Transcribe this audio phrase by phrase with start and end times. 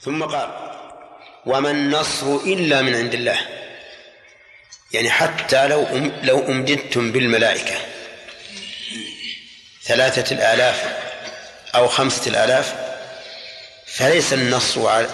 [0.00, 0.50] ثم قال
[1.46, 3.38] وما النصر إلا من عند الله.
[4.92, 7.74] يعني حتى لو أم لو أمددتم بالملائكة
[9.82, 10.96] ثلاثة الآلاف
[11.74, 12.74] أو خمسة الآلاف
[13.86, 15.06] فليس النصر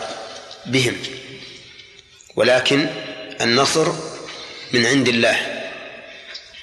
[0.67, 1.03] بهم.
[2.37, 2.89] ولكن
[3.41, 3.93] النصر
[4.73, 5.71] من عند الله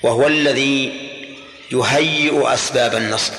[0.04, 1.10] وهو الذي
[1.72, 3.34] يهيئ أسباب النصر.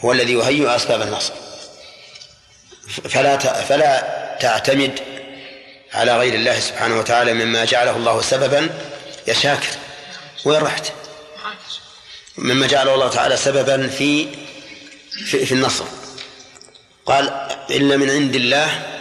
[0.00, 1.45] هو الذي يهيئ أسباب النصر.
[2.88, 5.00] فلا فلا تعتمد
[5.94, 8.70] على غير الله سبحانه وتعالى مما جعله الله سببا.
[9.26, 9.68] يا شاكر
[10.44, 10.92] وين رحت؟
[12.36, 14.28] مما جعله الله تعالى سببا في
[15.26, 15.84] في, في النصر.
[17.06, 17.28] قال
[17.70, 19.00] إلا من عند الله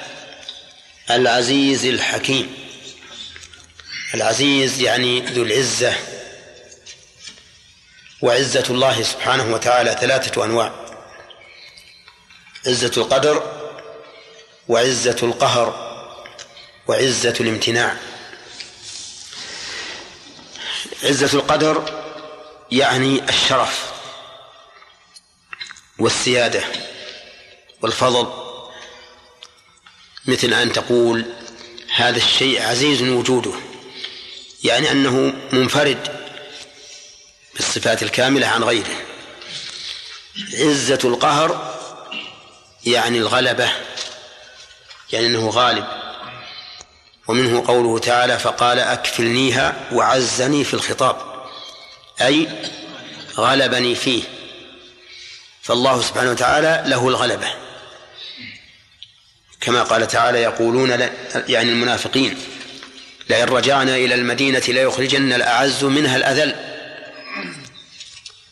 [1.10, 2.56] العزيز الحكيم.
[4.14, 5.94] العزيز يعني ذو العزة
[8.22, 10.72] وعزة الله سبحانه وتعالى ثلاثة أنواع
[12.68, 13.65] عزة القدر
[14.68, 15.86] وعزة القهر
[16.88, 17.98] وعزة الامتناع.
[21.04, 22.04] عزة القدر
[22.72, 23.92] يعني الشرف
[26.00, 26.64] والسيادة
[27.82, 28.46] والفضل.
[30.26, 31.26] مثل أن تقول
[31.96, 33.54] هذا الشيء عزيز وجوده
[34.64, 36.26] يعني أنه منفرد
[37.56, 39.06] بالصفات الكاملة عن غيره.
[40.54, 41.76] عزة القهر
[42.86, 43.72] يعني الغلبة
[45.16, 45.86] يعني أنه غالب.
[47.28, 51.18] ومنه قوله تعالى فقال أكفلنيها وعزني في الخطاب.
[52.22, 52.48] أي
[53.38, 54.24] غلبني فيه.
[55.62, 57.48] فالله سبحانه وتعالى له الغلبة.
[59.62, 60.90] كما قال تعالى يقولون
[61.48, 62.38] يعني المنافقين
[63.30, 66.56] لئن رجعنا إلى المدينة ليخرجن الأعز منها الأذل.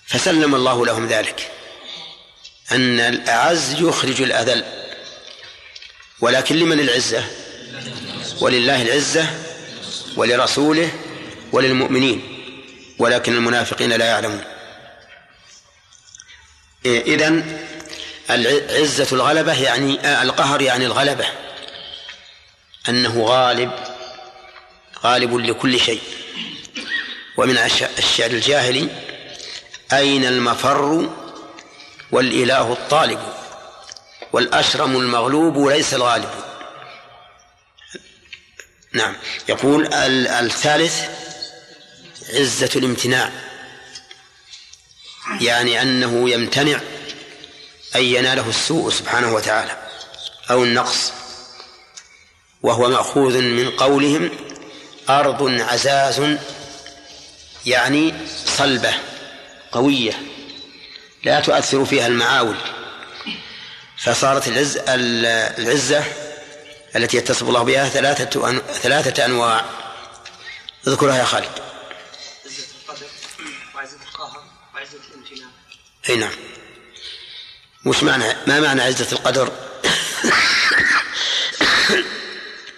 [0.08, 1.52] فسلم الله لهم ذلك.
[2.72, 4.83] أن الأعز يخرج الأذل.
[6.24, 7.24] ولكن لمن العزة؟
[8.42, 9.28] ولله العزة
[10.16, 10.92] ولرسوله
[11.52, 12.24] وللمؤمنين.
[13.00, 14.44] ولكن المنافقين لا يعلمون.
[16.86, 17.60] إذن
[18.70, 21.26] عزة الغلبة يعني القهر يعني الغلبة.
[22.90, 23.72] أنه غالب
[25.04, 26.02] غالب لكل شيء.
[27.38, 27.58] ومن
[27.98, 28.88] الشعر الجاهلي
[29.94, 31.10] أين المفر
[32.12, 33.20] والإله الطالب؟
[34.34, 36.30] والأشرم المغلوب ليس الغالب.
[38.94, 39.16] نعم.
[39.50, 41.02] يقول الثالث
[42.34, 43.32] عزة الامتناع.
[45.42, 46.80] يعني أنه يمتنع
[47.96, 49.78] أن يناله السوء سبحانه وتعالى
[50.52, 51.12] أو النقص.
[52.64, 54.30] وهو مأخوذ من قولهم
[55.10, 56.38] أرض عزاز
[57.66, 58.14] يعني
[58.46, 58.94] صلبة
[59.72, 60.14] قوية
[61.24, 62.58] لا تؤثر فيها المعاول.
[64.04, 66.04] فصارت العز العزة
[66.96, 69.66] التي يتصف الله بها ثلاثة ثلاثة أنواع.
[70.88, 71.52] اذكرها يا خالد.
[72.46, 73.06] عزة القدر
[73.76, 74.44] وعزة القهر
[74.76, 75.50] وعزة الامتنان
[76.10, 76.32] أي نعم.
[77.86, 79.52] وش معنى ما معنى عزة القدر؟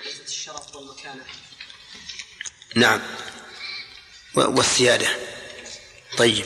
[0.06, 1.24] عزة الشرف والمكانة
[2.75, 3.02] نعم
[4.35, 5.08] والسيادة.
[6.18, 6.46] طيب.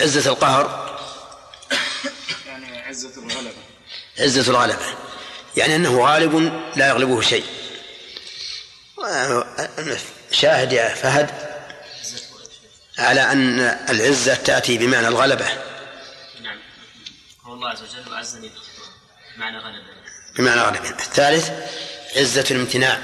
[0.00, 0.94] عزة القهر.
[2.46, 3.63] يعني عزة الغلبة.
[4.18, 4.94] عزة الغلبة
[5.56, 7.44] يعني أنه غالب لا يغلبه شيء.
[10.30, 11.30] شاهد يا فهد
[12.98, 15.48] على أن العزة تأتي بمعنى الغلبة.
[16.42, 16.58] نعم.
[17.42, 18.50] هو الله عز وجل وعزني
[19.36, 19.90] بمعنى غلبة.
[20.36, 20.90] بمعنى غلبة.
[20.90, 21.50] الثالث
[22.16, 23.02] عزة الامتناع.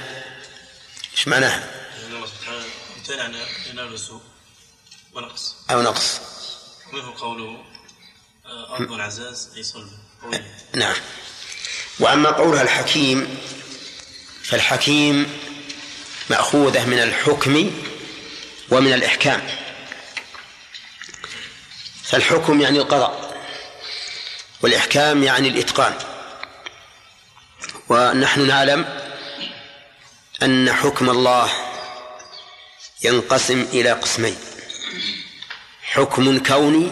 [1.12, 1.70] إيش معناها؟
[2.06, 2.64] الله سبحانه
[2.96, 3.34] امتنع عن
[3.70, 4.20] ينال السوء
[5.14, 5.56] ونقص.
[5.70, 6.20] أو نقص.
[6.92, 7.64] منه قوله
[8.70, 9.88] أرض العزاز أي صلب.
[9.88, 10.09] قوية
[10.74, 10.94] نعم.
[11.98, 13.38] وأما قولها الحكيم
[14.42, 15.40] فالحكيم
[16.30, 17.70] مأخوذة من الحكم
[18.70, 19.48] ومن الإحكام.
[22.02, 23.40] فالحكم يعني القضاء
[24.62, 25.94] والإحكام يعني الإتقان.
[27.88, 29.00] ونحن نعلم
[30.42, 31.50] أن حكم الله
[33.02, 34.36] ينقسم إلى قسمين
[35.82, 36.90] حكم كوني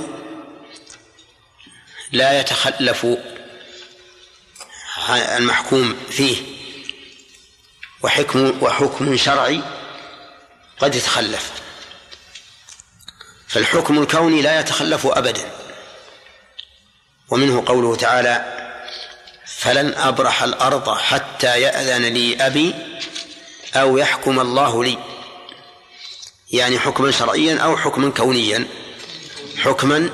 [2.12, 3.06] لا يتخلف
[5.10, 6.37] المحكوم فيه
[8.02, 9.60] وحكم وحكم شرعي
[10.78, 11.52] قد يتخلف.
[13.49, 15.50] فالحكم الكوني لا يتخلف ابدا.
[17.31, 18.54] ومنه قوله تعالى
[19.46, 22.75] فلن أبرح الأرض حتى يأذن لي أبي
[23.75, 24.99] أو يحكم الله لي.
[26.52, 28.66] يعني حكما شرعيا أو حكما كونيا.
[29.58, 30.11] حكما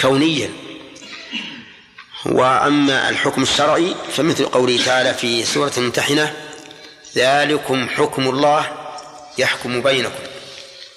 [0.00, 0.61] كونيا.
[2.26, 6.34] وأما الحكم الشرعي فمثل قوله تعالى في سورة الممتحنة
[7.16, 8.72] ذلكم حكم الله
[9.38, 10.22] يحكم بينكم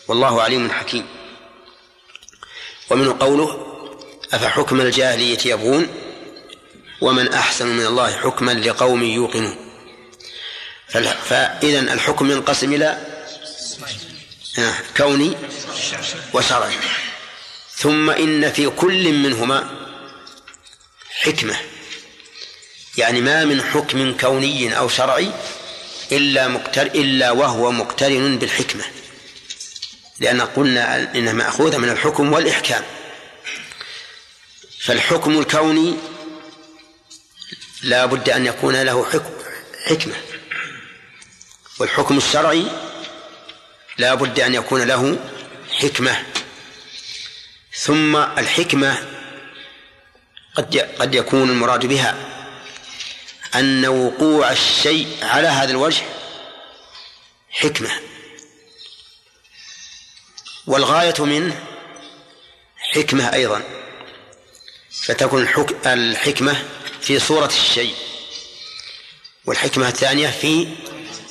[0.07, 1.05] والله عليم حكيم.
[2.89, 3.65] ومنه قوله
[4.33, 5.87] أفحكم الجاهلية يبغون؟
[7.01, 9.55] ومن أحسن من الله حكما لقوم يوقنون.
[11.23, 12.97] فإذا الحكم ينقسم إلى
[14.97, 15.37] كوني
[16.33, 16.75] وشرعي.
[17.75, 19.84] ثم إن في كل منهما
[21.15, 21.55] حكمة.
[22.97, 25.31] يعني ما من حكم كوني أو شرعي
[26.11, 28.83] إلا مقتر إلا وهو مقترن بالحكمة.
[30.19, 32.83] لأن قلنا إنها مأخوذة من الحكم والإحكام.
[34.79, 35.95] فالحكم الكوني
[37.81, 39.33] لا بد أن يكون له حكم
[39.85, 40.15] حكمة.
[41.79, 42.65] والحكم الشرعي
[43.97, 45.19] لا بد أن يكون له
[45.71, 46.23] حكمة.
[47.73, 49.14] ثم الحكمة
[50.55, 52.15] قد قد يكون المراد بها
[53.55, 56.03] أن وقوع الشيء على هذا الوجه
[57.49, 57.91] حكمة.
[60.67, 61.65] والغاية منه
[62.77, 63.63] حكمة أيضا.
[64.91, 65.47] فتكون
[65.85, 66.65] الحكمة
[67.01, 67.95] في صورة الشيء
[69.45, 70.67] والحكمة الثانية في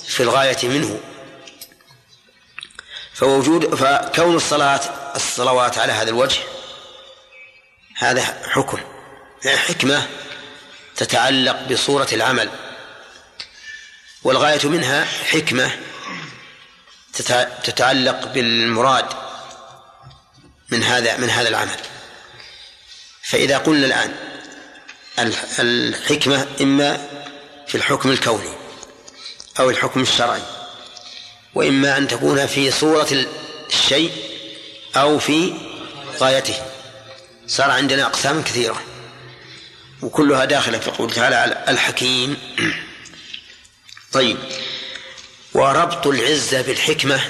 [0.07, 1.01] في الغاية منه.
[3.15, 4.81] فوجود فكون الصلاة
[5.17, 6.41] الصلوات على هذا الوجه
[7.97, 8.94] هذا حكم.
[9.47, 10.09] حكمة
[10.97, 12.51] تتعلق بصورة العمل.
[14.23, 15.71] والغاية منها حكمة
[17.65, 19.07] تتعلق بالمراد
[20.71, 21.79] من هذا من هذا العمل.
[23.23, 24.15] فإذا قلنا الآن
[25.59, 27.09] الحكمة إما
[27.67, 28.55] في الحكم الكوني
[29.61, 30.43] أو الحكم الشرعي
[31.55, 33.27] وإما أن تكون في صورة
[33.69, 34.13] الشيء
[34.97, 35.55] أو في
[36.19, 36.63] غايته.
[37.47, 38.83] صار عندنا أقسام كثيرة.
[40.05, 42.37] وكلها داخلة في قوله تعالى الحكيم.
[44.13, 44.39] طيب.
[45.55, 47.21] وربط العزة بالحكمة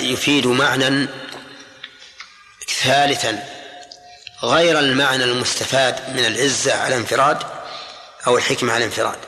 [0.00, 1.08] يفيد معنى
[2.82, 3.44] ثالثا.
[4.42, 7.38] غير المعنى المستفاد من العزة على انفراد
[8.26, 9.18] أو الحكمة على انفراد.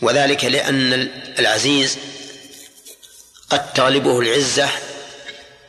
[0.00, 0.92] وذلك لأن
[1.38, 1.98] العزيز
[3.50, 4.68] قد تغلبه العزة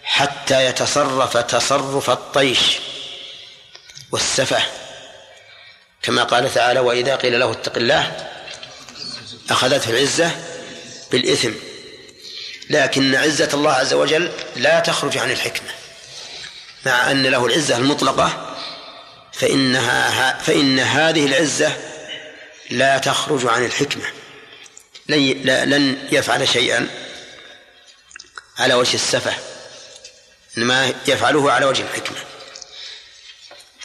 [0.04, 2.80] حتى يتصرف تصرف الطيش.
[4.12, 4.62] والسفه
[6.02, 8.28] كما قال تعالى وإذا قيل له اتق الله
[9.50, 10.32] أخذته العزة
[11.12, 11.52] بالإثم
[12.70, 15.70] لكن عزة الله عز وجل لا تخرج عن الحكمة
[16.86, 18.56] مع أن له العزة المطلقة
[19.34, 21.78] فإنها فإن هذه العزة
[22.70, 24.06] لا تخرج عن الحكمة
[25.10, 26.88] لن يفعل شيئا
[28.58, 29.34] على وجه السفه
[30.58, 32.18] إنما يفعله على وجه الحكمة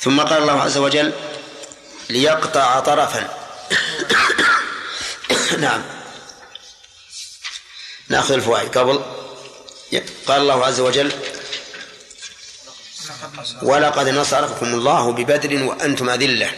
[0.04, 1.12] ثم قال الله عز وجل
[2.10, 3.38] ليقطع طرفا.
[5.58, 5.82] نعم.
[8.08, 8.78] نأخذ الفوائد.
[8.78, 9.02] قبل.
[10.26, 11.12] قال الله عز وجل
[13.62, 16.52] ولقد نصركم الله ببدر وأنتم أذلة.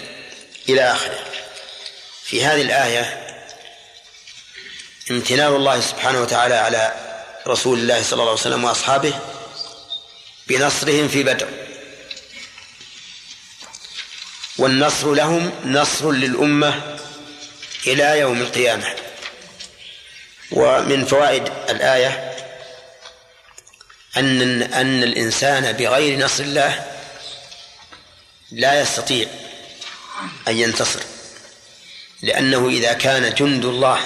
[0.68, 1.18] إلى آخره.
[2.24, 3.26] في هذه الآية
[5.10, 6.94] امتنان الله سبحانه وتعالى على
[7.46, 9.14] رسول الله صلى الله عليه وسلم وأصحابه
[10.46, 11.65] بنصرهم في بدر.
[14.58, 16.98] والنصر لهم نصر للأمة
[17.86, 18.94] إلى يوم القيامة.
[20.52, 22.36] ومن فوائد الآية
[24.16, 26.86] أن أن الإنسان بغير نصر الله
[28.52, 29.26] لا يستطيع
[30.48, 31.00] أن ينتصر
[32.22, 33.98] لأنه إذا كان جند الله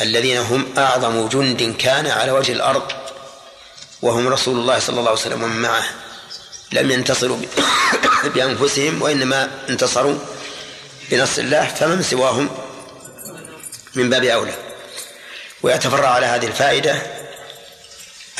[0.00, 2.92] الذين هم أعظم جند كان على وجه الأرض
[4.02, 5.84] وهم رسول الله صلى الله عليه وسلم معه
[6.72, 7.38] لم ينتصروا
[8.24, 10.18] بأنفسهم وإنما انتصروا
[11.10, 12.48] بنصر الله فمن سواهم
[13.94, 14.54] من باب أولى.
[15.62, 17.02] ويتفرع على هذه الفائدة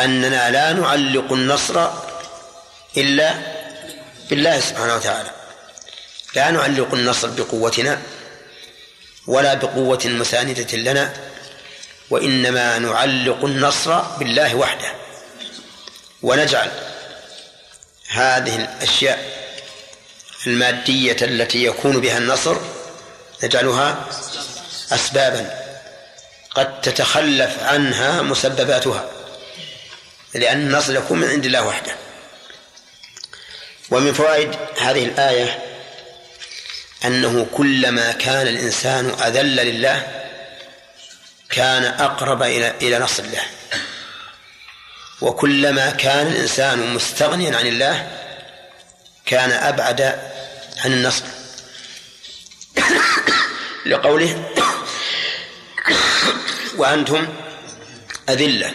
[0.01, 1.89] أننا لا نعلق النصر
[2.97, 3.35] إلا
[4.31, 5.31] بالله سبحانه وتعالى.
[6.35, 8.03] لا نعلق النصر بقوتنا
[9.27, 11.13] ولا بقوة مساندة لنا
[12.11, 14.93] وإنما نعلق النصر بالله وحده.
[16.23, 16.71] ونجعل
[18.09, 19.40] هذه الأشياء
[20.47, 22.57] المادية التي يكون بها النصر
[23.45, 24.07] نجعلها
[24.93, 25.61] أسبابا
[26.51, 29.11] قد تتخلف عنها مسبباتها
[30.35, 31.93] لأن النصر يكون من عند الله وحده.
[33.91, 35.59] ومن فوائد هذه الآية
[37.05, 40.07] أنه كلما كان الإنسان أذل لله
[41.51, 43.43] كان أقرب إلى إلى نصر الله.
[45.21, 48.11] وكلما كان الإنسان مستغنيا عن الله
[49.27, 50.01] كان أبعد
[50.77, 51.25] عن النصر.
[53.87, 54.51] لقوله
[56.77, 57.29] وأنتم
[58.29, 58.75] أذلة.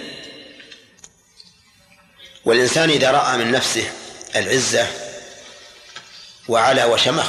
[2.45, 3.91] والإنسان إذا رأى من نفسه
[4.35, 4.87] العزة
[6.47, 7.27] وعلى وشمخ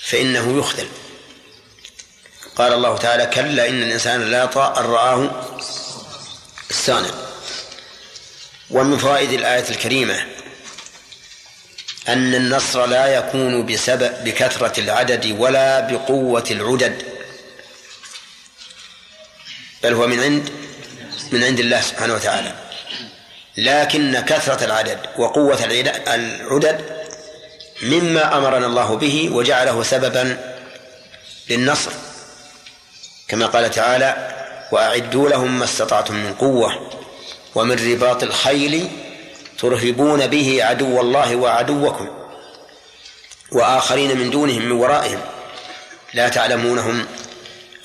[0.00, 0.88] فإنه يخذل.
[2.56, 5.46] قال الله تعالى كلا إن الإنسان لا يطغى أن رآه
[6.70, 7.08] استغنى
[8.70, 10.26] ومن فوائد الآية الكريمة
[12.08, 17.02] أن النصر لا يكون بسبب بكثرة العدد ولا بقوة العدد.
[19.82, 20.50] بل هو من عند
[21.32, 22.52] من عند الله سبحانه وتعالى.
[23.56, 26.84] لكن كثرة العدد وقوة العدد
[27.82, 30.54] مما أمرنا الله به وجعله سببا
[31.50, 31.90] للنصر.
[33.28, 34.34] كما قال تعالى
[34.72, 36.90] وأعدوا لهم ما استطعتم من قوة
[37.54, 38.90] ومن رباط الخيل
[39.58, 42.08] ترهبون به عدو الله وعدوكم
[43.52, 45.20] وآخرين من دونهم من ورائهم.
[46.14, 47.06] لا تعلمونهم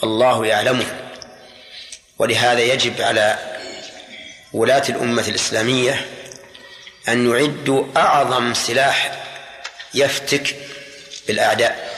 [0.04, 0.98] الله يعلمهم.
[2.20, 3.40] ولهذا يجب على
[4.54, 6.08] ولاة الأمة الإسلامية
[7.08, 9.24] أن يعدوا أعظم سلاح
[9.94, 10.56] يفتك
[11.28, 11.94] بالأعداء.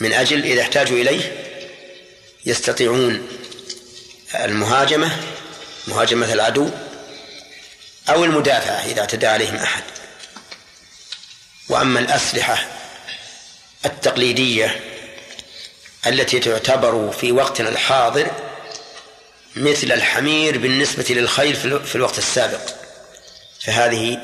[0.00, 1.32] من أجل إذا احتاجوا إليه
[2.46, 3.28] يستطيعون
[4.34, 5.10] المهاجمة
[5.88, 6.70] مهاجمة العدو
[8.08, 9.82] أو المدافعة إذا اعتدى عليهم أحد.
[11.68, 12.66] وأما الأسلحة
[13.84, 14.80] التقليدية
[16.06, 18.30] التي تعتبر في وقتنا الحاضر
[19.56, 22.60] مثل الحمير بالنسبة للخيل في الوقت السابق.
[23.64, 24.18] فهذه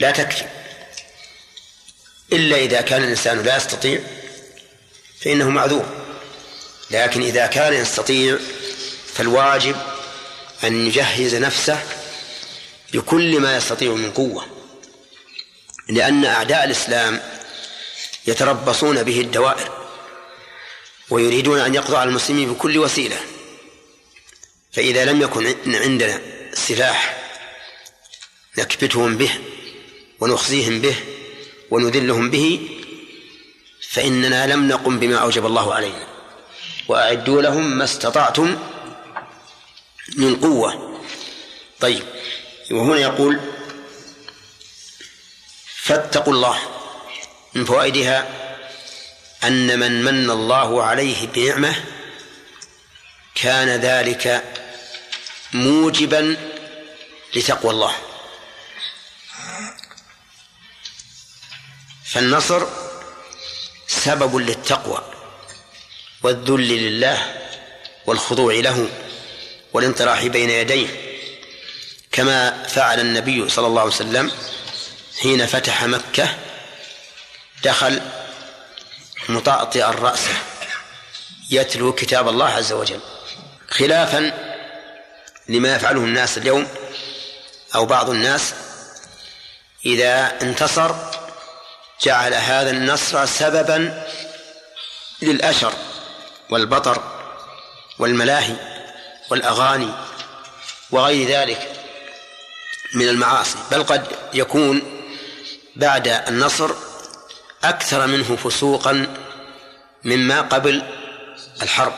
[0.00, 0.44] لا تكفي.
[2.32, 4.00] إلا إذا كان الإنسان لا يستطيع
[5.20, 5.86] فإنه معذور.
[6.90, 8.38] لكن إذا كان يستطيع
[9.14, 9.76] فالواجب
[10.64, 11.82] أن يجهز نفسه
[12.92, 14.46] بكل ما يستطيع من قوة
[15.88, 17.20] لأن أعداء الإسلام
[18.26, 19.80] يتربصون به الدوائر
[21.10, 23.16] ويريدون أن يقضوا على المسلمين بكل وسيلة
[24.72, 26.20] فإذا لم يكن عندنا
[26.54, 27.16] سلاح
[28.58, 29.30] نكبتهم به
[30.20, 30.96] ونخزيهم به
[31.70, 32.68] ونذلهم به
[33.90, 36.06] فإننا لم نقم بما أوجب الله علينا
[36.88, 38.58] وأعدوا لهم ما استطعتم
[40.16, 41.00] من قوة.
[41.80, 42.02] طيب
[42.70, 43.40] وهنا يقول
[45.82, 46.58] فاتقوا الله
[47.54, 48.28] من فوائدها
[49.44, 51.84] أن من من الله عليه بنعمة
[53.34, 54.44] كان ذلك
[55.52, 56.36] موجبا
[57.34, 57.94] لتقوى الله.
[62.04, 62.66] فالنصر
[63.86, 65.12] سبب للتقوى
[66.22, 67.40] والذل لله
[68.06, 68.88] والخضوع له
[69.72, 71.09] والانطراح بين يديه.
[72.12, 74.32] كما فعل النبي صلى الله عليه وسلم
[75.20, 76.34] حين فتح مكة
[77.64, 78.02] دخل
[79.28, 80.34] مطأطئا رأسه
[81.50, 83.00] يتلو كتاب الله عز وجل
[83.70, 84.32] خلافا
[85.48, 86.68] لما يفعله الناس اليوم
[87.74, 88.54] أو بعض الناس
[89.86, 90.94] إذا انتصر
[92.02, 94.06] جعل هذا النصر سببا
[95.22, 95.72] للأشر
[96.50, 97.02] والبطر
[97.98, 98.56] والملاهي
[99.30, 99.94] والأغاني
[100.90, 101.79] وغير ذلك.
[102.94, 104.82] من المعاصي بل قد يكون
[105.76, 106.70] بعد النصر
[107.64, 109.16] أكثر منه فسوقا
[110.04, 110.82] مما قبل
[111.62, 111.92] الحرب.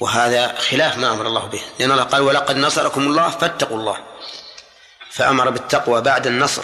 [0.00, 3.96] وهذا خلاف ما أمر الله به لأن الله قال ولقد نصركم الله فاتقوا الله.
[5.10, 6.62] فأمر بالتقوى بعد النصر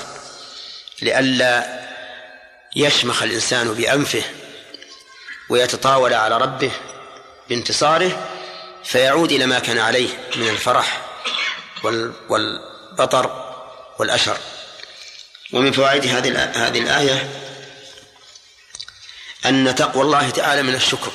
[1.03, 1.81] لئلا
[2.77, 4.23] يشمخ الإنسان بأنفه
[5.49, 6.71] ويتطاول على ربه
[7.49, 8.27] بانتصاره
[8.85, 11.01] فيعود إلى ما كان عليه من الفرح
[13.01, 13.55] والبطر
[13.99, 14.39] والأشر
[15.53, 17.31] ومن فوائد هذه هذه الآية
[19.47, 21.13] أن تقوى الله تعالى من الشكر.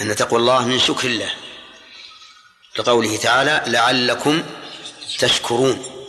[0.00, 1.30] أن تقوى الله من شكر الله.
[2.78, 4.44] لقوله تعالى لعلكم
[5.18, 6.06] تشكرون.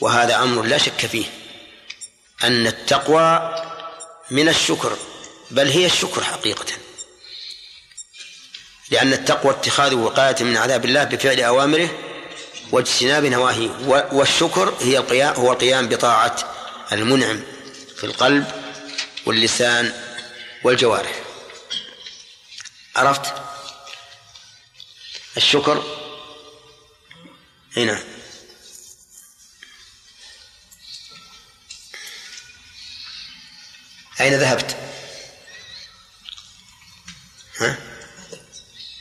[0.00, 1.26] وهذا أمر لا شك فيه.
[2.44, 3.54] أن التقوى
[4.30, 4.96] من الشكر
[5.50, 6.66] بل هي الشكر حقيقة.
[8.90, 12.13] لأن التقوى اتخاذ وقاية من عذاب الله بفعل أوامره
[12.72, 13.70] واجتناب نواهيه
[14.12, 16.36] والشكر هي القيام هو القيام بطاعة
[16.92, 17.40] المنعم
[17.96, 18.46] في القلب
[19.26, 19.92] واللسان
[20.64, 21.22] والجوارح
[22.96, 23.34] عرفت
[25.36, 25.82] الشكر
[27.76, 27.98] هنا
[34.20, 34.76] أين ذهبت؟
[37.60, 37.78] ها؟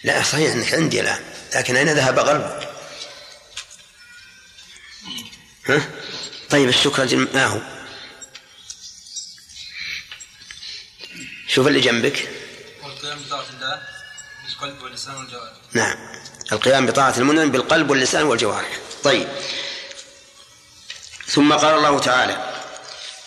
[0.03, 1.23] لا صحيح أنك عندي الآن
[1.55, 2.72] لكن أين ذهب قلبك؟
[5.65, 5.89] ها؟
[6.49, 7.59] طيب الشكر ما هو؟
[11.47, 12.29] شوف اللي جنبك.
[12.83, 13.81] والقيام بطاعة الله
[14.45, 15.53] بالقلب واللسان والجوارح.
[15.73, 15.97] نعم.
[16.51, 18.79] القيام بطاعة المنعم بالقلب واللسان والجوارح.
[19.03, 19.27] طيب.
[21.27, 22.53] ثم قال الله تعالى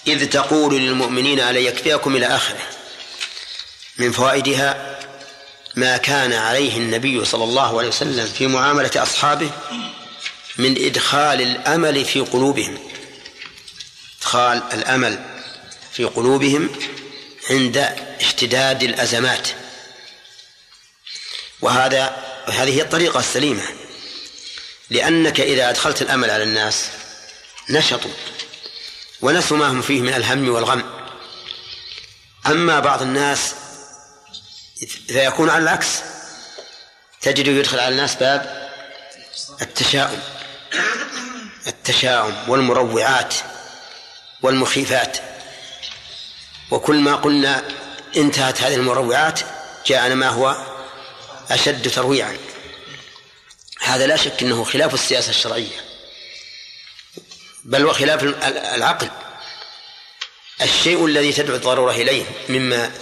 [0.07, 2.63] إذ تقول للمؤمنين ألا يكفيكم إلى آخره؟
[3.99, 4.99] من فوائدها
[5.75, 9.51] ما كان عليه النبي صلى الله عليه وسلم في معاملة أصحابه
[10.59, 12.79] من إدخال الأمل في قلوبهم.
[14.21, 15.25] إدخال الأمل
[15.93, 16.71] في قلوبهم
[17.51, 17.77] عند
[18.21, 19.49] اشتداد الأزمات.
[21.61, 23.63] وهذا هذه الطريقة السليمة.
[24.91, 26.89] لأنك إذا أدخلت الأمل على الناس
[27.71, 28.11] نشطوا.
[29.21, 31.07] ونسوا ما هم فيه من الهم والغم.
[32.47, 33.55] أما بعض الناس
[35.09, 35.89] فيكون على العكس.
[37.21, 38.71] تجده يدخل على الناس باب
[39.63, 40.36] التشاؤم.
[41.67, 43.35] التشاؤم والمروعات
[44.43, 45.19] والمخيفات.
[46.71, 47.65] وكل ما قلنا
[48.17, 49.41] انتهت هذه المروعات
[49.87, 50.57] جاءنا ما هو؟
[51.51, 52.37] أشد ترويعا.
[53.81, 55.85] هذا لا شك أنه خلاف السياسة الشرعية.
[57.65, 58.23] بل وخلاف
[58.75, 59.11] العقل.
[60.63, 62.93] الشيء الذي تدعو الضرورة إليه مما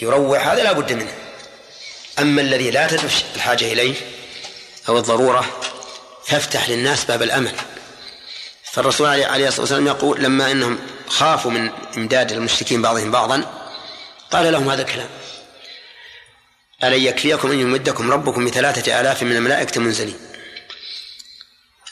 [0.00, 1.14] يروع هذا لا بد منه.
[2.18, 3.94] أما الذي لا تدعو الحاجة إليه
[4.88, 5.60] أو الضرورة
[6.26, 7.56] فافتح للناس باب الأمل.
[8.74, 10.78] فالرسول عليه الصلاة والسلام يقول لما أنهم
[11.08, 13.66] خافوا من إمداد المشركين بعضهم بعضا
[14.30, 15.08] قال لهم هذا الكلام.
[16.84, 20.18] ألن يكفيكم أن يمدكم ربكم بثلاثة آلاف من الملائكة منزلين.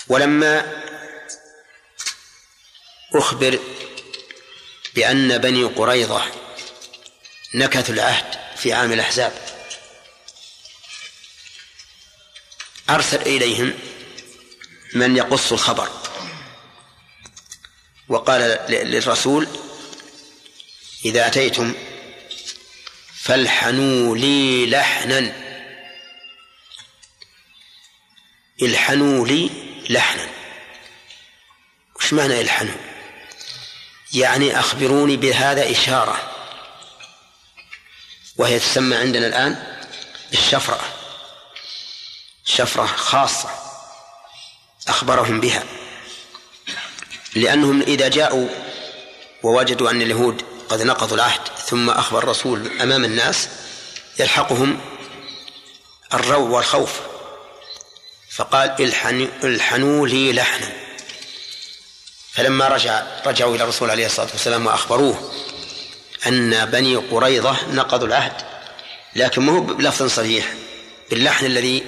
[0.08, 0.82] ولما
[3.14, 3.58] أخبر
[4.94, 6.22] بأن بني قريظة
[7.54, 9.32] نكثوا العهد في عام الأحزاب
[12.90, 13.72] أرسل إليهم
[14.94, 16.11] من يقص الخبر.
[18.12, 19.48] وقال للرسول
[21.04, 21.74] إذا أتيتم
[23.22, 25.32] فالحنوا لي لحنا.
[28.62, 29.50] الحنوا لي
[29.90, 30.28] لحنا.
[31.96, 32.74] وش معنى الحنوا؟
[34.12, 36.30] يعني أخبروني بهذا إشارة.
[38.36, 39.80] وهي تسمى عندنا الآن
[40.30, 40.80] بالشفرة
[42.44, 43.50] شفرة خاصة
[44.88, 45.81] أخبرهم بها.
[47.34, 48.48] لأنهم إذا جاءوا
[49.42, 53.48] ووجدوا أن اليهود قد نقضوا العهد ثم أخبر الرسول أمام الناس
[54.18, 54.80] يلحقهم
[56.14, 57.00] الروع والخوف.
[58.30, 58.92] فقال
[59.44, 60.70] الحنوا لي لحنا.
[62.32, 65.32] فلما رجع رجعوا إلى الرسول عليه الصلاة والسلام وأخبروه
[66.26, 68.32] أن بني قريظة نقضوا العهد
[69.16, 70.54] لكن ما هو بلفظ صريح
[71.10, 71.82] باللحن الذي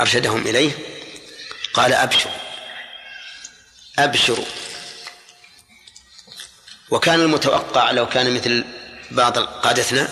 [0.00, 0.70] أرشدهم إليه.
[1.74, 2.32] قال أبشروا
[3.98, 4.44] أبشروا
[6.90, 8.64] وكان المتوقع لو كان مثل
[9.10, 10.08] بعض قادتنا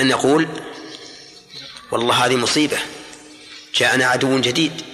[0.00, 0.48] أن يقول
[1.90, 2.78] والله هذه مصيبة
[3.74, 4.84] جاءنا عدو جديد.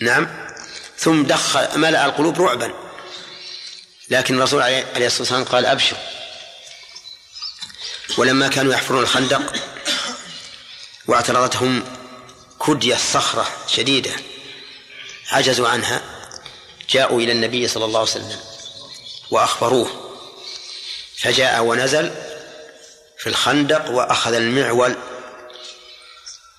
[0.00, 0.50] نعم.
[0.98, 2.74] ثم دخل ملأ القلوب رعبا.
[4.10, 5.96] لكن الرسول عليه الصلاة والسلام قال أبشر.
[8.18, 9.52] ولما كانوا يحفرون الخندق
[11.06, 11.84] واعترضتهم
[12.66, 14.12] كدية صخرة شديدة
[15.30, 16.02] عجزوا عنها
[16.90, 18.49] جاءوا إلى النبي صلى الله عليه وسلم.
[19.30, 20.16] وأخبروه.
[21.18, 22.14] فجاء ونزل
[23.18, 24.96] في الخندق وأخذ المعول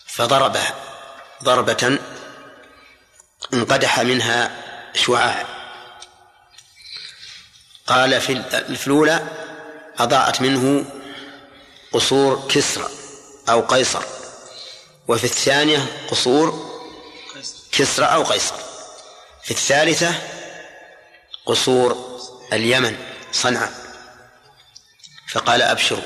[0.08, 0.64] فضربه
[1.44, 2.00] ضربة
[3.54, 4.52] انقدح منها
[4.96, 5.46] شعاع.
[7.88, 9.28] قال في الأولى
[10.00, 10.86] أضاءت منه
[11.92, 12.88] قصور كسرى
[13.50, 14.04] أو قيصر
[15.08, 16.72] وفي الثانية قصور
[17.72, 18.56] كسرى أو قيصر
[19.44, 20.14] في الثالثة
[21.46, 22.11] قصور
[22.54, 22.98] اليمن
[23.32, 23.74] صنعاء.
[25.32, 26.04] فقال أبشروا.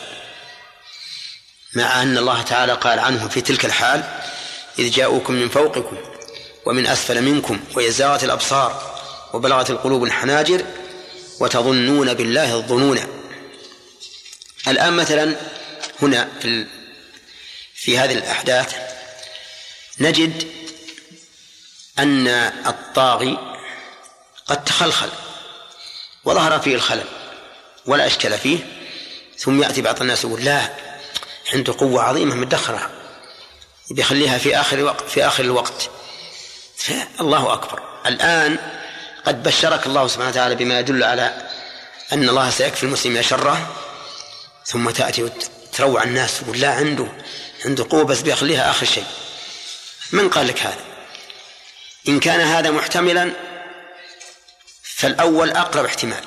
[1.73, 4.03] مع أن الله تعالى قال عنهم في تلك الحال
[4.79, 5.97] إذ جاءوكم من فوقكم
[6.65, 9.01] ومن أسفل منكم وإزاغت الأبصار
[9.33, 10.65] وبلغت القلوب الحناجر
[11.39, 12.99] وتظنون بالله الظنون.
[14.67, 15.35] الآن مثلا
[16.01, 16.65] هنا في,
[17.75, 18.75] في هذه الأحداث
[19.99, 20.47] نجد
[21.99, 22.27] أن
[22.67, 23.55] الطاغي
[24.47, 25.09] قد تخلخل.
[26.25, 27.05] وظهر فيه الخلل
[27.85, 28.59] ولا إشكال فيه.
[29.37, 30.69] ثم يأتي بعض الناس يقول لا
[31.53, 32.89] عنده قوة عظيمة مدخرة
[33.91, 35.89] بيخليها في آخر وقت في آخر الوقت.
[37.21, 37.83] الله أكبر.
[38.05, 38.57] الآن
[39.25, 41.49] قد بشرك الله سبحانه وتعالى بما يدل على
[42.13, 43.75] أن الله سيكفي المسلمين شره.
[44.65, 47.07] ثم تأتي وتروع الناس تقول لا عنده
[47.65, 49.05] عنده قوة بس بيخليها آخر شيء.
[50.11, 50.83] من قال لك هذا؟
[52.07, 53.31] إن كان هذا محتملا
[54.95, 56.23] فالأول أقرب احتمال.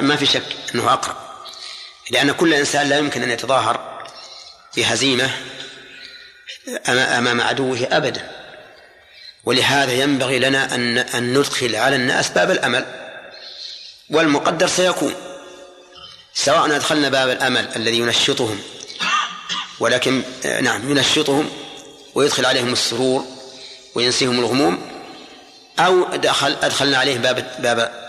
[0.00, 1.16] ما في شك أنه أقرب.
[2.10, 4.06] لأن كل إنسان لا يمكن أن يتظاهر
[4.76, 5.30] بهزيمة
[6.88, 8.30] أمام عدوه أبدا.
[9.44, 12.86] ولهذا ينبغي لنا أن أن ندخل على الناس باب الأمل.
[14.10, 15.14] والمقدر سيكون.
[16.34, 18.62] سواء أدخلنا باب الأمل الذي ينشطهم
[19.80, 20.22] ولكن
[20.60, 21.50] نعم ينشطهم
[22.14, 23.24] ويدخل عليهم السرور
[23.94, 24.95] وينسيهم الغموم
[25.78, 28.08] أو أدخل أدخلنا عليهم باب باب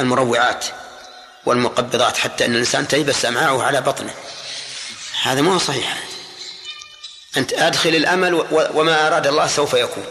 [0.00, 0.64] المروعات
[1.46, 4.14] والمقبضات حتى أن الإنسان تيبس أمعاءه على بطنه.
[5.22, 5.98] هذا ما هو صحيح.
[7.36, 10.04] أنت أدخل الأمل وما أراد الله سوف يكون.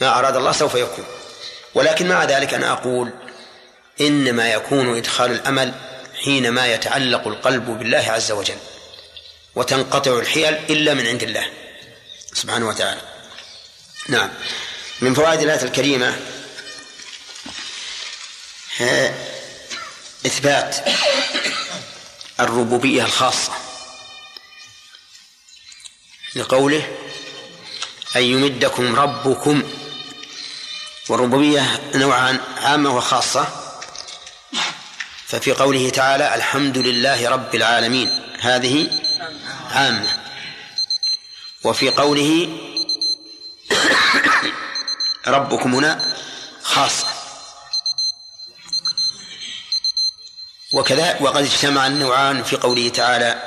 [0.00, 1.04] ما أراد الله سوف يكون.
[1.74, 3.10] ولكن مع ذلك أنا أقول
[4.00, 5.74] إنما يكون إدخال الأمل
[6.24, 8.58] حينما يتعلق القلب بالله عز وجل
[9.54, 11.46] وتنقطع الحيل إلا من عند الله
[12.34, 13.00] سبحانه وتعالى.
[14.08, 14.30] نعم.
[15.02, 16.16] من فوائد الآية الكريمة
[20.26, 20.76] إثبات
[22.40, 23.52] الربوبية الخاصة
[26.34, 26.96] لقوله
[28.16, 29.62] أن يمدكم ربكم.
[31.08, 33.46] والربوبية نوعان عامة وخاصة.
[35.26, 38.36] ففي قوله تعالى الحمد لله رب العالمين.
[38.40, 38.90] هذه
[39.70, 40.22] عامة.
[41.64, 42.58] وفي قوله
[45.26, 46.16] ربكم هنا
[46.62, 47.06] خاصة.
[50.72, 53.42] وكذا وقد اجتمع النوعان في قوله تعالى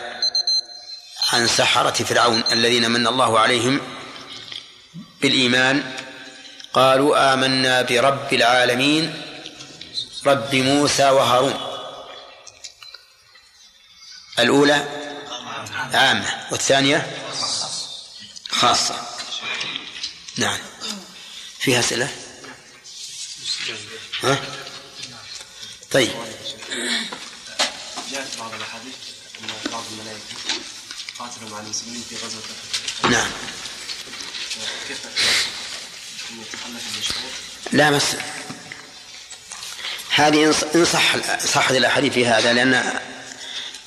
[1.34, 3.82] عن سحرة فرعون الذين من الله عليهم
[5.22, 5.94] بالإيمان.
[6.74, 9.22] قالوا آمنا برب العالمين
[10.26, 11.54] رب موسى وهارون.
[14.40, 14.88] الأولى
[15.94, 17.24] عامة والثانية
[18.50, 18.96] خاصة.
[20.38, 20.75] نعم.
[21.66, 22.10] فيها أسئلة؟
[24.24, 24.38] ها؟
[25.92, 26.12] طيب.
[28.12, 28.94] جاءت بعض الأحاديث
[29.42, 30.24] أن بعض الملائكة
[31.20, 32.42] قاتلوا مع المسلمين في غزوة
[33.12, 33.32] نعم.
[34.88, 35.06] كيف
[36.68, 36.78] أن
[37.72, 38.04] لا بس
[40.10, 43.00] هذه إن صح صحت الأحاديث في هذا لأن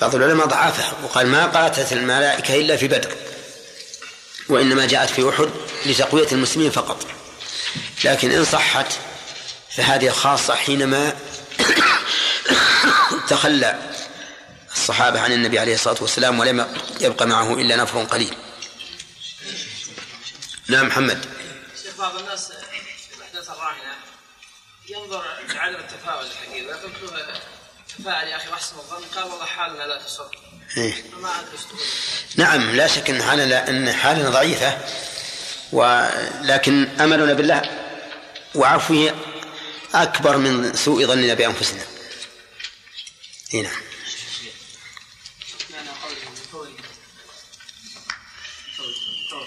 [0.01, 3.17] بعض العلماء ضعفها وقال ما قاتلت الملائكة إلا في بدر
[4.49, 5.49] وإنما جاءت في أحد
[5.87, 7.18] لتقوية المسلمين فقط.
[8.05, 8.87] لكن إن صحت
[9.77, 11.17] فهذه خاصة حينما
[13.29, 13.79] تخلى
[14.77, 18.35] الصحابة عن النبي عليه الصلاة والسلام ولم يبقى معه إلا نفر قليل.
[20.69, 21.27] نعم محمد.
[21.83, 22.53] شيخ بعض الناس
[23.17, 23.95] الأحداث الراهنة
[24.89, 26.93] ينظر لعدم التفاؤل الحقيقي ويقول
[27.99, 30.31] تفاءل يا أخي وأحسن الظن قال والله حالنا لا تسر
[30.77, 30.95] إيه.
[32.37, 34.79] نعم لا شك إن حالنا إن حالنا ضعيفة.
[35.73, 37.63] ولكن املنا بالله
[38.55, 39.15] وعفوه
[39.95, 41.35] أكبر من سوء ظننا
[43.63, 43.73] نعم.
[45.71, 46.71] من فوره
[49.31, 49.47] فوره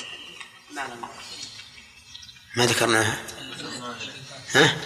[0.71, 0.93] معنى
[2.55, 3.23] ما ذكرناها؟
[4.53, 4.77] ها؟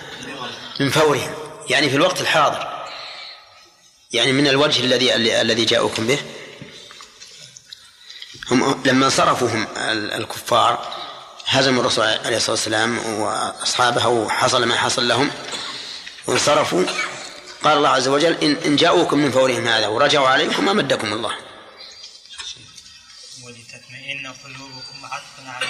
[0.79, 1.33] من فورهم.
[1.69, 2.85] يعني في الوقت الحاضر.
[4.11, 6.19] يعني من الوجه الذي الذي جاءوكم به.
[8.51, 9.67] هم لما انصرفوا هم
[10.13, 11.04] الكفار
[11.45, 15.31] هزموا الرسول عليه الصلاة والسلام وأصحابه وحصل ما حصل لهم
[16.27, 16.85] وانصرفوا.
[17.63, 21.37] قال الله عز وجل ان إن جاءوكم من فورهم هذا ورجعوا عليكم امدكم الله.
[23.43, 25.67] ولتطمئن قلوبكم عطفا على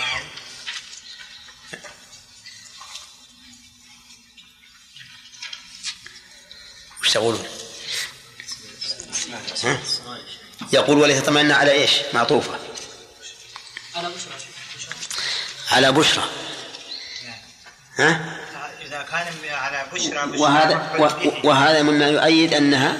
[7.01, 7.47] وش تقولون؟
[10.73, 12.59] يقول ولتطمئن على إيش؟ معطوفة.
[14.09, 14.44] بشرى.
[15.75, 16.23] على بشرى.
[17.95, 18.39] ها؟
[18.85, 20.75] إذا كان على بشرى بشرى وهذا
[21.43, 22.97] وهذا مما يؤيد أنها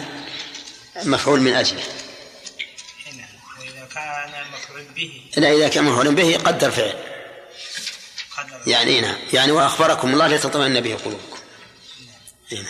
[1.04, 1.84] مفعول من أجله.
[3.08, 3.28] هنا
[3.60, 5.32] وإذا كان مفعول به.
[5.38, 6.94] لا إذا كان مفعول به قدر فعل.
[8.38, 8.62] قدر.
[8.68, 11.40] يعني نعم يعني وأخبركم الله لتطمئن به قلوبكم.
[12.52, 12.66] نعم.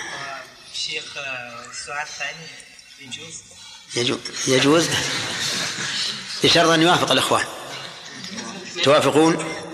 [0.74, 1.04] شيخ
[1.72, 2.48] السؤال الثاني
[3.02, 3.36] يجوز؟
[3.96, 4.20] يجوز.
[4.48, 4.90] يجوز.
[6.44, 7.46] بشرط أن يوافق الإخوان.
[8.84, 9.65] توافقون؟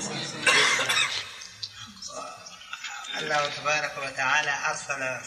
[3.21, 5.25] الله تبارك وتعالى أرسل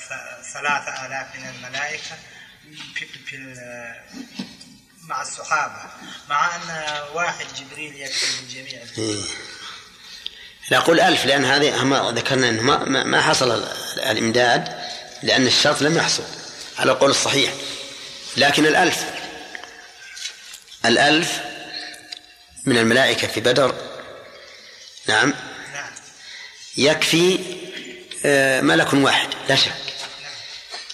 [0.52, 2.16] ثلاثة آلاف من الملائكة
[2.94, 3.36] في, في
[5.02, 5.90] مع الصحابة
[6.28, 8.82] مع أن واحد جبريل يكفي للجميع.
[8.98, 9.24] إيه.
[10.72, 14.84] نقول ألف لأن هذه هم ذكرنا أنه ما, ما- حصل ال- الإمداد
[15.22, 16.24] لأن الشرط لم يحصل
[16.78, 17.52] على القول الصحيح.
[18.36, 19.04] لكن الألف
[20.84, 21.40] الألف
[22.64, 23.74] من الملائكة في بدر
[25.06, 25.34] نعم
[25.72, 25.92] نعم.
[26.76, 27.38] يكفي
[28.62, 29.72] ملك واحد لا شك.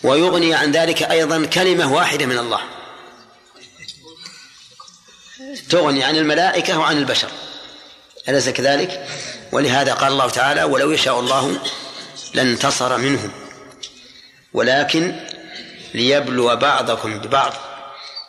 [0.02, 2.60] ويغني عن ذلك أيضا كلمة واحدة من الله.
[5.70, 7.28] تغني عن الملائكة وعن البشر.
[8.28, 9.06] أليس كذلك؟
[9.52, 11.60] ولهذا قال الله تعالى ولو يشاء الله
[12.34, 13.30] لانتصر منهم.
[14.52, 15.20] ولكن
[15.94, 17.54] ليبلو بعضكم ببعض.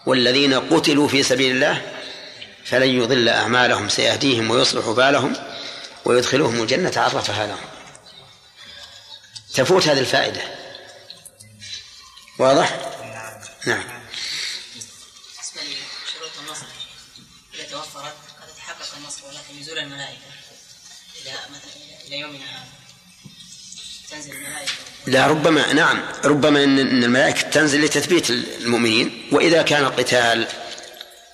[0.05, 1.81] والذين قتلوا في سبيل الله
[2.65, 3.89] فلن يضل أعمالهم.
[3.89, 5.33] سيهديهم ويصلح بالهم
[6.05, 7.70] ويدخلهم الجنة عرفها لهم.
[9.53, 10.41] تفوت هذه الفائدة.
[12.39, 12.79] واضح؟
[13.67, 13.83] نعم.
[14.73, 16.65] بالنسبة لشروط النصر
[17.53, 20.17] إذا توفرت قد يتحقق النصر ولكن نزول الملائكة
[21.21, 22.65] إلى مثلا إلى يومنا هذا
[24.11, 24.71] تنزل الملائكة.
[25.07, 26.03] لا ربما نعم.
[26.23, 30.47] ربما ان الملائكة تنزل لتثبيت المؤمنين وإذا كان القتال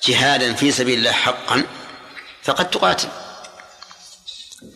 [0.07, 1.63] جهادا في سبيل الله حقا
[2.43, 3.09] فقد تقاتل.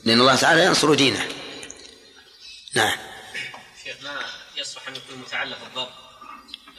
[0.04, 1.27] لأن الله تعالى ينصر دينه.
[2.73, 3.11] نعم.
[4.91, 5.89] أن يكون متعلق الضرب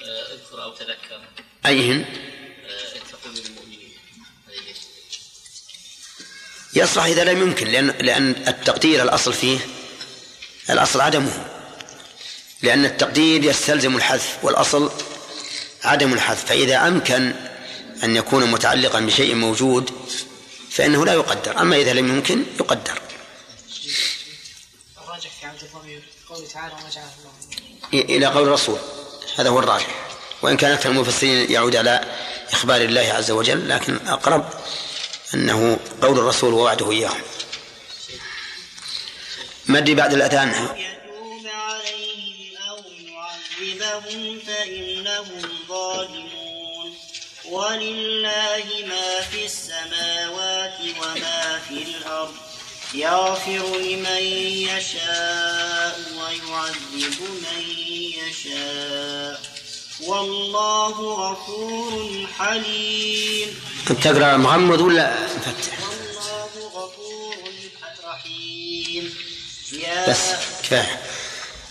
[0.02, 1.20] آه، اذكر أو تذكر.
[1.66, 3.92] أيهن؟ آه، تقول للمؤمنين.
[4.48, 4.74] هذه
[6.74, 9.58] يصلح إذا لم يمكن لأن لأن التقدير الأصل فيه
[10.70, 11.46] الأصل عدمه.
[12.62, 14.92] لأن التقدير يستلزم الحذف والأصل
[15.84, 16.44] عدم الحذف.
[16.44, 17.34] فإذا أمكن
[18.04, 19.90] أن يكون متعلقا بشيء موجود
[20.70, 21.60] فإنه لا يقدر.
[21.60, 23.00] أما إذا لم يمكن يقدر.
[24.98, 26.02] الراجح في عبد الضمير.
[26.28, 27.61] قوله تعالى وما جعله الله.
[27.94, 28.78] إلى قول الرسول.
[29.38, 29.86] هذا هو الراجح.
[30.42, 32.04] وإن كان أكثر المفسرين يعود على
[32.52, 34.48] إخبار الله عز وجل لكن أقرب
[35.34, 37.22] أنه قول الرسول ووعده إياهم
[39.66, 40.48] مدي بعد الأذان.
[40.48, 42.78] يتوب عليهم أو
[43.68, 46.94] يعذبهم فإنهم ظالمون.
[47.44, 52.34] ولله ما في السماوات وما في الأرض.
[52.94, 54.22] يغفر لمن
[54.68, 57.60] يشاء ويعذب من
[58.20, 59.40] يشاء.
[60.00, 63.48] والله غفور حليم.
[64.02, 67.34] تقرأ مغمض ولا مفتح والله غفور
[68.04, 69.14] رحيم
[69.72, 70.22] يا بس
[70.62, 71.00] كفاية.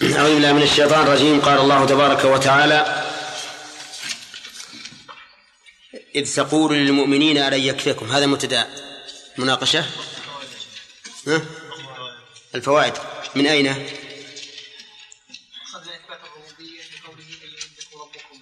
[0.01, 1.41] أعوذ بالله من الشيطان الرجيم.
[1.41, 3.05] قال الله تبارك وتعالى
[6.15, 8.67] إذ تقول للمؤمنين ألن يكفيكم؟ هذا مبتدأ
[9.37, 9.85] مناقشة؟
[12.55, 12.93] الفوائد.
[13.35, 13.85] من أين؟ أخذنا
[15.95, 17.51] إثبات الربوبية في قوله أن
[18.01, 18.41] ربكم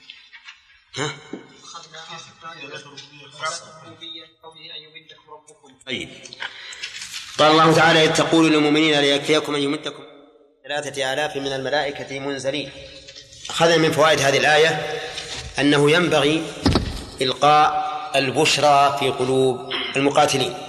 [0.97, 1.15] ها؟
[1.63, 1.99] أخذنا
[3.83, 4.83] الربوبية في قوله أن
[5.29, 6.09] ربكم طيب.
[7.39, 10.03] قال الله تعالى إذ تقول للمؤمنين ليكفيكم أن يمدكم
[10.63, 12.71] ثلاثة آلاف من الملائكة منزلين.
[13.49, 15.01] أخذنا من فوائد هذه الآية
[15.59, 16.53] أنه ينبغي
[17.21, 20.68] إلقاء البشرى في قلوب المقاتلين.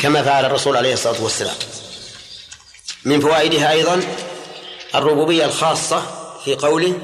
[0.00, 1.56] كما فعل الرسول عليه الصلاة والسلام.
[3.04, 4.02] من فوائدها أيضا
[4.94, 6.02] الربوبية الخاصة
[6.44, 6.98] في قوله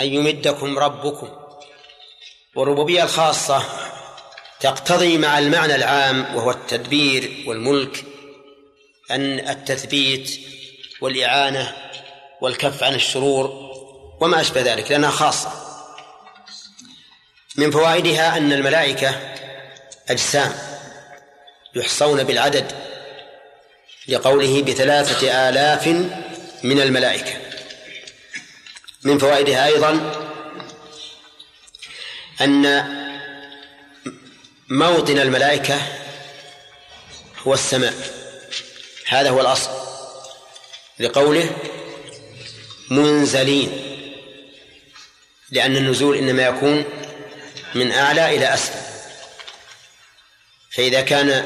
[0.00, 1.28] أن يمدكم ربكم.
[2.56, 3.62] والربوبية الخاصة
[4.60, 8.04] تقتضي مع المعنى العام وهو التدبير والملك
[9.10, 10.40] أن التثبيت
[11.00, 11.76] والإعانة
[12.40, 13.70] والكف عن الشرور
[14.20, 15.50] وما أشبه ذلك لأنها خاصة.
[17.56, 19.34] من فوائدها أن الملائكة
[20.08, 20.69] أجسام.
[21.74, 22.72] يحصون بالعدد
[24.08, 25.86] لقوله بثلاثة آلاف
[26.62, 27.40] من الملائكة.
[29.02, 29.90] من فوائدها أيضا
[32.40, 32.84] أن
[34.68, 35.78] موطن الملائكة
[37.46, 37.94] هو السماء.
[39.06, 39.70] هذا هو الأصل
[40.98, 41.50] لقوله
[42.90, 43.86] منزلين
[45.50, 46.84] لأن النزول إنما يكون
[47.74, 48.90] من أعلى إلى أسفل.
[50.70, 51.44] فإذا كان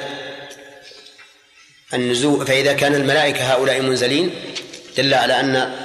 [1.95, 4.31] النزول فإذا كان الملائكة هؤلاء منزلين
[4.97, 5.77] دل على أن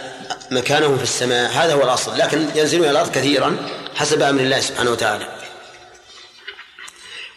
[0.51, 4.91] مكانهم في السماء هذا هو الأصل لكن ينزلون إلى الأرض كثيرا حسب أمر الله سبحانه
[4.91, 5.27] وتعالى.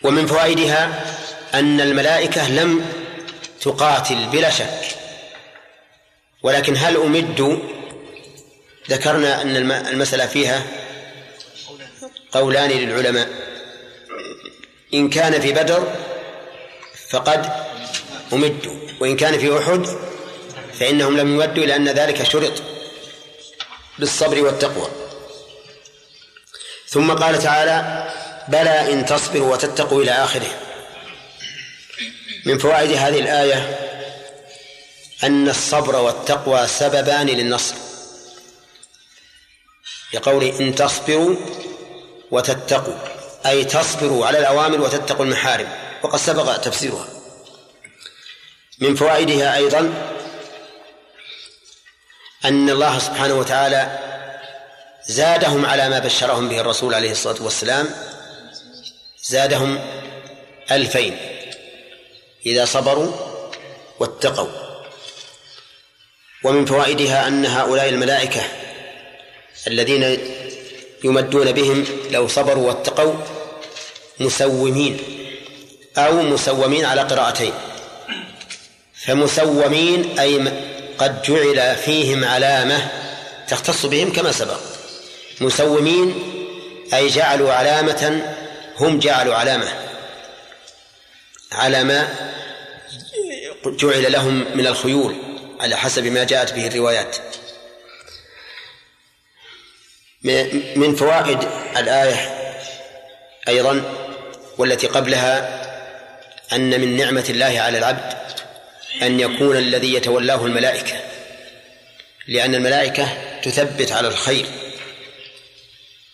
[0.03, 1.05] ومن فوائدها
[1.55, 2.85] أن الملائكة لم
[3.61, 4.81] تقاتل بلا شك.
[6.42, 7.57] ولكن هل أمدوا
[8.90, 10.62] ذكرنا أن الم- المسألة فيها
[12.33, 13.29] قولان للعلماء.
[14.94, 15.92] إن كان في بدر
[17.11, 17.51] فقد
[18.33, 19.87] أمدوا وإن كان في أحد
[20.79, 22.62] فإنهم لم يمدوا لأن ذلك شرط
[23.99, 24.88] بالصبر والتقوى.
[26.88, 28.09] ثم قال تعالى
[28.49, 30.59] بلى إن تصبروا وتتقوا إلى آخره.
[32.45, 33.79] من فوائد هذه الآية
[35.25, 37.75] أن الصبر والتقوى سببان للنصر.
[40.14, 41.37] يقول إن تصبروا
[42.31, 42.99] وتتقوا
[43.47, 45.68] أي تصبروا على الأوامر وتتقوا المحارم.
[46.03, 47.22] وقد سبق تفسيرها.
[48.83, 49.95] من فوائدها أيضا
[52.45, 53.99] أن الله سبحانه وتعالى
[55.07, 57.90] زادهم على ما بشرهم به الرسول عليه الصلاة والسلام
[59.25, 59.81] زادهم
[60.71, 61.16] ألفين
[62.47, 63.12] إذا صبروا
[63.99, 64.49] واتقوا.
[66.45, 68.42] ومن فوائدها أن هؤلاء الملائكة
[69.66, 70.18] الذين
[71.05, 73.14] يمدون بهم لو صبروا واتقوا
[74.21, 74.99] مسومين
[75.97, 77.53] أو مسومين على قراءتين.
[79.07, 80.53] فمسومين أي
[80.99, 82.88] قد جعل فيهم علامة
[83.49, 84.61] تختص بهم كما سبق.
[85.41, 86.15] مسومين
[86.95, 88.23] أي جعلوا علامة
[88.81, 89.73] هم جعلوا علامة.
[91.53, 92.09] على ما
[93.67, 95.17] جعل لهم من الخيول
[95.61, 97.17] على حسب ما جاءت به الروايات.
[100.77, 101.38] من فوائد
[101.77, 102.38] الآية
[103.49, 103.83] أيضا
[104.59, 105.62] والتي قبلها
[106.53, 108.15] أن من نعمة الله على العبد
[109.03, 111.13] أن يكون الذي يتولاه الملائكة
[112.29, 113.09] لأن الملائكة
[113.43, 114.47] تثبت على الخير.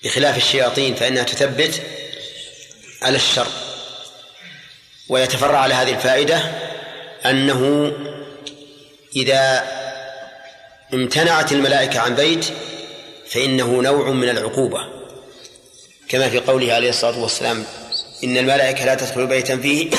[0.04, 1.82] بخلاف الشياطين فإنها تثبت
[3.02, 3.46] على الشر.
[5.08, 6.42] ويتفرع على هذه الفائدة
[7.26, 7.92] أنه
[9.16, 9.64] إذا
[10.94, 12.44] امتنعت الملائكة عن بيت
[13.30, 14.80] فإنه نوع من العقوبة.
[16.08, 17.64] كما في قوله عليه الصلاة والسلام
[18.24, 19.90] إن الملائكة لا تدخل بيتا فيه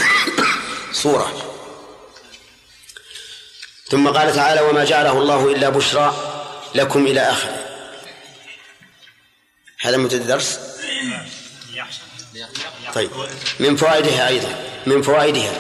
[1.04, 1.49] صورة.
[3.90, 6.14] ثم قال تعالى وما جعله الله إلا بشرى
[6.76, 7.66] لكم إلى آخره.
[9.82, 10.60] هذا مدة الدرس؟
[12.94, 13.10] طيب.
[13.60, 15.54] من فوائدها أيضا من فوائدها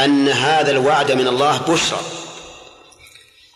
[0.00, 2.00] أن هذا الوعد من الله بشرى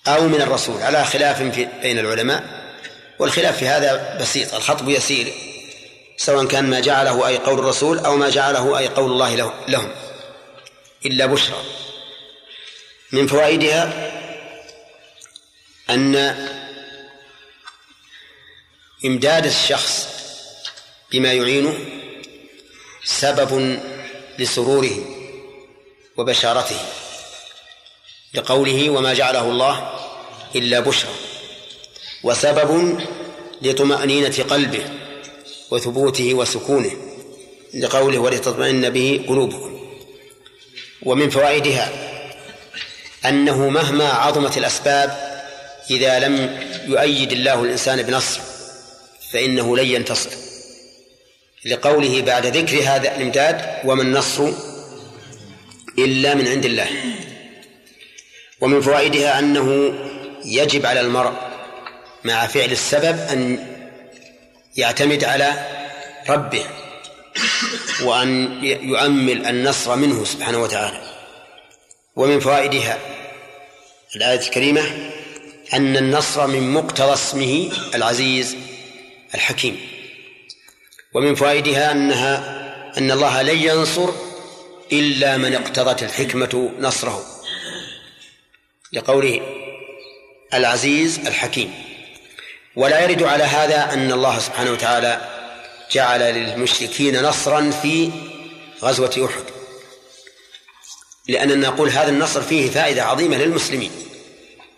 [0.09, 2.65] أو من الرسول على خلاف في بين العلماء
[3.19, 5.33] والخلاف في هذا بسيط الخطب يسير
[6.17, 9.91] سواء كان ما جعله أي قول الرسول أو ما جعله أي قول الله لهم
[11.07, 11.57] إلا بشرى.
[13.13, 14.11] من فوائدها
[15.91, 16.17] أن
[19.05, 20.09] إمداد الشخص
[21.13, 21.79] بما يعينه
[23.05, 23.81] سبب
[24.39, 24.99] لسروره
[26.17, 26.77] وبشارته
[28.35, 29.99] لقوله وما جعله الله
[30.57, 31.15] إلا بشرى
[32.23, 33.01] وسبب
[33.63, 34.85] لطمأنينة قلبه
[35.71, 36.91] وثبوته وسكونه
[37.75, 39.81] لقوله ولتطمئن به قلوبكم
[41.03, 42.04] ومن فوائدها
[43.27, 45.35] أنه مهما عظمت الأسباب
[45.91, 48.41] إذا لم يؤيد الله الإنسان بنصر
[49.33, 50.31] فإنه لن ينتصر.
[51.67, 54.51] لقوله بعد ذكر هذا الإمداد وما النصر
[55.99, 56.89] إلا من عند الله.
[58.61, 59.95] ومن فوائدها أنه
[60.45, 61.33] يجب على المرء
[62.25, 63.67] مع فعل السبب أن
[64.77, 65.53] يعتمد على
[66.29, 66.65] ربه
[68.03, 71.01] وأن يؤمل النصر منه سبحانه وتعالى.
[72.17, 73.14] ومن فوائدها
[74.17, 74.83] الآية الكريمة
[75.75, 78.57] أن النصر من مقتضى اسمه العزيز
[79.35, 79.81] الحكيم.
[81.15, 82.37] ومن فوائدها أنها
[82.99, 84.11] أن الله لن ينصر
[84.93, 87.25] إلا من اقتضت الحكمة نصره.
[88.93, 89.41] لقوله
[90.55, 91.75] العزيز الحكيم.
[92.77, 95.21] ولا يرد على هذا أن الله سبحانه وتعالى
[95.93, 98.11] جعل للمشركين نصرا في
[98.83, 99.54] غزوة أحد.
[101.29, 103.91] لأننا نقول هذا النصر فيه فائدة عظيمة للمسلمين.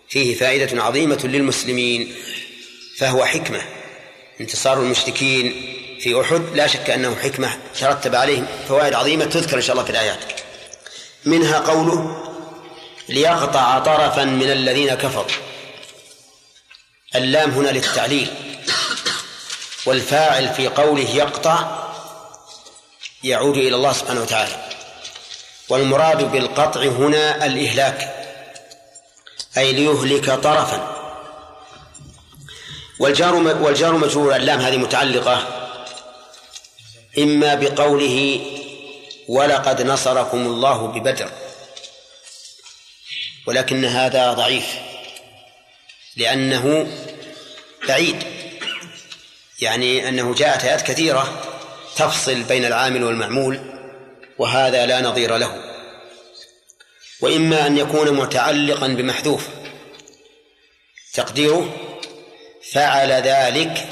[0.09, 2.15] فيه فائدة عظيمة للمسلمين.
[2.97, 3.61] فهو حكمة.
[4.41, 9.71] انتصار المشركين في أحد لا شك أنه حكمة ترتب عليه فوائد عظيمة تذكر إن شاء
[9.71, 10.19] الله في الآيات.
[11.25, 12.23] منها قوله
[13.09, 15.31] ليقطع طرفا من الذين كفروا.
[17.15, 18.27] اللام هنا للتعليل.
[19.85, 21.87] والفاعل في قوله يقطع
[23.23, 24.66] يعود إلى الله سبحانه وتعالى.
[25.69, 28.13] والمراد بالقطع هنا الإهلاك
[29.57, 30.97] أي ليهلك طرفا.
[32.99, 35.47] والجار والجار مجرور اللام هذه متعلقة
[37.17, 38.41] إما بقوله
[39.27, 41.29] ولقد نصركم الله ببدر
[43.47, 44.65] ولكن هذا ضعيف
[46.15, 46.87] لأنه
[47.87, 48.23] بعيد
[49.61, 51.41] يعني أنه جاءت آيات كثيرة
[51.95, 53.59] تفصل بين العامل والمعمول
[54.37, 55.66] وهذا لا نظير له.
[57.21, 59.47] وإما أن يكون متعلقا بمحذوف.
[61.13, 61.75] تقديره
[62.71, 63.87] فعل ذلك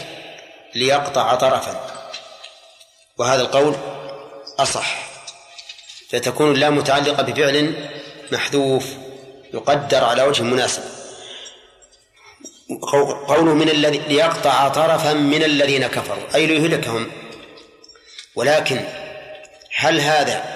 [0.76, 1.91] ليقطع طرفا.
[3.17, 3.76] وهذا القول
[4.59, 5.05] أصح.
[6.09, 7.89] فتكون اللام متعلقة بفعل
[8.32, 8.86] محذوف
[9.53, 10.84] يقدر على وجه مناسب.
[13.28, 17.11] قوله من الذي ليقطع طرفا من الذين كفروا أي ليهلكهم.
[18.36, 18.86] ولكن
[19.76, 20.55] هل هذا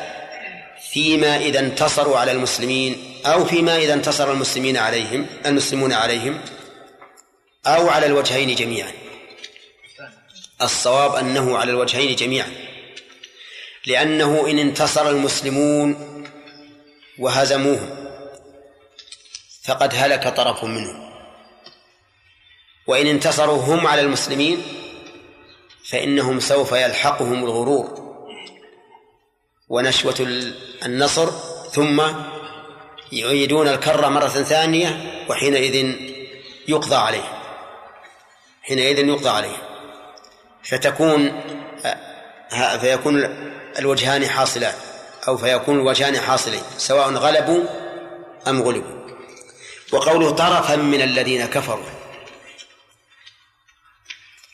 [0.93, 6.41] فيما إذا انتصروا على المسلمين أو فيما إذا انتصر المسلمين عليهم المسلمون عليهم
[7.67, 8.91] أو على الوجهين جميعا.
[10.61, 12.51] الصواب أنه على الوجهين جميعا.
[13.85, 15.95] لأنه إن انتصر المسلمون
[17.19, 17.89] وهزموهم
[19.63, 21.09] فقد هلك طرف منهم.
[22.87, 24.63] وإن انتصروا هم على المسلمين
[25.89, 28.08] فإنهم سوف يلحقهم الغرور.
[29.69, 30.43] ونشوة
[30.85, 31.29] النصر
[31.71, 32.01] ثم
[33.11, 35.95] يعيدون الكرة مرة ثانية وحينئذ
[36.67, 37.41] يقضى عليه.
[38.61, 39.57] حينئذ يقضى عليه.
[40.63, 41.41] فتكون
[42.81, 43.23] فيكون
[43.79, 44.73] الوجهان حاصلان
[45.27, 47.63] أو فيكون الوجهان حاصلين سواء غلبوا
[48.47, 48.99] أم غلبوا.
[49.91, 51.89] وقوله طرفا من الذين كفروا.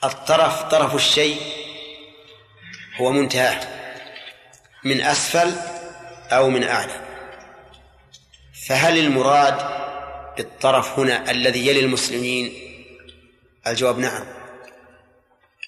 [0.04, 1.42] الطرف طرف الشيء
[2.98, 3.75] هو منتهاه.
[4.86, 5.52] من أسفل
[6.32, 6.94] أو من أعلى.
[8.68, 9.58] فهل المراد
[10.38, 12.54] بالطرف هنا الذي يلي المسلمين؟
[13.68, 14.26] الجواب نعم.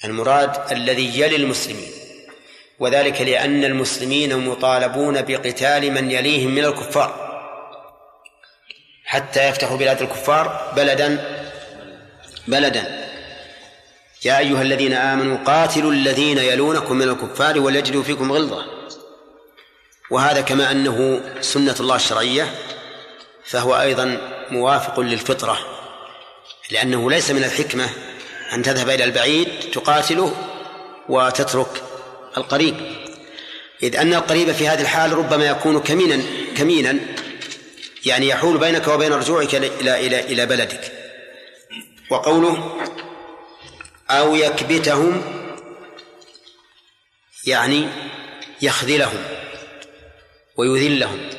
[0.06, 1.92] المراد الذي يلي المسلمين.
[2.80, 7.28] وذلك لأن المسلمين مطالبون بقتال من يليهم من الكفار.
[9.06, 11.40] حتى يفتحوا بلاد الكفار بلدا
[12.48, 13.08] بلدا.
[14.26, 18.77] يا أيها الذين آمنوا قاتلوا الذين يلونكم من الكفار وليجدوا فيكم غلظة.
[20.10, 22.56] وهذا كما أنه سنة الله الشرعية
[23.46, 24.18] فهو أيضا
[24.52, 25.60] موافق للفطرة
[26.72, 27.90] لأنه ليس من الحكمة
[28.54, 30.34] أن تذهب إلى البعيد تقاتله
[31.10, 31.84] وتترك
[32.38, 32.76] القريب.
[33.84, 36.24] إذ أن القريب في هذه الحال ربما يكون كمينا
[36.58, 37.00] كمينا
[38.06, 40.92] يعني يحول بينك وبين رجوعك إلى إلى إلى بلدك.
[42.10, 42.78] وقوله
[44.10, 45.22] أو يكبتهم
[47.48, 47.88] يعني
[48.62, 49.24] يخذلهم.
[50.58, 51.30] ويذلهم.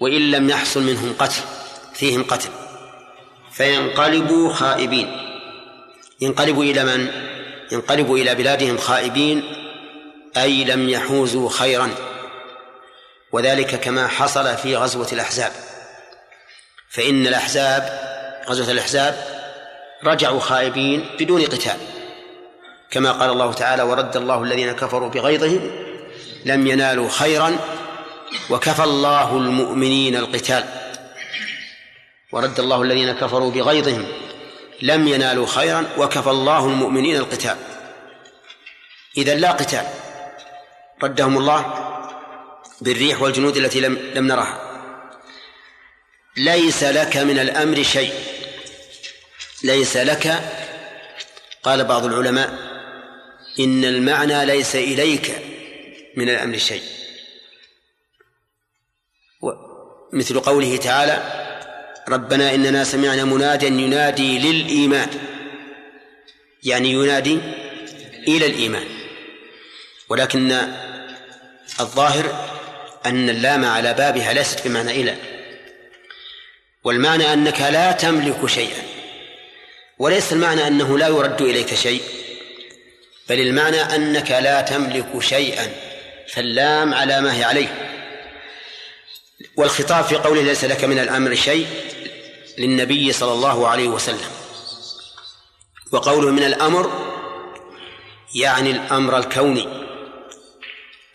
[0.00, 1.40] وإن لم يحصل منهم قتل
[1.94, 2.48] فيهم قتل.
[3.52, 5.16] فينقلبوا خائبين.
[6.20, 7.08] ينقلبوا إلى من؟
[7.72, 9.42] ينقلبوا إلى بلادهم خائبين
[10.36, 11.90] أي لم يحوزوا خيرا.
[13.32, 15.52] وذلك كما حصل في غزوة الأحزاب.
[16.90, 18.00] فإن الأحزاب
[18.48, 19.24] غزوة الأحزاب
[20.04, 21.76] رجعوا خائبين بدون قتال.
[22.90, 25.70] كما قال الله تعالى ورد الله الذين كفروا بغيظهم
[26.44, 27.58] لم ينالوا خيرا
[28.50, 30.64] وكفى الله المؤمنين القتال.
[32.32, 34.06] ورد الله الذين كفروا بغيظهم.
[34.82, 37.56] لم ينالوا خيرا وكفى الله المؤمنين القتال.
[39.16, 39.86] إذا لا قتال.
[41.02, 41.60] ردهم الله
[42.80, 44.58] بالريح والجنود التي لم لم نرها
[46.36, 48.12] ليس لك من الأمر شيء.
[49.62, 50.40] ليس لك
[51.62, 52.58] قال بعض العلماء
[53.60, 55.42] إن المعنى ليس إليك
[56.16, 56.82] من الأمر شيء.
[60.12, 61.22] مثل قوله تعالى
[62.08, 65.08] ربنا إننا سمعنا مناديا ينادي للإيمان.
[66.62, 67.38] يعني ينادي
[68.28, 68.84] إلى الإيمان.
[70.08, 70.52] ولكن
[71.80, 72.48] الظاهر
[73.06, 75.16] أن اللام على بابها ليست بمعنى إلى.
[76.84, 78.82] والمعنى أنك لا تملك شيئا.
[79.98, 82.02] وليس المعنى أنه لا يرد إليك شيء
[83.28, 85.72] بل المعنى أنك لا تملك شيئا.
[86.28, 87.87] فاللام على ما هي عليه.
[89.56, 91.66] والخطاب في قوله ليس لك من الأمر شيء
[92.58, 94.30] للنبي صلى الله عليه وسلم.
[95.92, 96.90] وقوله من الأمر
[98.34, 99.68] يعني الأمر الكوني.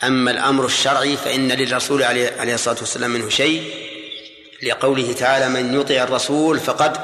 [0.04, 3.74] أما الأمر الشرعي فإن للرسول عليه الصلاة والسلام منه شيء.
[4.64, 6.98] لقوله تعالى من يطع الرسول فقد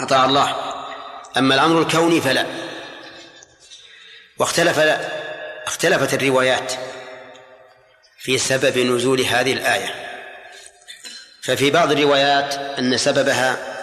[0.00, 0.56] أطاع الله.
[1.36, 2.46] أما الأمر الكوني فلا.
[4.38, 4.78] واختلف
[5.66, 6.72] اختلفت الروايات.
[8.20, 9.94] في سبب نزول هذه الآية.
[11.42, 13.76] ففي بعض الروايات أن سببها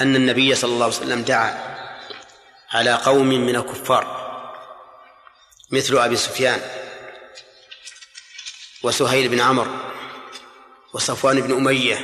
[0.00, 1.78] أن النبي صلى الله عليه وسلم دعا
[2.70, 4.22] على قوم من الكفار
[5.70, 6.60] مثل أبي سفيان
[8.82, 9.76] وسهيل بن عمرو
[10.92, 11.98] وصفوان بن أمية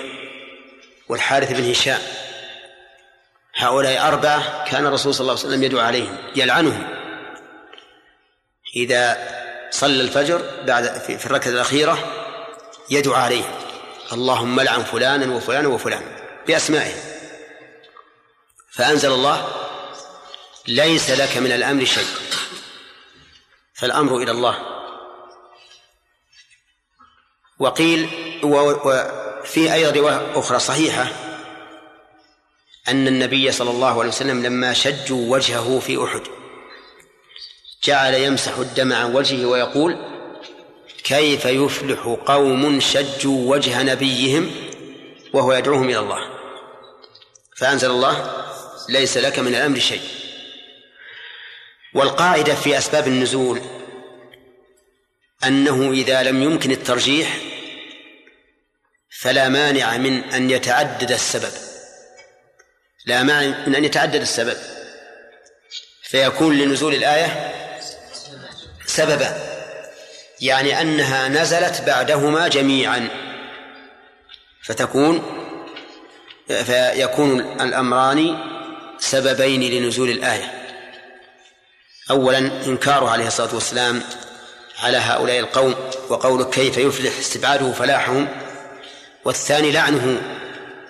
[1.09, 2.01] والحارث بن هشام.
[3.55, 6.89] هؤلاء أربعة كان الرسول صلى الله عليه وسلم يدعو عليهم يلعنهم.
[8.77, 9.38] إذا
[9.71, 11.99] صلى الفجر بعد في الركعة الأخيرة
[12.91, 13.55] يدعو عليهم
[14.13, 16.07] اللهم لعن فلانا وفلانا وفلانا
[16.47, 17.01] بأسمائهم
[18.71, 19.49] فأنزل الله
[20.69, 22.07] ليس لك من الأمر شيء.
[23.75, 24.59] فالأمر إلى الله.
[27.59, 28.09] وقيل
[28.43, 31.07] وفي أيضا رواية أخرى صحيحة
[32.89, 36.38] أن النبي صلى الله عليه وسلم لما شجوا وجهه في أحد.
[37.85, 39.97] جعل يمسح الدم عن وجهه ويقول
[41.05, 44.51] كيف يفلح قوم شجوا وجه نبيهم
[45.33, 46.31] وهو يدعوهم إلى الله؟
[47.57, 48.45] فأنزل الله
[48.89, 50.03] ليس لك من الأمر شيء.
[51.95, 53.61] والقاعدة في أسباب النزول
[55.45, 57.39] أنه إذا لم يمكن الترجيح
[59.21, 61.53] فلا مانع من أن يتعدد السبب.
[63.07, 64.57] لا مانع من أن يتعدد السبب.
[66.03, 67.55] فيكون لنزول الآية
[68.89, 69.37] سببا
[70.41, 73.09] يعني أنها نزلت بعدهما جميعا.
[74.63, 75.23] فتكون
[76.49, 78.39] فيكون الأمران
[78.99, 80.53] سببين لنزول الآية.
[82.11, 84.03] أولا إنكاره عليه الصلاة والسلام
[84.83, 85.75] على هؤلاء القوم
[86.09, 88.29] وقوله كيف يفلح استبعاده فلاحهم.
[89.25, 90.23] والثاني لعنه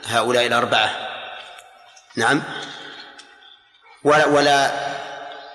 [0.06, 1.08] هؤلاء الأربعة.
[2.16, 2.42] نعم.
[4.04, 4.70] ولا ولا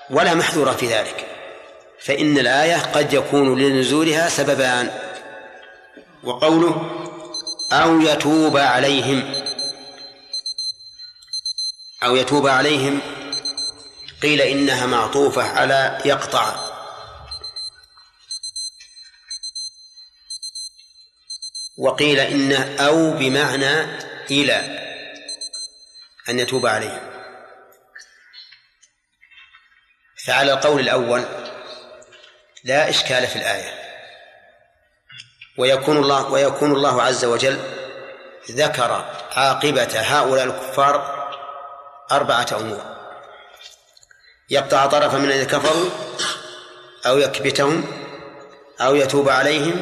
[0.09, 1.32] ولا محذور في ذلك.
[2.03, 4.91] فإن الآية قد يكون لنزولها سببان
[6.23, 6.99] وقوله
[7.71, 9.43] أو يتوب عليهم.
[12.03, 13.01] أو يتوب عليهم.
[14.21, 16.73] قيل إنها معطوفة على يقطع.
[21.77, 23.81] وقيل إنه أو بمعنى
[24.31, 24.79] إلى.
[26.29, 27.09] أن يتوب عليهم.
[30.25, 31.42] فعلى القول الأول
[32.63, 33.83] لا إشكال في الآية.
[35.57, 37.59] ويكون الله ويكون الله عز وجل
[38.51, 41.23] ذكر عاقبة هؤلاء الكفار
[42.11, 42.81] أربعة أمور.
[44.49, 45.89] يقطع طرفا من الذين كفروا
[47.05, 48.03] أو يكبتهم
[48.81, 49.81] أو يتوب عليهم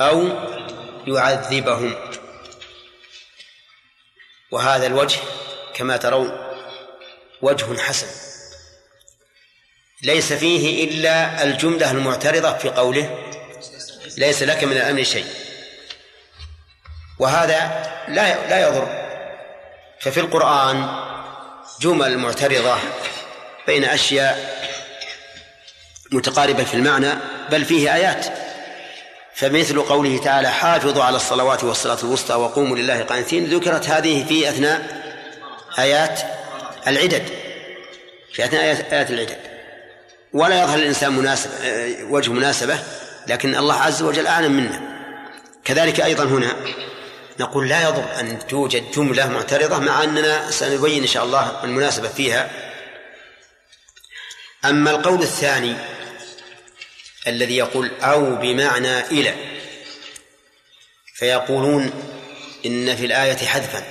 [0.00, 0.28] أو
[1.06, 1.94] يعذبهم.
[4.50, 5.18] وهذا الوجه
[5.74, 6.54] كما ترون
[7.42, 8.33] وجه حسن.
[10.04, 13.18] ليس فيه إلا الجملة المعترضة في قوله
[14.16, 15.24] ليس لك من الأمر شيء.
[17.18, 19.04] وهذا لا لا يضر.
[20.00, 21.04] ففي القرآن
[21.80, 22.78] جمل معترضة
[23.66, 24.64] بين أشياء
[26.12, 27.14] متقاربة في المعنى
[27.50, 28.26] بل فيه آيات.
[29.34, 35.02] فمثل قوله تعالى حافظوا على الصلوات والصلاة الوسطى وقوموا لله قانتين ذكرت هذه في أثناء
[35.78, 36.20] آيات
[36.86, 37.28] العدد.
[38.32, 39.53] في أثناء آيات العدد.
[40.34, 41.50] ولا يظهر الإنسان مناسب
[42.10, 42.78] وجه مناسبة
[43.26, 44.80] لكن الله عز وجل أعلم منا
[45.64, 46.56] كذلك أيضا هنا
[47.40, 52.50] نقول لا يضر أن توجد جملة معترضة مع أننا سنبين إن شاء الله المناسبة فيها.
[54.64, 55.76] أما القول الثاني
[57.26, 59.34] الذي يقول أو بمعنى إلى
[61.14, 61.90] فيقولون
[62.66, 63.84] إن في الآية حذفا.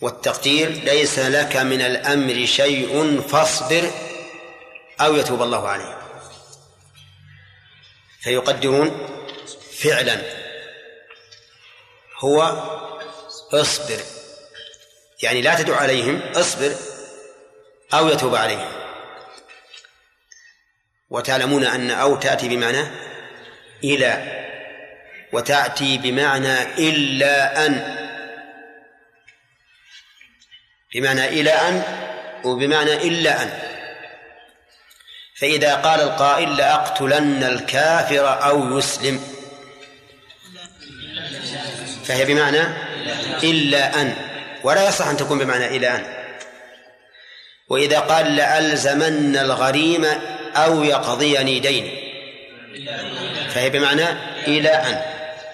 [0.00, 3.90] والتقدير ليس لك من الأمر شيء فاصبر
[5.00, 5.98] أو يتوب الله عليه.
[8.20, 9.08] فيقدرون
[9.82, 10.22] فعلا.
[12.24, 12.42] هو
[13.52, 14.00] اصبر.
[15.22, 16.74] يعني لا تدع عليهم اصبر
[17.94, 18.72] أو يتوب عليهم.
[21.10, 22.86] وتعلمون أن أو تأتي بمعنى
[23.84, 24.38] إلى
[25.32, 27.98] وتأتي بمعنى إلا أن.
[30.94, 31.82] بمعنى إلى أن
[32.44, 33.67] وبمعنى إلا أن.
[35.40, 39.20] فإذا قال القائل لأقتلن الكافر أو يسلم.
[42.04, 42.62] فهي بمعنى
[43.42, 44.14] إلا أن
[44.62, 46.04] ولا يصح أن تكون بمعنى إلى أن.
[47.68, 50.04] وإذا قال لألزمن الغريم
[50.56, 52.08] أو يقضيني ديني
[53.54, 54.06] فهي بمعنى
[54.46, 55.02] إلى أن.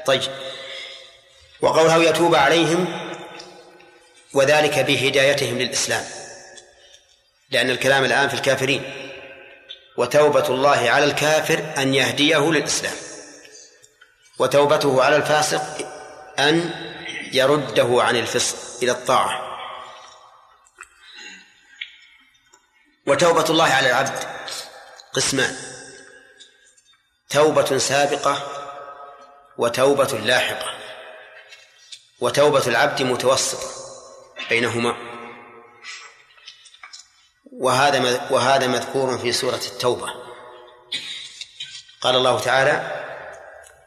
[0.06, 0.22] طيب.
[1.60, 2.86] وقوله يتوب عليهم
[4.34, 6.04] وذلك بهدايتهم للإسلام
[7.50, 9.03] لأن الكلام الآن في الكافرين.
[9.96, 12.96] وتوبة الله على الكافر أن يهديه للإسلام.
[14.38, 15.88] وتوبته على الفاسق
[16.38, 16.70] أن
[17.32, 19.58] يرده عن الفسق إلى الطاعة.
[23.06, 24.18] وتوبة الله على العبد
[25.12, 25.56] قسمان
[27.30, 28.42] توبة سابقة
[29.58, 30.74] وتوبة لاحقة.
[32.20, 33.68] وتوبة العبد متوسطة
[34.48, 34.96] بينهما.
[37.60, 40.06] وهذا وهذا مذكور في سورة التوبة.
[42.00, 43.04] قال الله تعالى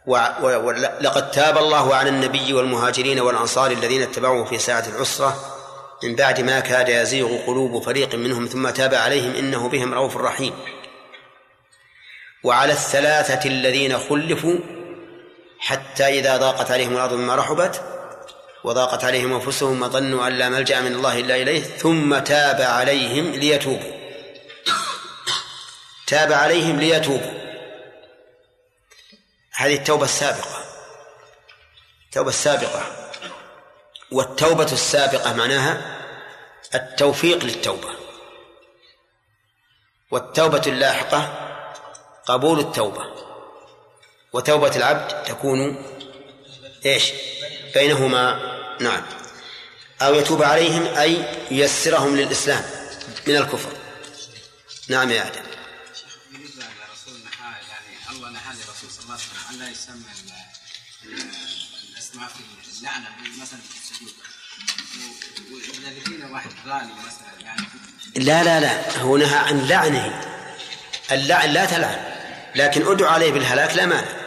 [0.08, 5.54] ولقد تاب الله على النبي والمهاجرين والأنصار الذين اتبعوه في ساعة العسرة.
[6.04, 10.54] من بعد ما كاد يزيغ قلوب فريق منهم ثم تاب عليهم إنه بهم رؤوف رحيم.
[12.44, 14.60] وعلى الثلاثة الذين خلفوا
[15.60, 17.97] حتى إذا ضاقت عليهم الأرض بما رحبت
[18.64, 23.92] وضاقت عليهم أنفسهم وظنوا أن لا ملجأ من الله إلا إليه ثم تاب عليهم ليتوبوا.
[26.08, 27.32] تاب عليهم ليتوبوا.
[29.54, 30.64] هذه التوبة السابقة.
[32.06, 33.12] التوبة السابقة.
[34.12, 35.98] والتوبة السابقة معناها
[36.76, 37.90] التوفيق للتوبة.
[40.12, 41.34] والتوبة اللاحقة
[42.26, 43.06] قبول التوبة.
[44.34, 45.84] وتوبة العبد تكون
[46.94, 47.04] إيش؟
[47.74, 48.40] بينهما
[48.82, 49.02] نعم.
[50.02, 52.64] أو يتوب عليهم أي ييسرهم للإسلام
[53.28, 53.72] من الكفر.
[54.88, 55.42] نعم يا آدم.
[56.32, 60.12] بالنسبة لرسول نهى يعني الله نهى للرسول صلى الله عليه وسلم ان لا يسمى
[61.06, 61.18] ال-
[61.94, 63.08] الاسماء في اللعنه
[63.42, 64.14] مثلا في السجود
[66.08, 67.62] لقينا واحد غالي مثلا يعني
[68.16, 68.60] لا لا.
[68.60, 70.22] لا هو نهى عن لعنه.
[71.12, 72.14] اللعن لا تلعن.
[72.56, 74.27] لكن ادعو عليه بالهلاك لا مانع.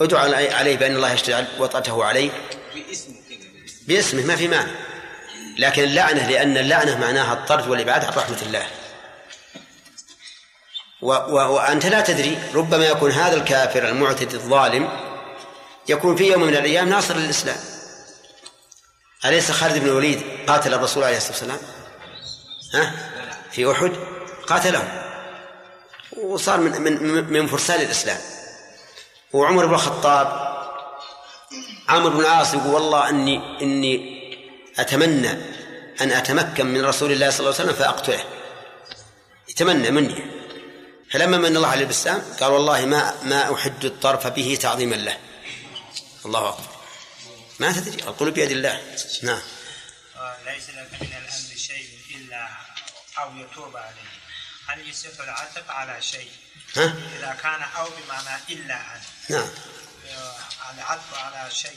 [0.00, 2.30] ادعو علي- عليه بأن الله يجعل وطأته عليه.
[2.74, 3.14] باسمه
[3.88, 4.70] باسمه ما في مانع
[5.58, 8.66] لكن اللعنة لأن اللعنة معناها الطرد والإبعاد عن رحمة الله.
[11.02, 14.88] و و وأنت لا تدري ربما يكون هذا الكافر المعتدي الظالم
[15.88, 17.56] يكون في يوم من الأيام ناصر للإسلام.
[19.24, 21.58] أليس خالد بن الوليد قاتل الرسول عليه الصلاة والسلام؟
[22.74, 22.92] ها؟
[23.52, 23.92] في أحد
[24.46, 25.02] قاتله.
[26.16, 28.18] وصار من من من فرسان الإسلام.
[29.32, 30.52] وعمر بن الخطاب.
[31.88, 34.22] عمرو بن العاص يقول والله اني إني
[34.78, 35.30] أتمنى
[36.00, 38.24] أن أتمكن من رسول الله صلى الله عليه وسلم فأقتله.
[39.48, 40.42] يتمنى مني.
[41.10, 45.18] فلما من الله عليه بالسلام قال والله ما ما أحد الطرف به تعظيما له.
[46.26, 46.72] الله أكبر.
[47.58, 48.80] ما تدري؟ القلوب بيد الله.
[49.22, 49.42] نعم.
[50.46, 52.48] ليس لك من الأمر شيء إلا
[53.18, 54.12] أو يتوب عليه.
[54.66, 56.30] هل يصح العتب على شيء؟
[56.76, 59.48] ها؟ إذا كان أو بمعنى إلا أن نعم.
[60.08, 60.34] آه،
[60.74, 61.76] العطف على شيء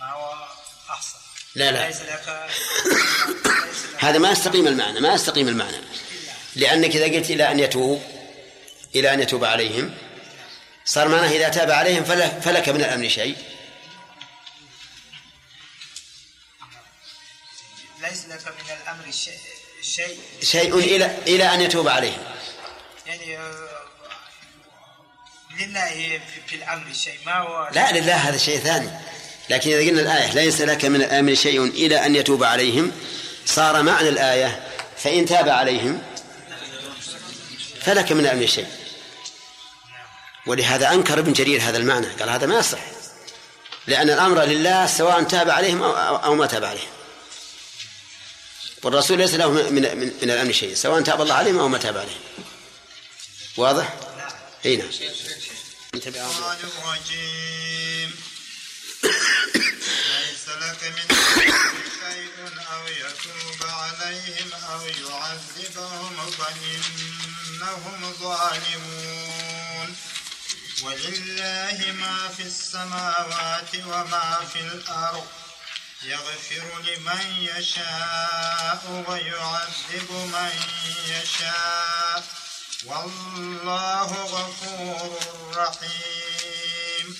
[0.00, 0.46] ما هو
[0.90, 1.18] أحسن؟
[1.54, 1.86] لا لا.
[1.86, 2.50] ليس لك
[3.98, 5.76] هذا ما يستقيم المعنى ما يستقيم المعنى.
[6.56, 8.02] لأنك إذا قلت إلى أن يتوب
[8.94, 9.94] إلى أن يتوب عليهم
[10.84, 12.04] صار معناه إذا تاب عليهم
[12.40, 13.36] فلك من الأمر شيء.
[18.00, 19.38] ليس لك من الأمر شيء
[19.82, 20.20] شيء.
[20.42, 22.24] شيء إلى إلى أن يتوب عليهم.
[23.06, 23.85] يعني آه،
[25.58, 27.18] لله في, الأمر شيء.
[27.26, 28.90] ما هو لا لله هذا شيء ثاني.
[29.50, 32.92] لكن إذا قلنا الآية ليس لك من الأمر شيء إلى أن يتوب عليهم
[33.46, 36.02] صار معنى الآية فإن تاب عليهم
[37.80, 38.66] فلك من الأمر شيء.
[40.46, 42.06] ولهذا أنكر ابن جرير هذا المعنى.
[42.06, 42.78] قال هذا ما يصح.
[43.86, 46.88] لأن الأمر لله سواء تاب عليهم أو ما تاب عليهم.
[48.82, 51.96] والرسول ليس له من, من, من الأمر شيء سواء تاب الله عليهم أو ما تاب
[51.96, 52.20] عليهم.
[53.56, 53.94] واضح؟
[54.66, 54.88] إي نعم.
[55.96, 58.10] الشيطان الرجيم
[60.12, 61.08] ليس لك من
[62.00, 62.36] شيء
[62.72, 69.96] أو يتوب عليهم أو يعذبهم فإنهم ظالمون.
[70.82, 75.26] ولله ما في السماوات وما في الأرض.
[76.02, 80.54] يغفر لمن يشاء ويعذب من
[81.08, 82.24] يشاء.
[82.86, 85.18] والله غفور
[85.56, 87.16] رحيم.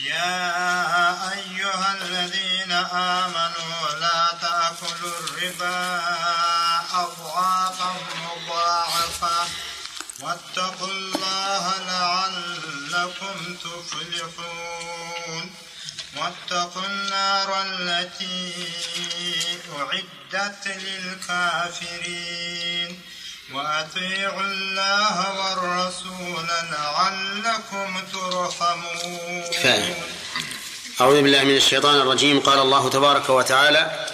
[0.00, 6.02] يا أيها الذين آمنوا لا تأكلوا الربا
[6.92, 9.48] أضعافا مضاعفة.
[10.20, 15.54] واتقوا الله لعلكم تفلحون.
[16.16, 18.52] واتقوا النار التي
[19.78, 22.34] أعدت للكافرين.
[23.52, 29.42] وأطيعوا الله والرسول لعلكم ترحمون.
[29.52, 29.96] كفاية
[31.00, 32.40] أعوذ بالله من الشيطان الرجيم.
[32.40, 34.06] قال الله تبارك وتعالى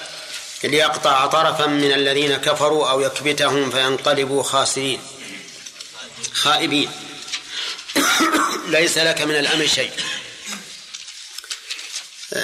[0.65, 5.01] ليقطع طرفا من الذين كفروا أو يكبتهم فينقلبوا خاسرين.
[6.33, 6.91] خائبين.
[8.77, 9.93] ليس لك من الأمر شيء.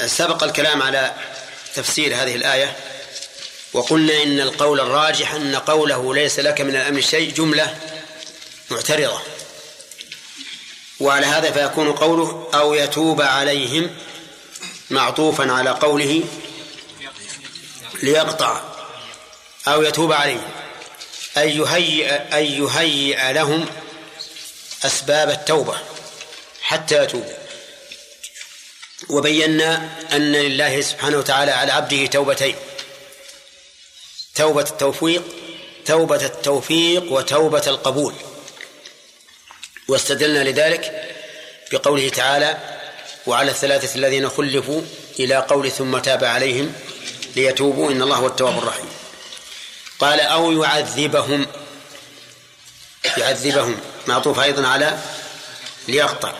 [0.07, 1.15] سبق الكلام على
[1.75, 2.96] تفسير هذه الآية.
[3.73, 7.79] وقلنا إن القول الراجح أن قوله ليس لك من الأمر شيء جملة
[8.71, 9.21] معترضة.
[11.01, 13.97] وعلى هذا فيكون قوله أو يتوب عليهم
[14.91, 16.25] معطوفا على قوله
[18.03, 18.63] ليقطع
[19.69, 20.51] أو يتوب عليهم.
[21.39, 23.67] أي يهيئ أي يهيئ لهم
[24.85, 25.79] أسباب التوبة
[26.63, 27.37] حتى يتوبوا.
[29.09, 32.55] وبينا أن لله سبحانه وتعالى على عبده توبتين.
[34.37, 35.23] توبة التوفيق
[35.87, 38.15] توبة التوفيق وتوبة القبول.
[39.89, 41.15] واستدلنا لذلك
[41.73, 42.59] بقوله تعالى
[43.27, 44.83] وعلى الثلاثة الذين خلفوا
[45.19, 46.73] إلى قول ثم تاب عليهم
[47.37, 48.89] ليتوبوا إن الله هو التواب الرحيم.
[49.99, 51.47] قال أو يعذبهم
[53.19, 53.81] يعذبهم.
[54.07, 54.99] معطوف أيضا على
[55.89, 56.33] ليقطع.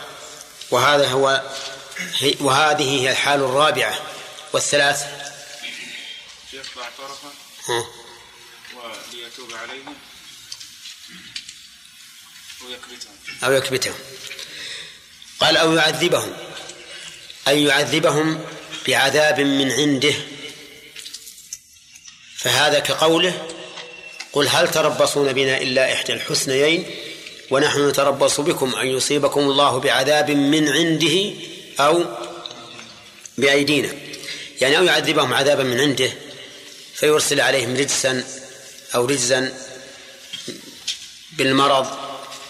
[0.71, 1.41] وهذا هو
[2.39, 3.99] وهذه هي الحال الرابعة
[4.53, 5.05] والثلاث.
[7.69, 7.85] ها.
[8.75, 9.95] وليتوب عليهم
[12.65, 13.13] ويكبتهم
[13.43, 13.95] أو يكبتهم.
[15.39, 16.33] قال أو يعذبهم.
[17.47, 18.45] أي يعذبهم
[18.87, 20.13] بعذاب من عنده.
[22.37, 23.47] فهذا كقوله
[24.33, 26.95] قل هل تربصون بنا إلا إحدى الحسنيين
[27.51, 31.33] ونحن نتربص بكم أن يصيبكم الله بعذاب من عنده
[31.79, 32.05] أو
[33.37, 33.95] بأيدينا.
[34.61, 36.26] يعني أو يعذبهم عذابا من عنده
[36.97, 38.23] فيرسل عليهم رجسا
[38.95, 39.53] أو رجزا
[41.31, 41.87] بالمرض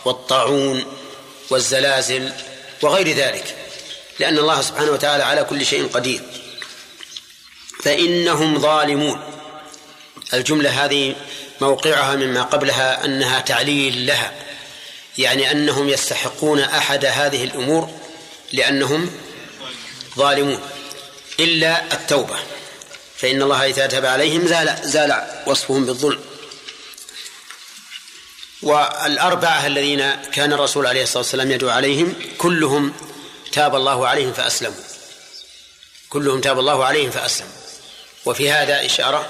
[0.06, 0.86] والطاعون
[1.50, 2.34] والزلازل
[2.82, 3.56] وغير ذلك
[4.20, 6.22] لأن الله سبحانه وتعالى على كل شيء قدير.
[7.84, 9.22] فإنهم ظالمون.
[10.34, 11.16] الجملة هذه
[11.62, 14.34] موقعها مما قبلها أنها تعليل لها
[15.18, 17.90] يعني أنهم يستحقون أحد هذه الأمور
[18.54, 19.12] لأنهم
[20.18, 20.60] ظالمون
[21.40, 22.36] إلا التوبة.
[23.18, 26.20] فإن الله إذا تاب عليهم زال زال وصفهم بالظلم.
[28.62, 32.94] والأربعة الذين كان الرسول عليه الصلاة والسلام يدعو عليهم كلهم
[33.52, 34.84] تاب الله عليهم فأسلموا.
[36.10, 37.54] كلهم تاب الله عليهم فأسلموا.
[38.26, 39.30] وفي هذا إشارة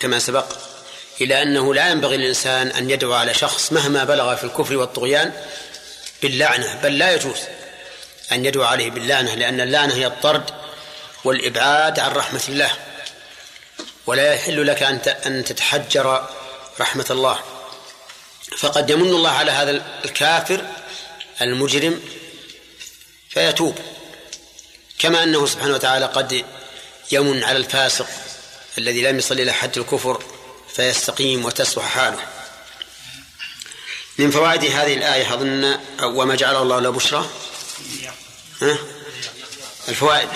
[0.00, 0.46] كما سبق
[1.20, 5.32] إلى أنه لا ينبغي للإنسان أن يدعو على شخص مهما بلغ في الكفر والطغيان
[6.22, 7.38] باللعنة بل لا يجوز
[8.32, 10.50] أن يدعو عليه باللعنة لأن اللعنة هي الطرد
[11.24, 12.70] والإبعاد عن رحمة الله.
[14.06, 14.82] ولا يحل لك
[15.26, 16.28] أن تتحجر
[16.80, 17.38] رحمة الله.
[18.58, 20.66] فقد يمن الله على هذا الكافر
[21.40, 22.00] المجرم
[23.30, 23.78] فيتوب.
[24.98, 26.44] كما أنه سبحانه وتعالى قد
[27.12, 28.06] يمن على الفاسق
[28.78, 30.22] الذي لم يصل إلى حد الكفر
[30.74, 32.26] فيستقيم وتصلح حاله.
[34.18, 37.30] من فوائد هذه الآية أظن وما جعل الله له بشرى؟
[38.62, 38.78] ها؟
[39.88, 40.28] الفوائد.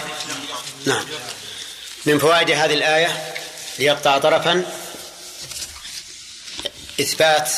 [0.86, 1.04] نعم.
[2.06, 3.36] من فوائد هذه الآية
[3.78, 4.64] ليقطع طرفا.
[7.00, 7.50] إثبات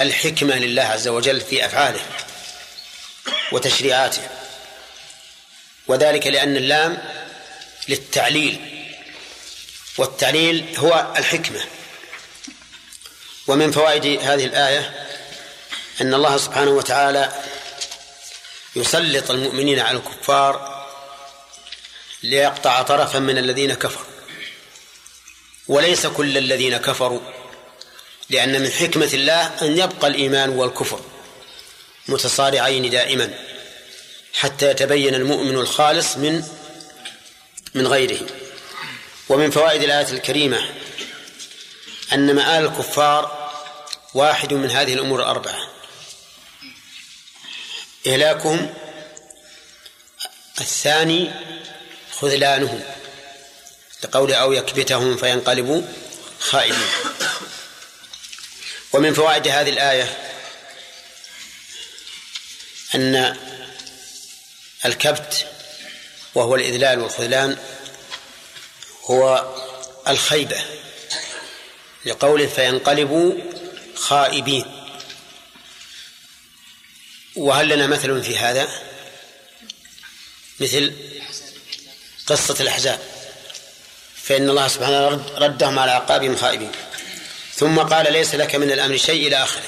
[0.00, 2.00] الحكمة لله عز وجل في أفعاله
[3.52, 4.22] وتشريعاته.
[5.86, 6.98] وذلك لأن اللام
[7.88, 8.86] للتعليل
[9.98, 11.64] والتعليل هو الحكمة.
[13.46, 15.08] ومن فوائد هذه الآية
[16.00, 17.32] أن الله سبحانه وتعالى
[18.76, 20.74] يسلط المؤمنين على الكفار
[22.22, 24.13] ليقطع طرفا من الذين كفروا.
[25.68, 27.20] وليس كل الذين كفروا
[28.30, 31.00] لأن من حكمة الله أن يبقى الإيمان والكفر
[32.08, 33.34] متصارعين دائما
[34.34, 36.44] حتى يتبين المؤمن الخالص من
[37.74, 38.26] من غيره.
[39.28, 40.68] ومن فوائد الآية الكريمة
[42.12, 43.50] أن مآل الكفار
[44.14, 45.68] واحد من هذه الأمور الأربعة.
[48.06, 48.74] إهلاكهم
[50.60, 51.30] الثاني
[52.12, 52.82] خذلانهم.
[54.04, 55.82] لقول أو يكبتهم فينقلبوا
[56.40, 56.88] خائبين
[58.92, 60.18] ومن فوائد هذه الآية
[62.94, 63.36] أن
[64.84, 65.46] الكبت
[66.34, 67.58] وهو الإذلال والخذلان
[69.04, 69.54] هو
[70.08, 70.64] الخيبة
[72.06, 73.32] لقوله فينقلبوا
[73.94, 74.64] خائبين.
[77.36, 78.68] وهل لنا مثل في هذا؟
[80.60, 80.94] مثل
[82.26, 83.13] قصة الأحزاب.
[84.24, 86.70] فإن الله سبحانه ردهم على أعقابهم خائبين.
[87.54, 89.62] ثم قال ليس لك من الأمر شيء إلى آخره.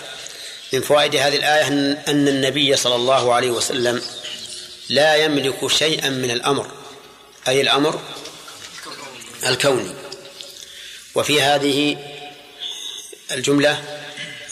[0.72, 1.66] من فوائد هذه الآية
[2.08, 4.02] أن النبي صلى الله عليه وسلم
[4.88, 6.70] لا يملك شيئا من الأمر
[7.48, 8.00] أي الأمر
[9.46, 9.94] الكوني.
[11.14, 11.96] وفي هذه
[13.32, 13.82] الجملة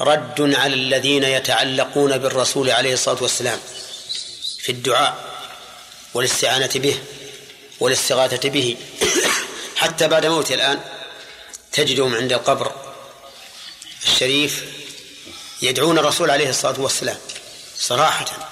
[0.00, 3.58] رد على الذين يتعلقون بالرسول عليه الصلاة والسلام
[4.58, 5.34] في الدعاء
[6.14, 6.98] والاستعانة به
[7.80, 8.76] والاستغاثة به.
[9.84, 10.80] حتى بعد موته الآن
[11.72, 12.72] تجدهم عند القبر
[14.04, 14.64] الشريف
[15.62, 17.16] يدعون الرسول عليه الصلاة والسلام
[17.76, 18.50] صراحة.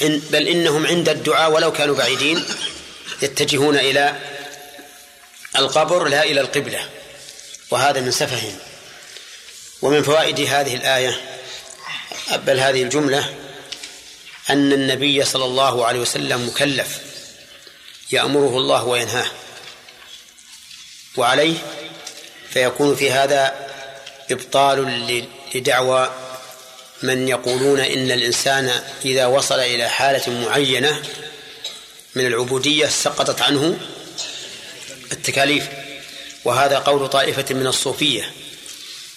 [0.00, 2.44] بل إنهم عند الدعاء ولو كانوا بعيدين
[3.22, 4.20] يتجهون إلى
[5.56, 6.88] القبر لا إلى القبلة.
[7.70, 8.58] وهذا من سفههم.
[9.82, 11.20] ومن فوائد هذه الآية
[12.36, 13.34] بل هذه الجملة
[14.50, 16.98] أن النبي صلى الله عليه وسلم مكلف
[18.10, 19.30] يأمره الله وينهاه.
[21.16, 21.56] وعليه
[22.50, 23.54] فيكون في هذا
[24.30, 26.10] إبطال لدعوى
[27.02, 31.02] من يقولون إن الإنسان إذا وصل إلى حالة معينة
[32.14, 33.78] من العبودية سقطت عنه
[35.12, 35.68] التكاليف.
[36.44, 38.32] وهذا قول طائفة من الصوفية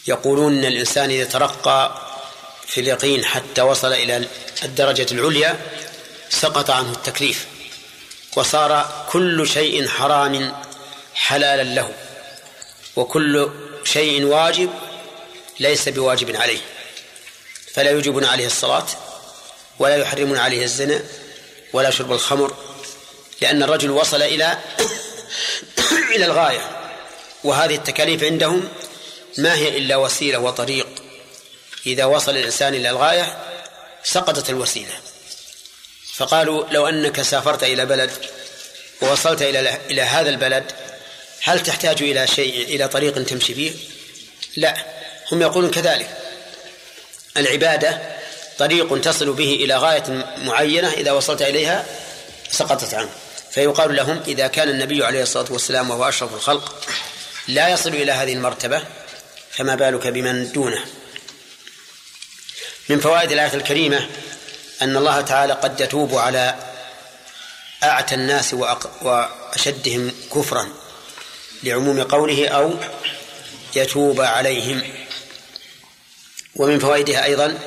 [0.07, 2.01] يقولون إن الإنسان إذا ترقى
[2.67, 4.27] في اليقين حتى وصل إلى
[4.63, 5.59] الدرجة العليا
[6.29, 7.45] سقط عنه التكليف.
[8.35, 10.53] وصار كل شيء حرام
[11.15, 11.93] حلالا له
[12.95, 13.49] وكل
[13.83, 14.69] شيء واجب
[15.59, 16.61] ليس بواجب عليه.
[17.73, 18.85] فلا يوجبون عليه الصلاة
[19.79, 21.03] ولا يحرمون عليه الزنا
[21.73, 22.55] ولا شرب الخمر
[23.41, 24.57] لأن الرجل وصل إلى
[26.15, 26.91] إلى الغاية.
[27.43, 28.69] وهذه التكاليف عندهم
[29.37, 30.87] ما هي إلا وسيلة وطريق.
[31.85, 33.37] إذا وصل الإنسان إلى الغاية
[34.03, 34.93] سقطت الوسيلة.
[36.13, 38.11] فقالوا لو أنك سافرت إلى بلد
[39.01, 40.71] ووصلت إلى إلى هذا البلد
[41.41, 43.73] هل تحتاج إلى شيء إلى طريق تمشي فيه؟
[44.55, 44.85] لا.
[45.31, 46.17] هم يقولون كذلك.
[47.37, 48.01] العبادة
[48.57, 51.85] طريق تصل به إلى غاية معينة إذا وصلت إليها
[52.51, 53.09] سقطت عنه.
[53.51, 56.75] فيقال لهم إذا كان النبي عليه الصلاة والسلام وهو أشرف الخلق
[57.47, 58.83] لا يصل إلى هذه المرتبة
[59.51, 60.85] فما بالك بمن دونه.
[62.89, 64.09] من فوائد الآية الكريمة
[64.81, 66.55] أن الله تعالى قد يتوب على
[67.83, 68.53] أعتى الناس
[69.01, 70.82] وأشدهم كفرا.
[71.63, 72.73] لعموم قوله أو
[73.75, 74.83] يتوب عليهم.
[76.55, 77.59] ومن فوائدها أيضا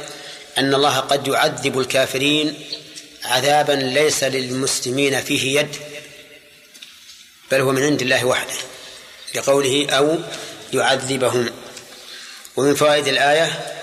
[0.59, 2.55] أن الله قد يعذب الكافرين
[3.25, 5.77] عذابا ليس للمسلمين فيه يد
[7.51, 8.55] بل هو من عند الله وحده
[9.35, 10.19] لقوله أو
[10.73, 11.51] يعذبهم.
[12.57, 13.75] ومن فوائد الآية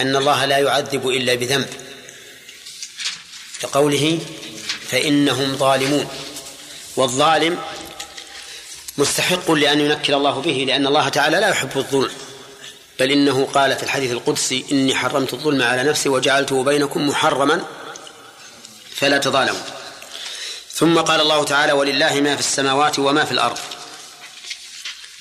[0.00, 1.68] أن الله لا يعذب إلا بذنب
[3.64, 4.18] لقوله
[4.88, 6.08] فإنهم ظالمون.
[6.96, 7.58] والظالم
[8.98, 12.10] مستحق لأن ينكل الله به لأن الله تعالى لا يحب الظلم.
[13.00, 17.64] بل إنه قال في الحديث القدسي إني حرمت الظلم على نفسي وجعلته بينكم محرما
[18.94, 19.60] فلا تظالموا.
[20.72, 23.58] ثم قال الله تعالى ولله ما في السماوات وما في الأرض.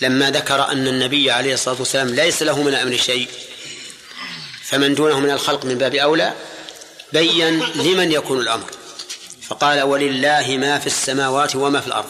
[0.02, 3.28] لما ذكر أن النبي عليه الصلاة والسلام ليس له من الأمر شيء
[4.64, 6.34] فمن دونه من الخلق من باب أولى
[7.14, 8.72] بين لمن يكون الأمر.
[9.48, 12.10] فقال ولله ما في السماوات وما في الأرض.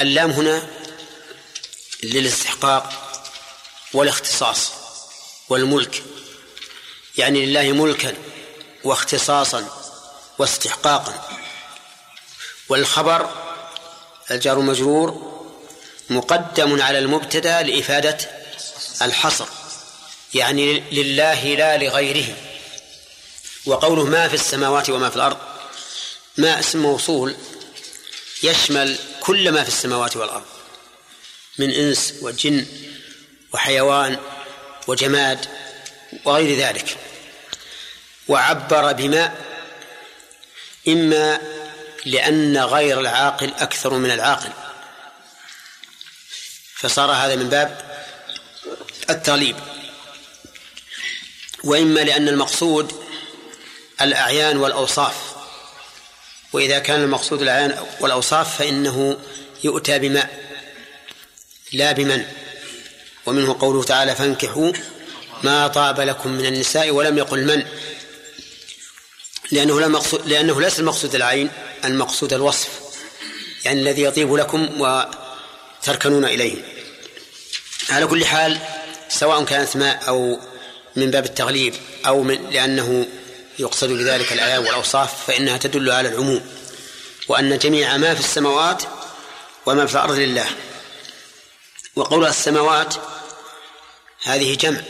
[0.00, 0.68] اللام هنا
[2.02, 2.92] للاستحقاق
[3.92, 4.72] والاختصاص
[5.48, 6.02] والملك
[7.18, 8.14] يعني لله ملكا
[8.84, 9.68] واختصاصا
[10.38, 11.28] واستحقاقا.
[12.68, 13.30] والخبر
[14.30, 15.36] الجار مجرور
[16.10, 18.18] مقدم على المبتدا لإفادة
[19.02, 19.46] الحصر
[20.34, 22.36] يعني لله لا لغيره.
[23.66, 25.38] وقوله ما في السماوات وما في الأرض
[26.36, 27.36] ما اسم موصول
[28.42, 30.46] يشمل كل ما في السماوات والأرض
[31.58, 32.66] من إنس وجن
[33.52, 34.18] وحيوان
[34.86, 35.46] وجماد
[36.24, 36.98] وغير ذلك.
[38.28, 39.34] وعبر بما
[40.88, 41.40] إما
[42.04, 44.52] لأن غير العاقل أكثر من العاقل.
[46.74, 48.04] فصار هذا من باب
[49.10, 49.56] التغليب.
[51.64, 53.04] وإما لأن المقصود
[54.00, 55.25] الأعيان والأوصاف.
[56.56, 59.18] وإذا كان المقصود الأعيان والأوصاف فإنه
[59.64, 60.30] يؤتى بماء
[61.72, 62.24] لا بمن.
[63.26, 64.72] ومنه قوله تعالى فانكحوا
[65.42, 67.62] ما طاب لكم من النساء ولم يقل من.
[69.52, 71.50] لأنه لا مقصود لأنه ليس المقصود العين
[71.84, 72.68] المقصود الوصف
[73.64, 76.54] يعني الذي يطيب لكم وتركنون إليه.
[77.90, 78.58] على كل حال
[79.08, 80.40] سواء كانت ماء أو
[80.96, 81.74] من باب التغليب
[82.06, 83.06] أو من لأنه
[83.58, 86.46] يقصد بذلك الآيات والأوصاف فإنها تدل على العموم
[87.28, 88.82] وأن جميع ما في السماوات
[89.66, 90.46] وما في الأرض لله.
[91.96, 92.94] وقول السماوات
[94.22, 94.80] هذه جمع.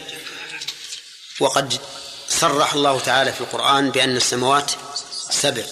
[1.40, 1.80] وقد
[2.28, 4.70] صرح الله تعالى في القرآن بأن السماوات
[5.30, 5.62] سبع.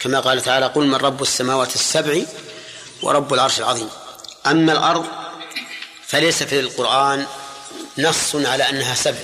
[0.00, 2.22] كما قال تعالى قل من رب السماوات السبع
[3.02, 3.90] ورب العرش العظيم
[4.46, 5.06] أما الأرض
[6.06, 7.26] فليس في القرآن
[7.98, 9.18] نص على أنها سبع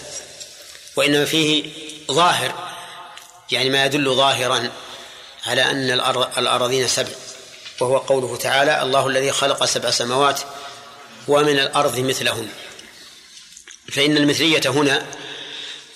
[0.97, 1.71] وإنما فيه
[2.13, 2.76] ظاهر
[3.51, 4.71] يعني ما يدل ظاهرا
[5.47, 5.91] على أن
[6.39, 7.13] الأراضين سبع.
[7.81, 10.41] وهو قوله تعالى الله الذي خلق سبع سماوات
[11.29, 12.49] ومن الأرض مثلهن
[13.93, 15.07] فإن المثلية هنا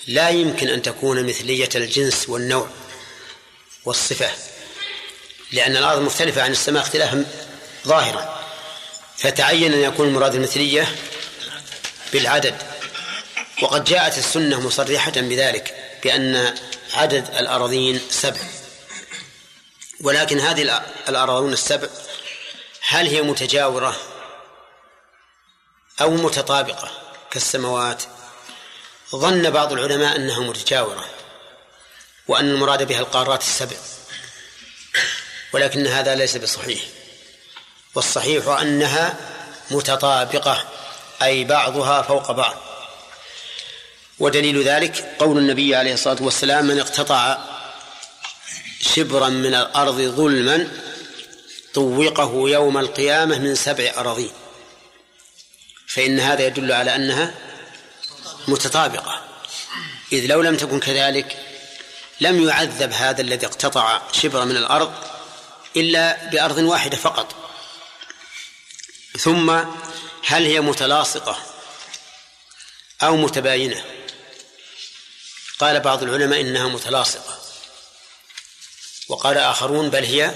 [0.07, 2.67] لا يمكن أن تكون مثلية الجنس والنوع
[3.85, 4.29] والصفة
[5.51, 7.25] لأن الأرض مختلفة عن السماء اختلافا
[7.87, 8.41] ظاهرا.
[9.17, 10.95] فتعين أن يكون المراد المثلية
[12.13, 12.55] بالعدد.
[13.61, 16.55] وقد جاءت السنة مصرحة بذلك بأن
[16.93, 18.39] عدد الأراضين سبع.
[20.01, 21.87] ولكن هذه الأراضون السبع
[22.87, 23.95] هل هي متجاورة
[26.01, 26.91] أو متطابقة
[27.31, 28.03] كالسماوات؟
[29.15, 31.05] ظن بعض العلماء أنها متجاورة
[32.27, 33.77] وأن المراد بها القارات السبع.
[35.53, 36.81] ولكن هذا ليس بصحيح.
[37.95, 39.15] والصحيح أنها
[39.71, 40.65] متطابقة
[41.21, 42.70] أي بعضها فوق بعض.
[44.21, 47.37] ودليل ذلك قول النبي عليه الصلاة والسلام من اقتطع
[48.81, 50.67] شبرا من الأرض ظلما
[51.73, 54.31] طوقه يوم القيامة من سبع أراضين.
[55.87, 57.33] فإن هذا يدل على أنها
[58.47, 59.21] متطابقة.
[60.11, 61.37] إذ لو لم تكن كذلك
[62.21, 64.93] لم يعذب هذا الذي اقتطع شبرا من الأرض
[65.75, 67.35] إلا بأرض واحدة فقط.
[69.19, 69.49] ثم
[70.25, 71.37] هل هي متلاصقة
[73.01, 73.83] أو متباينة؟
[75.61, 77.37] قال بعض العلماء إنها متلاصقة.
[79.09, 80.35] وقال آخرون بل هي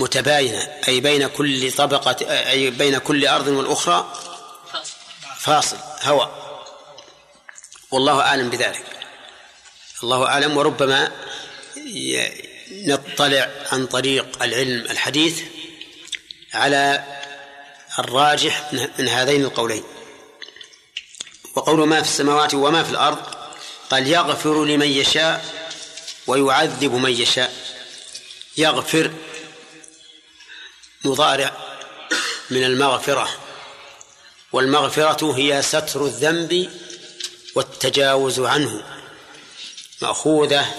[0.00, 2.16] متباينة أي بين كل طبقة
[2.50, 4.12] أي بين كل أرض والأخرى
[5.38, 6.48] فاصل هواء
[7.90, 8.84] والله أعلم بذلك.
[10.02, 11.12] الله أعلم وربما
[12.70, 15.42] نطلع عن طريق العلم الحديث
[16.54, 17.04] على
[17.98, 19.84] الراجح من هذين القولين.
[21.54, 23.37] وقول ما في السماوات وما في الأرض
[23.90, 25.44] قال يغفر لمن يشاء
[26.26, 27.54] ويعذب من يشاء.
[28.56, 29.12] يغفر
[31.04, 31.56] مضارع
[32.50, 33.28] من المغفرة
[34.52, 36.70] والمغفرة هي ستر الذنب
[37.54, 38.82] والتجاوز عنه
[40.02, 40.74] مأخوذة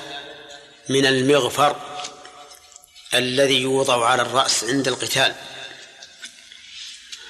[0.89, 1.76] من المغفر
[3.14, 5.36] الذي يوضع على الرأس عند القتال.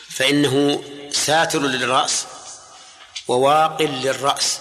[0.09, 2.25] فإنه ساتر للرأس
[3.27, 4.59] وواق للرأس.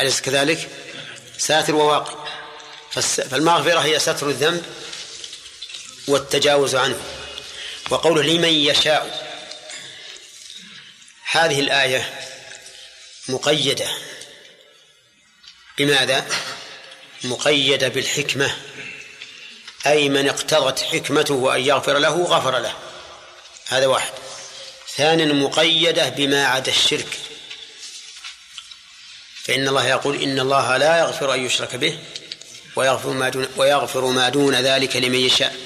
[0.00, 0.68] أليس كذلك؟
[1.38, 2.26] ساتر وواقي
[3.30, 4.64] فالمغفرة هي ستر الذنب
[6.08, 7.00] والتجاوز عنه.
[7.90, 9.26] وقوله لمن يشاء.
[11.30, 12.20] هذه الآية
[13.28, 13.88] مقيدة.
[15.78, 16.26] بماذا؟
[17.24, 18.56] مقيدة بالحكمة.
[19.86, 22.74] أي من اقتضت حكمته أن يغفر له غفر له.
[23.66, 24.12] هذا واحد.
[24.96, 27.18] ثانيا مقيدة بما عدا الشرك.
[29.46, 31.98] فإن الله يقول إن الله لا يغفر أن يشرك به
[32.76, 35.56] ويغفر ما دون ويغفر ما دون ذلك لمن يشاء.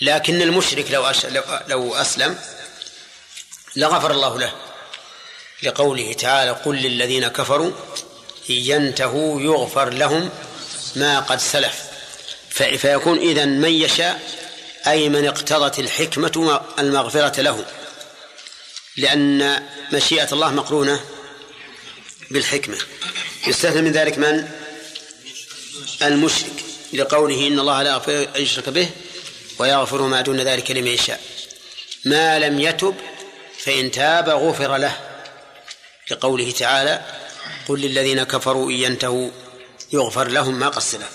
[0.00, 1.12] لكن المشرك لو
[1.68, 2.38] لو أسلم
[3.76, 4.52] لغفر الله له.
[5.62, 7.70] لقوله تعالى قل للذين كفروا
[8.50, 10.30] إن ينتهوا يغفر لهم
[10.96, 11.82] ما قد سلف.
[12.50, 14.20] فيكون إذن من يشاء
[14.86, 17.64] أي من اقتضت الحكمة المغفرة له.
[18.96, 21.00] لأن مشيئة الله مقرونة.
[22.30, 22.78] بالحكمة.
[23.46, 24.48] يستثنى من ذلك من؟
[26.02, 28.90] المشرك لقوله إن الله لا يغفر أن يشرك به
[29.58, 31.20] ويغفر ما دون ذلك لمن يشاء.
[32.04, 32.94] ما لم يتب
[33.58, 35.00] فإن تاب غفر له.
[36.10, 37.04] لقوله تعالى
[37.68, 39.30] قل للذين كفروا إن ينتهوا
[39.92, 41.10] يغفر لهم ما سلف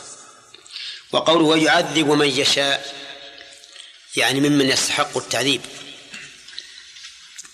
[1.12, 2.96] وقوله ويعذب من يشاء
[4.16, 5.62] يعني ممن يستحق التعذيب.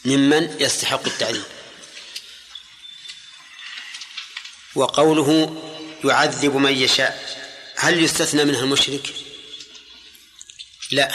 [0.05, 1.43] ممن يستحق التعذيب.
[4.76, 5.58] وقوله
[6.04, 7.42] يعذب من يشاء.
[7.76, 9.14] هل يستثنى منها المشرك؟
[10.92, 11.12] لا.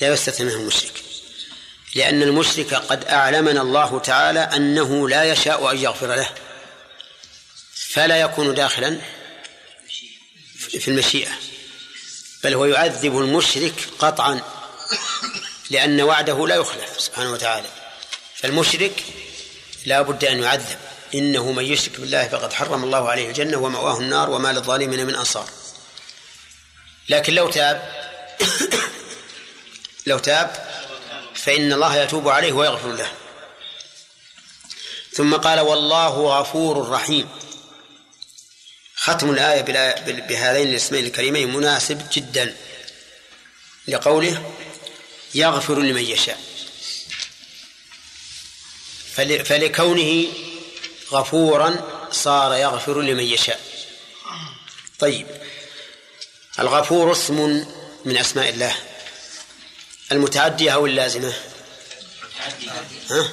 [0.00, 0.92] لا يستثنى منها المشرك.
[1.94, 6.30] لأن المشرك قد أعلمنا الله تعالى أنه لا يشاء أن يغفر له.
[7.74, 9.00] فلا يكون داخلا
[10.58, 11.32] في المشيئة.
[12.44, 14.42] بل هو يعذب المشرك قطعا
[15.70, 17.68] لأن وعده لا يخلف سبحانه وتعالى.
[18.36, 19.04] فالمشرك
[19.86, 20.89] لا بد أن يعذب.
[21.14, 25.48] إنه من يشرك بالله فقد حرم الله عليه الجنة ومأواه النار وما للظالمين من أنصار.
[27.08, 28.06] لكن لو تاب
[30.06, 30.68] لو تاب
[31.34, 33.12] فإن الله يتوب عليه ويغفر له.
[35.12, 37.28] ثم قال والله غفور رحيم.
[38.96, 39.60] ختم الآية
[40.28, 42.56] بهذين الاسمين الكريمين مناسب جدا
[43.88, 44.52] لقوله
[45.34, 46.40] يغفر لمن يشاء.
[49.44, 50.26] فلكونه
[51.12, 53.60] غفورا صار يغفر لمن يشاء.
[54.98, 55.26] طيب
[56.58, 57.66] الغفور اسم
[58.04, 58.76] من أسماء الله.
[60.12, 61.32] المتعدية أو اللازمة؟
[63.10, 63.28] ها؟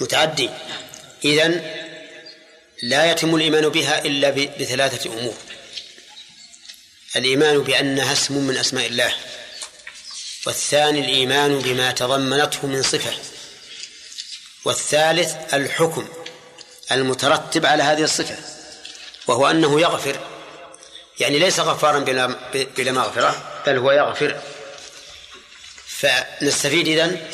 [0.00, 0.50] متعدي.
[1.24, 1.80] إذن
[2.82, 5.34] لا يتم الإيمان بها إلا بثلاثة أمور.
[7.16, 9.14] الإيمان بأنها اسم من أسماء الله.
[10.46, 13.12] والثاني الإيمان بما تضمنته من صفة.
[14.64, 16.08] والثالث الحكم.
[16.92, 18.36] المترتب على هذه الصفة
[19.26, 20.16] وهو أنه يغفر.
[21.20, 24.40] يعني ليس غفارا بلا مغفرة بل هو يغفر.
[25.86, 27.26] فنستفيد إذن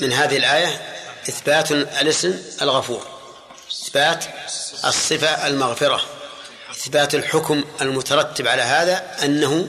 [0.00, 0.96] من هذه الآية
[1.28, 3.06] إثبات الاسم الغفور
[3.72, 4.24] إثبات
[4.84, 6.04] الصفة المغفرة
[6.70, 9.68] إثبات الحكم المترتب على هذا أنه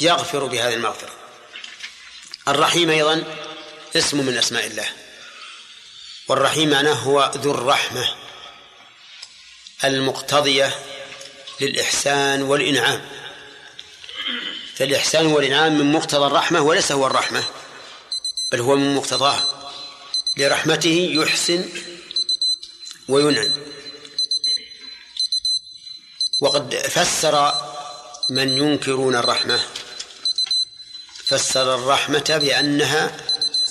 [0.00, 1.10] يغفر بهذه المغفرة.
[2.48, 3.24] الرحيم أيضا
[3.96, 4.86] اسم من أسماء الله.
[6.28, 8.14] والرحيم معناه هو ذو الرحمة
[9.84, 10.74] المقتضية
[11.60, 13.08] للإحسان والإنعام.
[14.76, 17.44] فالإحسان والإنعام من مقتضى الرحمة وليس هو الرحمة
[18.52, 19.42] بل هو من مقتضاه
[20.36, 21.68] لرحمته يحسن
[23.08, 23.52] وينعم.
[26.40, 27.54] وقد فسر
[28.30, 29.60] من ينكرون الرحمة.
[31.24, 33.16] فسر الرحمة بأنها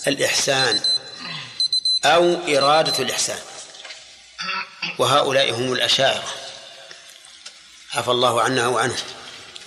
[0.08, 0.97] الإحسان.
[2.06, 3.40] أو إرادة الإحسان.
[5.00, 6.34] وهؤلاء هم الأشاعرة.
[7.94, 8.98] عفى الله عنا وعنهم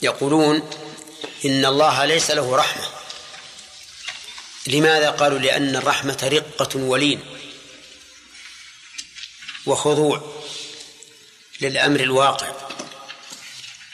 [0.02, 0.70] يقولون
[1.44, 2.82] إن الله ليس له رحمة.
[4.66, 7.20] لماذا قالوا لأن الرحمة رقة ولين
[9.66, 10.42] وخضوع
[11.60, 12.52] للأمر الواقع؟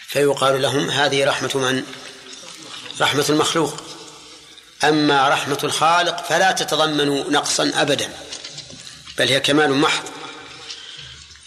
[0.08, 1.84] فيقال لهم هذه رحمة من؟
[3.00, 3.82] رحمة المخلوق.
[4.84, 8.25] أما رحمة الخالق فلا تتضمن نقصا أبدا.
[9.18, 10.04] بل هي كمال محض.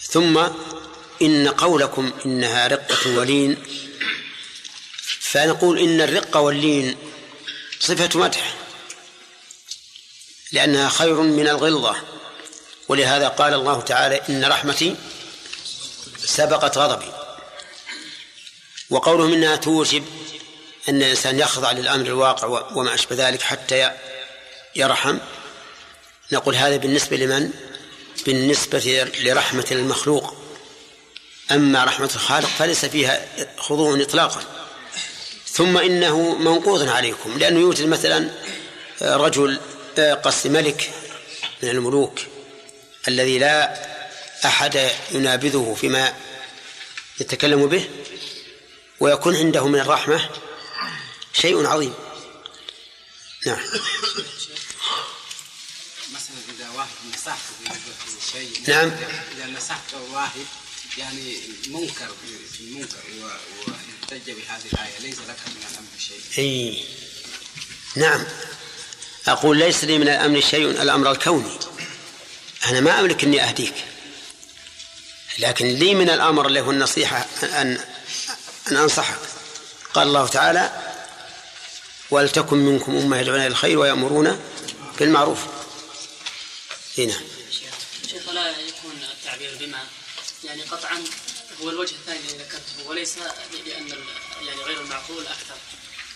[0.02, 0.38] ثم
[1.22, 3.56] إن قولكم إنها رقة ولين.
[5.20, 6.96] فنقول إن الرقة واللين
[7.80, 8.54] صفة مدح
[10.52, 11.96] لأنها خير من الغلظة.
[12.88, 14.96] ولهذا قال الله تعالى إن رحمتي
[16.24, 17.12] سبقت غضبي.
[18.90, 20.04] وقوله منها توجب
[20.88, 23.90] أن الإنسان يخضع للأمر الواقع وما أشبه ذلك حتى
[24.76, 25.18] يرحم.
[26.32, 27.50] نقول هذا بالنسبة لمن؟
[28.26, 30.34] بالنسبة لرحمة المخلوق.
[31.50, 33.26] أما رحمة الخالق فليس فيها
[33.58, 34.42] خضوع إطلاقا.
[35.52, 38.30] ثم إنه منقوض عليكم لأنه يوجد مثلا
[39.02, 39.60] رجل
[39.98, 40.90] قصد ملك
[41.62, 42.20] من الملوك
[43.08, 43.86] الذي لا
[44.44, 46.14] أحد ينابذه فيما
[47.20, 47.88] يتكلم به
[49.00, 50.28] ويكون عنده من الرحمة
[51.32, 51.94] شيء عظيم.
[53.46, 53.58] نعم.
[56.14, 57.74] مثلا إذا واحد نصحته
[58.06, 58.90] في شيء نعم.
[59.36, 60.40] إذا نصحته واحد
[60.98, 61.36] يعني
[61.68, 62.08] منكر
[62.52, 63.24] في المنكر و-
[63.70, 66.20] واحتج بهذه الآية ليس لك من الأمر شيء.
[66.38, 66.84] إي.
[67.96, 68.24] نعم.
[69.28, 71.58] أقول ليس لي من الأمر شيء الأمر الكوني.
[72.66, 73.74] أنا ما أملك أني أهديك.
[75.38, 77.80] لكن لي من الأمر اللي هو النصيحة أن
[78.70, 79.18] أن أنصحك.
[79.94, 80.92] قال الله تعالى
[82.10, 84.40] ولتكن منكم أمة يدعون إلى الخير ويأمرون
[84.98, 85.38] بالمعروف.
[86.98, 87.14] هنا
[88.10, 89.78] شيخ لا يكون التعبير بما
[90.44, 91.04] يعني قطعا
[91.62, 93.68] هو الوجه الثاني الذي ذكرته وليس ال-
[94.46, 95.54] يعني غير المعقول أكثر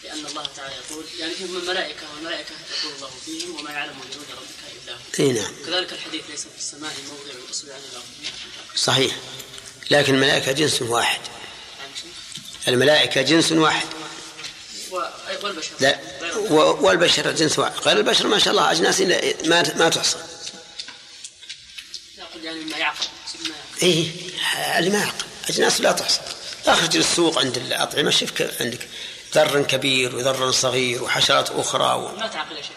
[0.04, 2.50] لأن الله تعالى يقول يعني فيهم الملائكة والملائكة
[2.80, 4.98] يقول الله فيهم وما يعلم جنود ربك إلا هو.
[5.20, 5.52] إي نعم.
[5.66, 8.04] كذلك الحديث ليس في السماء موضع الأصبع عن الأرض
[8.76, 9.16] صحيح.
[9.90, 11.20] لكن الملائكة جنس واحد.
[12.68, 13.86] الملائكة جنس واحد.
[15.42, 15.70] والبشر.
[15.80, 16.00] لا
[16.80, 17.78] والبشر جنس واحد.
[17.80, 20.18] غير البشر ما شاء الله أجناس إلا- ما ما تحصى.
[22.44, 23.06] يعني ما يعقل
[23.82, 24.10] إيه
[24.78, 25.24] اللي ما يعقل.
[25.48, 26.20] اجناس لا تحصى
[26.66, 28.30] اخرج للسوق عند الأطعمة شوف
[28.60, 28.88] عندك
[29.34, 32.16] ذر كبير وذر صغير وحشرات أخرى و...
[32.16, 32.76] ما تعقل يا شيخ.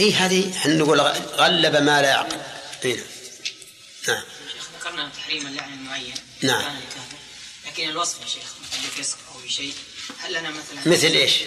[0.00, 2.40] اي هذه إحنا نقول غلب ما لا يعقل.
[2.84, 3.06] إيه.
[4.08, 4.22] نعم.
[4.52, 6.62] شيخ ذكرنا تحريم اللعن المعين نعم.
[6.62, 6.74] كان
[7.66, 9.74] لكن الوصف يا شيخ مثلا بفسق أو بشيء
[10.18, 11.40] هل لنا مثلا مثل إيش؟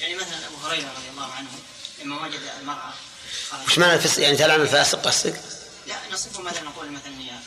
[0.00, 1.48] يعني مثلا أبو هريرة رضي الله عنه
[2.02, 2.92] لما وجد المراه
[3.66, 5.40] وش معنى الفسق؟ يعني تلعن الفاسق قصدك؟
[5.86, 7.38] لا نصفه مثلا نقول مثلا يا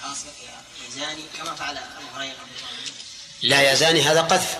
[0.95, 2.35] زاني كما فعل أبو هريرة
[3.41, 4.57] لا يا زاني هذا قذف.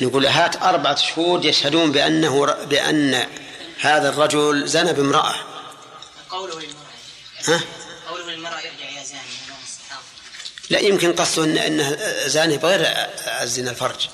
[0.00, 3.26] نقول هات أربعة شهود يشهدون بأنه بأن
[3.80, 5.34] هذا الرجل زنى بامرأة.
[6.30, 6.74] قوله للمرأة.
[7.44, 7.60] ها؟
[8.08, 9.20] قوله للمرأة ارجع يا زاني
[10.70, 12.80] لا يمكن قصده إن أنه زاني بغير
[13.42, 14.08] الزنا الفرج.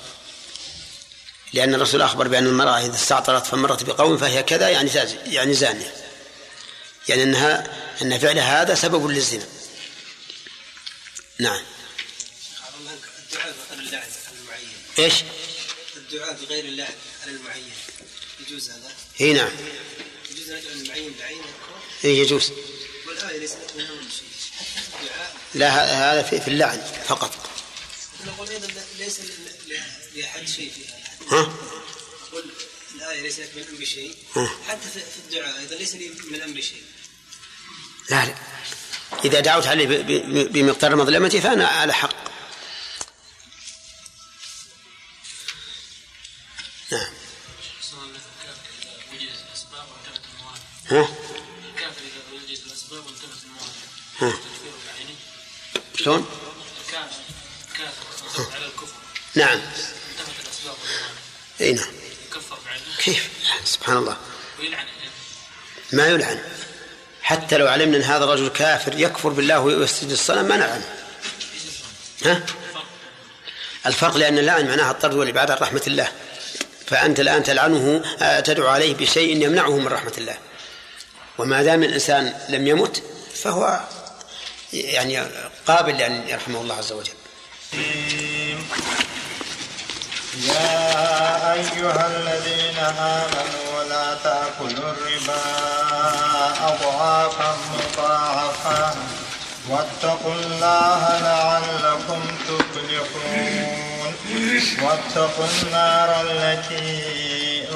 [1.53, 4.91] لأن الرسول أخبر بأن المرأة إذا استعطرت فمرت بقوم فهي كذا يعني
[5.25, 6.00] يعني زانية.
[7.09, 9.47] يعني أنها أن فعلها هذا سبب للزنا.
[11.39, 11.61] نعم.
[13.19, 14.67] الدعاء بغير اللعن على المعين
[14.99, 15.13] إيش؟
[15.97, 17.71] الدعاء بغير اللعن على المعين.
[18.47, 19.49] يجوز هذا؟ هي نعم.
[20.31, 21.43] يجوز نجعل المعين بعينه
[22.03, 22.51] إيه يجوز.
[23.07, 24.27] والآية ليست من أول شيء.
[25.55, 25.69] لا
[26.13, 27.49] هذا في, في اللعن فقط.
[28.25, 29.23] نقول أيضا لا- ليس ل-
[29.67, 30.71] ل- لأحد شيء.
[30.71, 30.97] فيها
[31.37, 31.53] ها؟
[32.27, 32.51] نقول
[32.95, 34.15] الآية ليست من أمر شيء.
[34.67, 36.83] حتى في الدعاء أيضا ليس لي من أمر شيء.
[38.09, 38.35] لا لا
[39.25, 40.01] إذا دعوت عليه
[40.47, 42.31] بمقدار مظلمتي فأنا على حق
[46.91, 47.13] نعم
[50.87, 51.07] ها؟
[54.19, 54.33] ها؟
[55.95, 56.25] شلون؟
[59.35, 59.61] نعم
[61.61, 61.93] إي نعم
[62.97, 63.29] كيف؟
[63.65, 64.17] سبحان الله
[65.93, 66.50] ما يلعن
[67.31, 70.81] حتى لو علمنا أن هذا الرجل كافر يكفر بالله ويسجد الصنم ما نلعن
[72.25, 72.43] ها؟
[73.85, 76.07] الفرق لأن اللعن معناها الطرد والإبعاد عن رحمة الله.
[76.87, 80.37] فأنت الآن تلعنه آه، تدعو عليه بشيء يمنعه من رحمة الله.
[81.37, 83.03] وما دام الإنسان لم يمت
[83.43, 83.79] فهو
[84.73, 85.23] يعني
[85.67, 87.13] قابل لأن يرحمه الله عز وجل.
[90.47, 95.43] يا أيها الذين آمنوا لا تأكلوا الربا
[96.71, 98.79] أضعافا مضاعفة
[99.69, 104.13] واتقوا الله لعلكم تفلحون.
[104.83, 106.89] واتقوا النار التي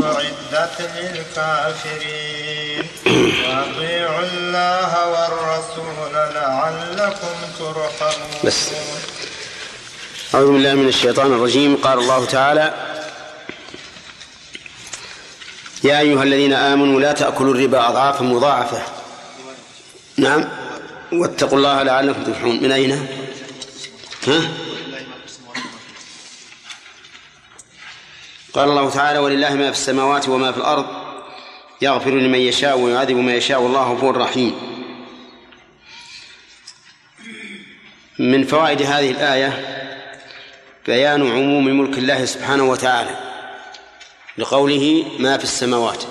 [0.04, 2.84] أعدت للكافرين.
[3.06, 8.40] وأطيعوا الله والرسول لعلكم ترحمون.
[8.44, 8.60] بس.
[10.36, 11.78] أعوذ بالله من الشيطان الرجيم.
[11.84, 12.74] قال الله تعالى
[15.84, 18.82] يا أيها الذين آمنوا لا تأكلوا الربا أضعافا مضاعفة.
[20.18, 20.50] نعم.
[21.14, 22.64] واتقوا الله لعلكم تفلحون.
[22.64, 23.08] من أين؟
[24.28, 24.52] ها؟
[28.54, 30.86] قال الله تعالى ولله ما في السماوات وما في الأرض
[31.82, 34.56] يغفر لمن يشاء ويعذب من يشاء والله غفور رحيم
[38.20, 39.76] من فوائد هذه الآية
[40.86, 43.35] بيان عموم ملك الله سبحانه وتعالى.
[44.38, 46.04] لقوله ما في السماوات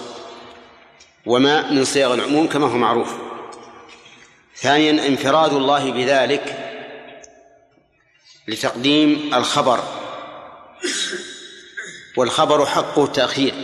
[1.26, 3.14] وما من صيغ العموم كما هو معروف.
[4.56, 6.70] ثانيا انفراد الله بذلك
[8.48, 9.80] لتقديم الخبر.
[12.16, 13.55] والخبر حقه التأخير.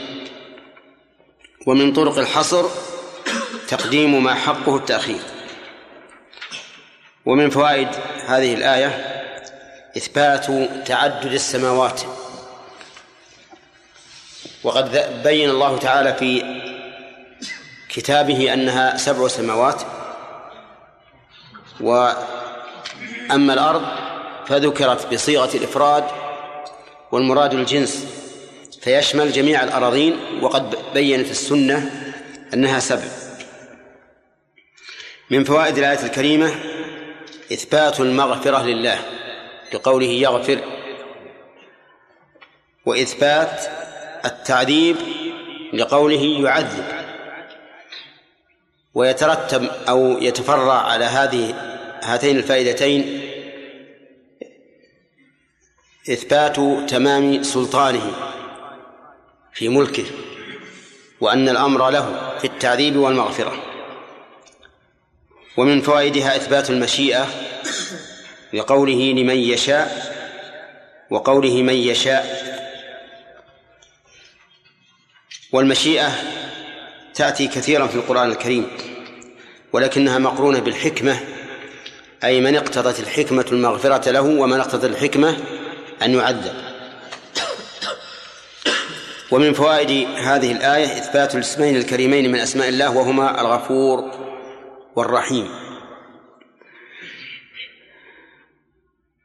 [1.66, 2.64] ومن طرق الحصر
[3.68, 5.20] تقديم ما حقه التأخير.
[7.26, 7.88] ومن فوائد
[8.26, 8.88] هذه الآية
[9.96, 10.46] إثبات
[10.88, 12.00] تعدد السماوات.
[14.64, 16.60] وقد بين الله تعالى في
[17.88, 19.82] كتابه أنها سبع سماوات
[21.80, 23.82] وأما الأرض
[24.46, 26.04] فذكرت بصيغة الإفراد
[27.12, 28.06] والمراد الجنس
[28.82, 31.90] فيشمل جميع الأراضين وقد بينت السنة
[32.54, 33.08] أنها سبع.
[35.30, 36.54] من فوائد الآية الكريمة
[37.52, 38.98] إثبات المغفرة لله
[39.72, 40.60] بقوله يغفر
[42.86, 43.64] وإثبات
[44.24, 44.96] التعذيب
[45.72, 46.84] لقوله يعذب
[48.94, 51.54] ويترتب أو يتفرع على هذه
[52.02, 53.20] هاتين الفائدتين
[56.10, 56.56] إثبات
[56.90, 58.12] تمام سلطانه
[59.52, 60.04] في ملكه
[61.20, 63.62] وأن الأمر له في التعذيب والمغفرة.
[65.56, 67.26] ومن فوائدها إثبات المشيئة
[68.52, 70.16] لقوله لمن يشاء
[71.10, 72.50] وقوله من يشاء
[75.52, 76.12] والمشيئة
[77.14, 78.66] تأتي كثيرا في القرآن الكريم
[79.72, 81.20] ولكنها مقرونة بالحكمة
[82.24, 85.36] أي من اقتضت الحكمة المغفرة له ومن اقتضت الحكمة
[86.02, 86.54] أن يعذب.
[89.30, 94.10] ومن فوائد هذه الآية إثبات الاسمين الكريمين من أسماء الله وهما الغفور
[94.96, 95.48] والرحيم.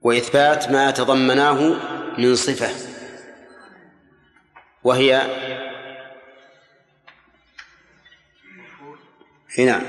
[0.01, 1.75] وإثبات ما تضمناه
[2.17, 2.69] من صفة
[4.83, 5.21] وهي
[9.57, 9.81] هنا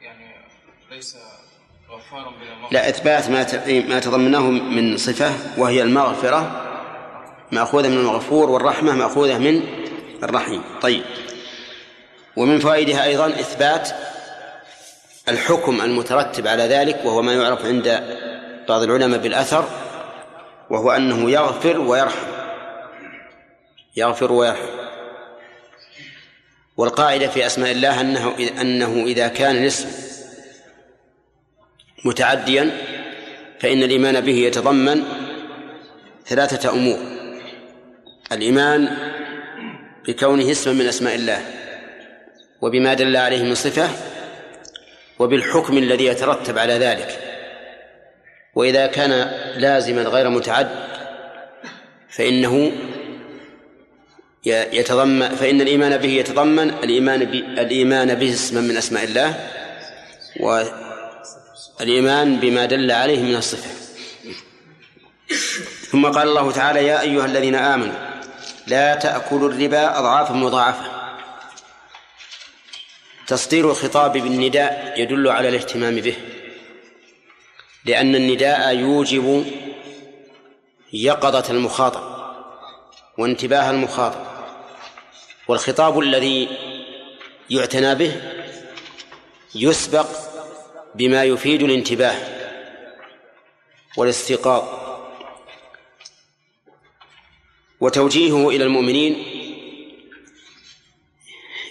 [0.00, 0.34] يعني
[0.90, 1.16] ليس
[1.90, 2.32] غفارا
[2.70, 3.46] لا إثبات ما
[3.88, 6.66] ما تضمناه من صفة وهي المغفرة
[7.52, 9.62] مأخوذة من الغفور والرحمة مأخوذة من
[10.22, 10.62] الرحيم.
[10.82, 11.02] طيب.
[12.36, 13.90] ومن فوائدها أيضا إثبات
[15.28, 18.16] الحكم المترتب على ذلك وهو ما يعرف عند
[18.68, 19.64] بعض العلماء بالأثر
[20.70, 22.26] وهو أنه يغفر ويرحم.
[23.96, 24.79] يغفر ويرحم.
[26.80, 29.88] والقاعدة في أسماء الله أنه أنه إذا كان الاسم
[32.04, 32.70] متعديا
[33.58, 35.02] فإن الإيمان به يتضمن
[36.26, 36.98] ثلاثة أمور.
[38.32, 38.96] الإيمان
[40.08, 41.40] بكونه اسما من أسماء الله
[42.60, 43.88] وبما دل عليه من صفة
[45.18, 47.18] وبالحكم الذي يترتب على ذلك.
[48.54, 49.10] وإذا كان
[49.56, 50.68] لازما غير متعد
[52.08, 52.72] فإنه
[54.44, 57.22] يتضمن فإن الإيمان به يتضمن الإيمان
[57.58, 59.50] الإيمان به اسما من أسماء الله
[61.80, 63.70] والإيمان بما دل عليه من الصفة.
[65.90, 67.94] ثم قال الله تعالى يا أيها الذين آمنوا
[68.66, 70.90] لا تأكلوا الربا أضعافا مضاعفة.
[73.26, 76.16] تصدير الخطاب بالنداء يدل على الاهتمام به
[77.84, 79.44] لأن النداء يوجب
[80.92, 82.02] يقظة المخاطب
[83.18, 84.29] وانتباه المخاطب.
[85.50, 86.48] والخطاب الذي
[87.50, 88.12] يعتنى به
[89.54, 90.06] يسبق
[90.94, 92.14] بما يفيد الانتباه
[93.96, 94.62] والاستيقاظ.
[97.80, 99.24] وتوجيهه إلى المؤمنين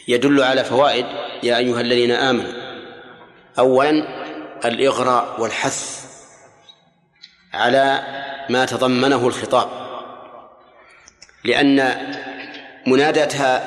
[0.07, 1.05] يدل على فوائد
[1.43, 2.53] يا أيها الذين آمنوا
[3.59, 4.07] أولا
[4.65, 6.05] الإغراء والحث
[7.53, 8.03] على
[8.49, 9.69] ما تضمنه الخطاب
[11.43, 11.79] لأن
[12.87, 13.61] منادة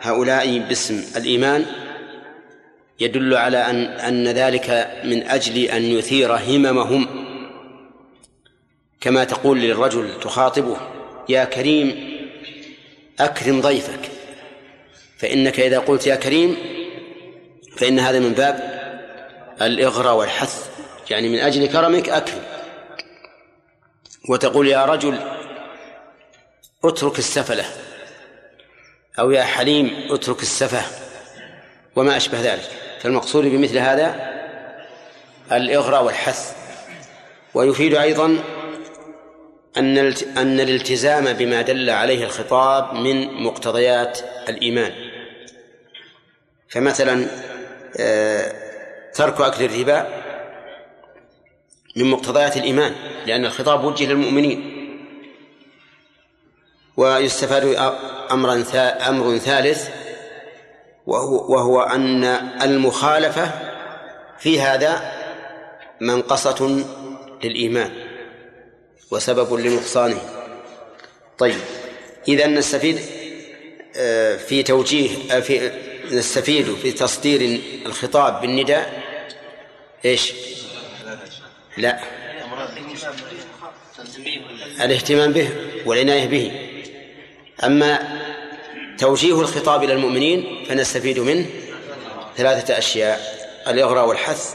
[0.00, 1.66] هؤلاء باسم الإيمان
[3.00, 7.06] يدل على أن أن ذلك من أجل أن يثير هممهم.
[9.00, 10.76] كما تقول للرجل تخاطبه
[11.28, 12.18] يا كريم
[13.20, 14.00] أكرم ضيفك.
[15.18, 16.56] فإنك إذا قلت يا كريم
[17.76, 18.82] فإن هذا من باب
[19.62, 20.68] الإغراء والحث
[21.10, 22.42] يعني من أجل كرمك أكرم.
[24.28, 25.18] وتقول يا رجل
[26.84, 27.64] اترك السفلة.
[29.18, 30.82] أو يا حليم اترك السفة
[31.96, 32.68] وما أشبه ذلك.
[33.00, 34.32] فالمقصود بمثل هذا
[35.52, 36.56] الإغراء والحث.
[37.54, 38.38] ويفيد أيضا
[39.76, 39.98] أن
[40.36, 44.18] أن الالتزام بما دل عليه الخطاب من مقتضيات
[44.48, 44.92] الإيمان.
[46.68, 47.26] فمثلا
[48.00, 48.52] آه،
[49.14, 50.22] ترك أكل الربا
[51.96, 52.94] من مقتضيات الإيمان
[53.26, 54.71] لأن الخطاب وجه للمؤمنين.
[56.96, 57.64] ويستفاد
[58.30, 58.64] أمرا
[59.08, 59.88] أمر ثالث
[61.06, 62.24] وهو, وهو أن
[62.62, 63.50] المخالفة
[64.38, 65.12] في هذا
[66.00, 66.84] منقصة
[67.44, 67.92] للإيمان
[69.10, 70.20] وسبب لنقصانه.
[71.38, 71.58] طيب
[72.28, 73.00] إذا نستفيد
[73.96, 75.72] آه، في توجيه آه، في
[76.10, 79.02] نستفيد في تصدير الخطاب بالنداء
[80.04, 80.32] إيش؟
[81.76, 82.00] لا.
[84.80, 85.48] الاهتمام به
[85.86, 86.71] والعناية به.
[87.64, 87.98] أما
[88.98, 91.46] توجيه الخطاب إلى المؤمنين فنستفيد منه
[92.36, 93.20] ثلاثة أشياء
[93.68, 94.54] الإغراء والحث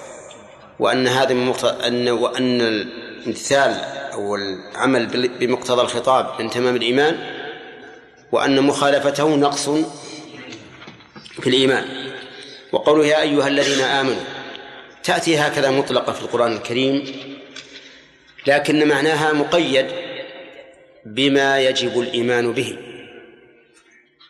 [0.80, 3.72] وأن هذا من أن وأن الامتثال
[4.14, 7.18] أو العمل بمقتضى الخطاب من تمام الإيمان
[8.32, 9.70] وأن مخالفته نقص
[11.42, 11.86] في الإيمان.
[12.72, 14.24] وقوله يا أيها الذين آمنوا
[15.04, 17.04] تأتي هكذا مطلقة في القرآن الكريم
[18.48, 19.86] لكن معناها مقيد
[21.06, 22.87] بما يجب الإيمان به.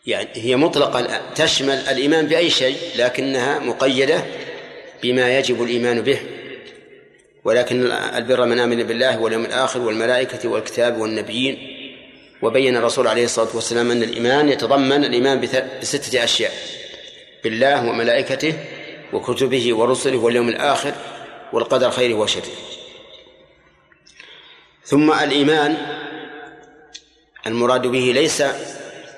[0.08, 4.24] يعني هي مطلقة تشمل الإيمان بأي شيء لكنها مقيدة
[5.04, 6.20] بما يجب الإيمان به.
[7.44, 11.74] ولكن البر من آمن بالله واليوم الآخر والملائكة والكتاب والنبيين.
[12.42, 15.48] وبين الرسول عليه الصلاة والسلام أن الإيمان يتضمن الإيمان
[15.82, 16.52] بستة أشياء
[17.44, 18.54] بالله وملائكته
[19.14, 20.94] وكتبه ورسله واليوم الآخر
[21.54, 22.52] والقدر خيره وشره.
[24.86, 25.78] ثم الإيمان
[27.48, 28.44] المراد به ليس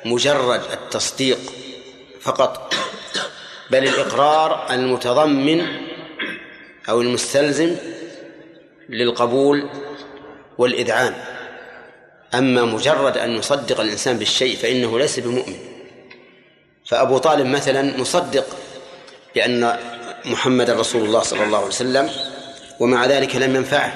[0.06, 1.40] مجرد التصديق
[2.22, 2.74] فقط
[3.72, 5.68] بل الإقرار المتضمن
[6.90, 7.76] أو المستلزم
[8.90, 9.70] للقبول
[10.58, 11.16] والإذعان.
[12.34, 15.60] أما مجرد أن يصدق الإنسان بالشيء فإنه ليس بمؤمن.
[16.86, 18.46] فأبو طالب مثلا مصدق
[19.36, 19.78] بأن
[20.26, 22.10] محمد رسول الله صلى الله عليه وسلم
[22.80, 23.94] ومع ذلك لم ينفعه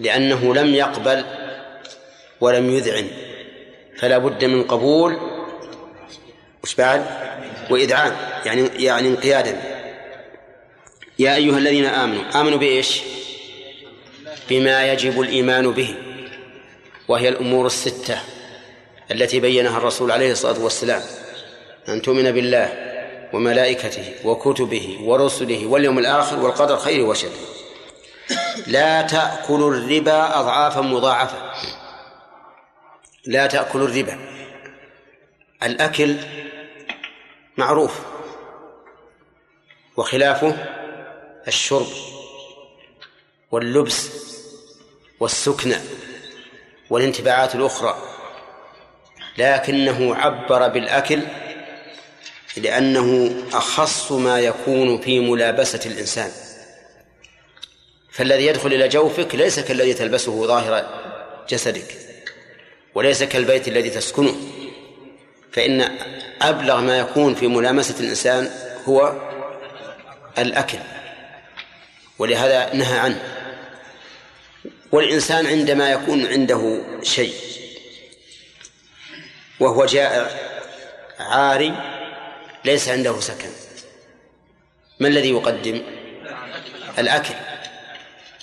[0.00, 1.24] لأنه لم يقبل
[2.40, 3.08] ولم يذعن.
[3.98, 5.18] فلا بد من قبول
[6.64, 7.06] وش بعد؟
[7.70, 9.62] وإذعان يعني يعني انقيادا.
[11.18, 13.02] يا أيها الذين آمنوا آمنوا بإيش؟
[14.50, 15.94] بما يجب الإيمان به
[17.08, 18.18] وهي الأمور الستة
[19.10, 21.02] التي بينها الرسول عليه الصلاة والسلام
[21.88, 22.72] أن تؤمن بالله
[23.32, 27.28] وملائكته وكتبه ورسله واليوم الآخر والقدر خير وشر.
[28.66, 31.38] لا تأكلوا الربا أضعافا مضاعفة.
[33.24, 34.18] لا تأكلوا الربا.
[35.62, 36.16] الأكل
[37.56, 38.00] معروف.
[39.96, 40.56] وخلافه
[41.48, 41.86] الشرب
[43.50, 44.10] واللبس
[45.20, 45.76] والسكنى
[46.90, 48.02] والانتفاعات الأخرى.
[49.38, 51.22] لكنه عبر بالأكل
[52.56, 56.30] لأنه أخص ما يكون في ملابسة الإنسان.
[58.12, 61.02] فالذي يدخل إلى جوفك ليس كالذي تلبسه ظاهر
[61.48, 62.11] جسدك.
[62.94, 64.34] وليس كالبيت الذي تسكنه.
[65.52, 65.98] فإن
[66.42, 68.50] أبلغ ما يكون في ملامسة الإنسان
[68.84, 69.12] هو
[70.38, 70.78] الأكل.
[72.18, 73.22] ولهذا نهى عنه.
[74.92, 77.34] والإنسان عندما يكون عنده شيء
[79.60, 80.30] وهو جائع
[81.18, 81.74] عاري
[82.64, 83.48] ليس عنده سكن.
[85.00, 85.82] ما الذي يقدم؟
[86.98, 87.34] الأكل.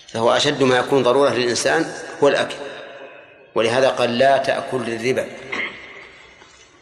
[0.08, 1.94] فهو أشد ما يكون ضرورة للإنسان
[2.24, 2.56] هو الأكل.
[3.56, 5.26] ولهذا قال لا تأكل الربا.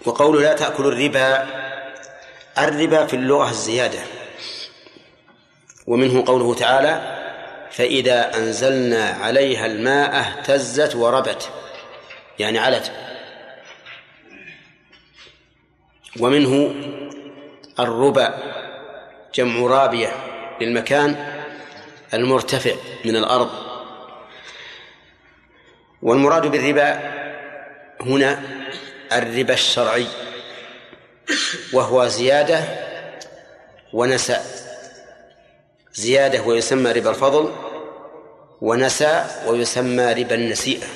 [0.05, 1.47] وقوله لا تأكل الربا
[2.57, 3.99] الربا في اللغة الزيادة.
[5.87, 7.17] ومنه قوله تعالى
[7.71, 11.49] فإذا أنزلنا عليها الماء اهتزت وربت.
[12.39, 12.91] يعني علت.
[16.19, 16.75] ومنه
[17.79, 18.37] الربا
[19.35, 20.11] جمع رابية
[20.61, 21.41] للمكان
[22.13, 22.75] المرتفع
[23.05, 23.66] من الأرض.
[26.01, 27.17] والمراد بالربا
[28.01, 28.43] هنا
[29.11, 30.07] الربا الشرعي
[31.73, 32.63] وهو زيادة
[33.93, 34.45] ونساء.
[35.93, 37.55] زيادة ويسمى ربا الفضل
[38.61, 40.87] ونساء ويسمى ربا النسيئة.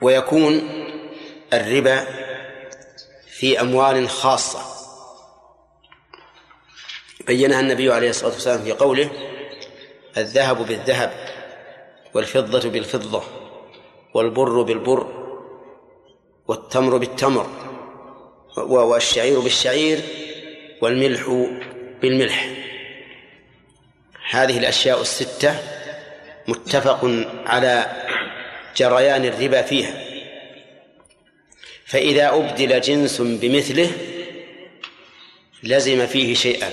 [0.00, 0.70] ويكون
[1.52, 2.06] الربا
[3.30, 4.74] في أموال خاصة.
[7.26, 9.10] بينها النبي عليه الصلاة والسلام في قوله
[10.16, 11.12] الذهب بالذهب
[12.14, 13.22] والفضة بالفضة
[14.14, 15.24] والبر بالبر
[16.48, 17.46] والتمر بالتمر
[18.56, 20.00] والشعير بالشعير
[20.80, 21.48] والملح
[22.02, 22.48] بالملح.
[24.30, 25.62] هذه الأشياء الستة
[26.48, 27.00] متفق
[27.46, 27.86] على
[28.76, 30.04] جريان الربا فيها.
[31.86, 33.92] فإذا أبدل جنس بمثله
[35.62, 36.72] لزم فيه شيئان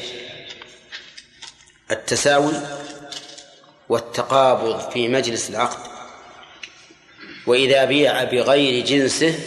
[1.92, 2.81] التساوي
[3.92, 5.92] والتقابض في مجلس العقد.
[7.48, 9.40] وإذا بيع بغير جنسه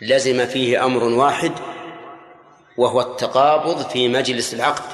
[0.00, 1.52] لزم فيه أمر واحد
[2.76, 4.92] وهو التقابض في مجلس العقد.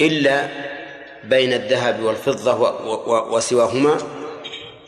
[0.00, 0.48] إلا
[1.24, 2.54] بين الذهب والفضة
[3.34, 3.98] وسواهما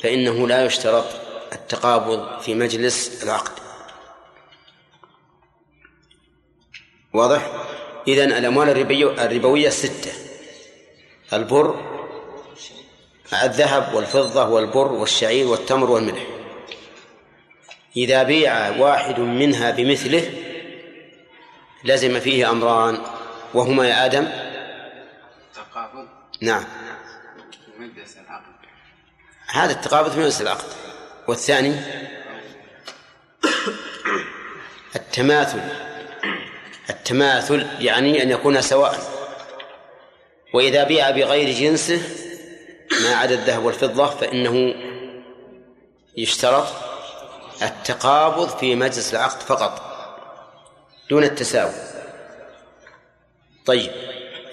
[0.02, 1.06] فإنه لا يشترط
[1.52, 3.52] التقابض في مجلس العقد.
[7.12, 7.50] واضح؟
[8.08, 8.68] إذن الأموال
[9.18, 10.23] الربوية ستة.
[11.36, 11.94] البر
[13.42, 16.26] الذهب والفضة والبر والشعير والتمر والملح.
[17.96, 20.30] إذا بيع واحد منها بمثله
[21.84, 22.98] لزم فيه أمران
[23.54, 24.28] وهما يا آدم؟
[25.54, 26.08] تقابض
[26.40, 26.64] نعم.
[29.46, 30.68] هذا التقابض في مجلس العقد.
[31.28, 31.74] والثاني؟
[34.96, 35.60] التماثل.
[36.90, 39.13] التماثل يعني أن يكون سواء.
[40.54, 42.02] وإذا بيع بغير جنسه
[43.02, 44.74] ما عدا الذهب والفضة فإنه
[46.16, 46.66] يشترط
[47.62, 49.82] التقابض في مجلس العقد فقط
[51.10, 51.72] دون التساوي.
[53.66, 53.90] طيب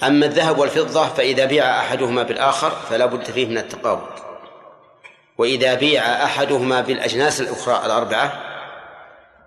[0.03, 4.09] أما الذهب والفضة فإذا بيع أحدهما بالآخر فلا بد فيه من التقابض.
[5.37, 8.41] وإذا بيع أحدهما بالأجناس الأخرى الأربعة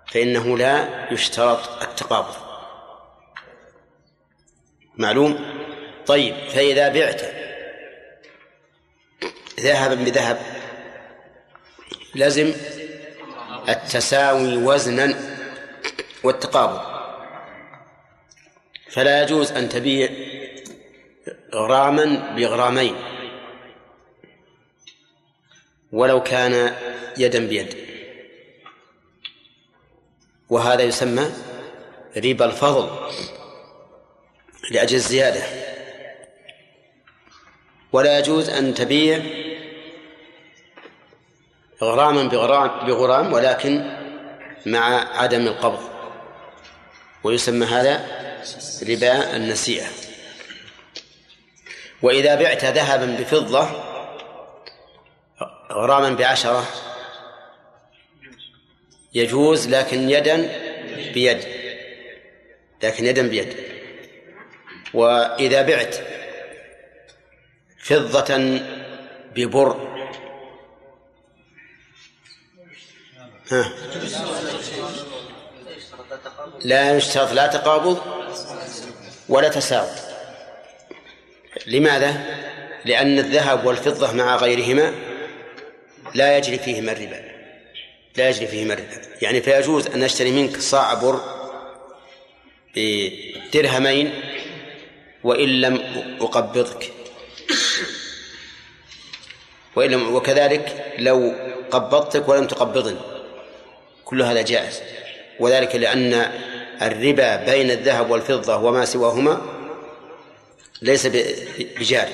[0.07, 2.35] فإنه لا يشترط التقابض.
[4.97, 5.54] معلوم؟
[6.07, 7.21] طيب فإذا بعت
[9.59, 10.39] ذهبا بذهب
[12.15, 12.53] لزم
[13.69, 15.15] التساوي وزنا
[16.23, 16.95] والتقابض
[18.89, 20.09] فلا يجوز أن تبيع
[21.53, 22.95] غراما بغرامين
[25.91, 26.75] ولو كان
[27.17, 27.75] يدا بيد.
[30.49, 31.31] وهذا يسمى
[32.17, 33.11] ربا الفضل
[34.71, 35.64] لأجل الزيادة.
[37.95, 39.21] ولا يجوز أن تبيع
[41.81, 43.97] غراما بغرام بغرام ولكن
[44.65, 45.89] مع عدم القبض.
[47.23, 48.05] ويسمى هذا
[48.89, 49.85] ربا النسيئة.
[52.01, 53.67] وإذا بعت ذهبا بفضة
[55.71, 56.65] غراما بعشرة
[59.13, 60.35] يجوز لكن يدا
[61.13, 61.43] بيد.
[62.83, 63.53] لكن يدا بيد.
[64.93, 65.95] وإذا بعت
[67.85, 68.59] فضة
[69.35, 69.95] ببر.
[73.51, 73.71] ها.
[76.59, 78.01] لا يشترط لا تقابض
[79.29, 79.89] ولا تساوي.
[81.67, 82.25] لماذا؟
[82.85, 84.93] لأن الذهب والفضة مع غيرهما
[86.15, 87.31] لا يجري فيهما الربا.
[88.17, 89.01] لا يجري فيهما الربا.
[89.21, 91.21] يعني فيجوز أن نشتري منك صاع بر
[92.75, 94.21] بدرهمين
[95.23, 95.75] وإن لم
[96.21, 96.91] أقبضك.
[99.75, 101.33] وإن لم وكذلك لو
[101.71, 102.97] قبضتك ولم تقبضني
[104.05, 104.81] كل هذا جائز.
[105.39, 106.31] وذلك لأن
[106.81, 109.41] الربا بين الذهب والفضة وما سواهما
[110.81, 112.13] ليس بجاري.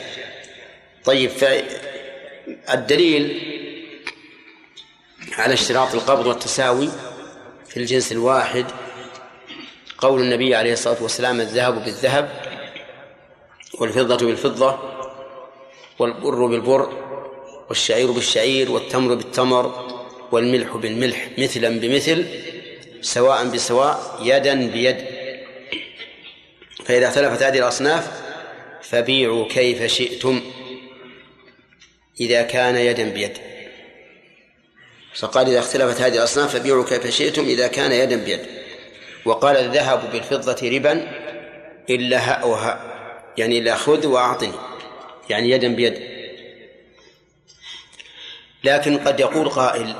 [1.05, 1.29] طيب
[2.67, 3.51] فالدليل
[5.37, 6.89] على اشتراط القبض والتساوي
[7.67, 8.65] في الجنس الواحد
[9.97, 12.29] قول النبي عليه الصلاة والسلام الذهب بالذهب
[13.79, 14.79] والفضة بالفضة
[15.99, 17.10] والبر بالبر
[17.71, 19.65] والشعير بالشعير والتمر بالتمر
[20.31, 22.25] والملح بالملح مثلا بمثل
[23.01, 24.97] سواء بسواء يدا بيد.
[26.85, 28.21] فإذا اختلفت هذه الأصناف
[28.81, 30.41] فبيعوا كيف شئتم
[32.19, 33.37] إذا كان يدا بيد.
[35.15, 38.39] فقال إذا اختلفت هذه الأصناف فبيعوا كيف شئتم إذا كان يدا بيد.
[39.25, 41.07] وقال الذهب بالفضة ربا
[41.89, 42.79] إلا هاء وهاء
[43.37, 44.53] يعني إلا خذ وأعطني
[45.29, 46.20] يعني يدا بيد.
[48.63, 49.95] لكن قد يقول قائل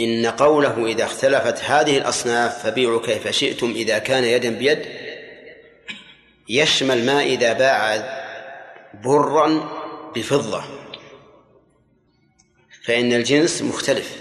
[0.00, 4.86] إن قوله إذا اختلفت هذه الأصناف فبيعوا كيف شئتم إذا كان يدا بيد
[6.48, 8.02] يشمل ما إذا باع
[9.04, 9.70] برا
[10.16, 10.62] بفضة.
[12.84, 14.16] فإن الجنس مختلف.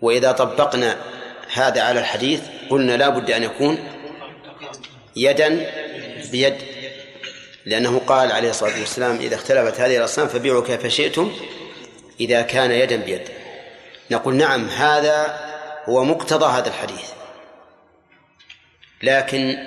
[0.00, 0.96] وإذا طبقنا
[1.52, 2.40] هذا على الحديث
[2.70, 3.78] قلنا لا بد أن يكون
[5.16, 5.70] يدا
[6.32, 6.79] بيد.
[7.66, 11.32] لأنه قال عليه الصلاة والسلام إذا اختلفت هذه الأصناف فبيعوا كيف شئتم
[12.20, 13.22] إذا كان يدا بيد.
[14.10, 15.40] نقول نعم هذا
[15.84, 17.10] هو مقتضى هذا الحديث.
[19.02, 19.58] لكن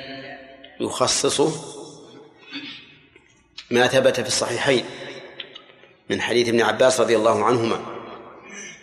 [0.80, 1.52] يخصصه
[3.72, 4.86] ما ثبت في الصحيحين
[6.10, 7.86] من حديث ابن عباس رضي الله عنهما.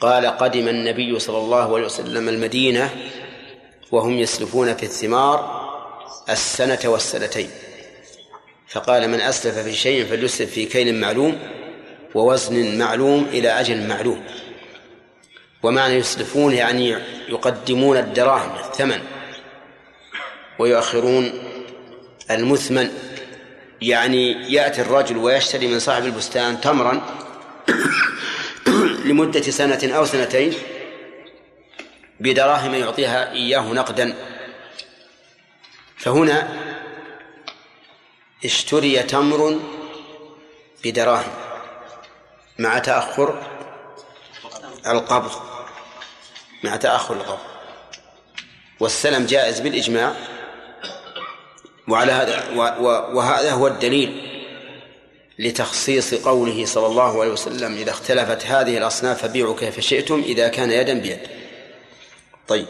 [0.01, 2.91] قال قدم النبي صلى الله عليه وسلم المدينة
[3.93, 5.61] وهم يسلفون في الثمار
[6.31, 7.51] السنة والسنتين.
[8.71, 11.39] فقال من أسلف في شيء فليسلف في كيل معلوم
[12.15, 14.25] ووزن معلوم إلى أجل معلوم.
[15.63, 16.97] ومعنى يسلفون يعني
[17.29, 19.01] يقدمون الدراهم الثمن
[20.59, 21.33] ويؤخرون
[22.31, 22.91] المثمن.
[23.83, 27.03] يعني يأتي الرجل ويشتري من صاحب البستان تمرا
[29.07, 30.55] لمدة سنة أو سنتين
[32.21, 34.15] بدراهم يعطيها إياه نقدا.
[35.97, 36.70] فهنا
[38.45, 39.61] اشتري تمر
[40.85, 41.33] بدراهم
[42.59, 43.43] مع تأخر
[44.87, 45.31] القبض
[46.65, 47.39] مع تأخر القبض.
[48.81, 50.15] والسلم جائز بالإجماع
[51.89, 52.51] وعلى هذا
[53.15, 54.27] وهذا هو الدليل
[55.39, 60.71] لتخصيص قوله صلى الله عليه وسلم إذا اختلفت هذه الأصناف فبيعوا كيف شئتم إذا كان
[60.71, 61.21] يدا بيد.
[62.49, 62.67] طيب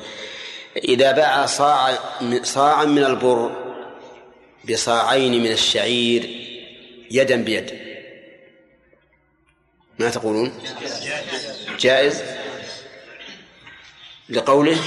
[0.76, 1.98] إذا باع صاع
[2.42, 3.69] صاعا من البر
[4.68, 6.46] بصاعين من الشعير
[7.10, 7.80] يدا بيد.
[9.98, 10.62] ما تقولون؟
[11.80, 12.22] جائز.
[14.28, 14.78] لقوله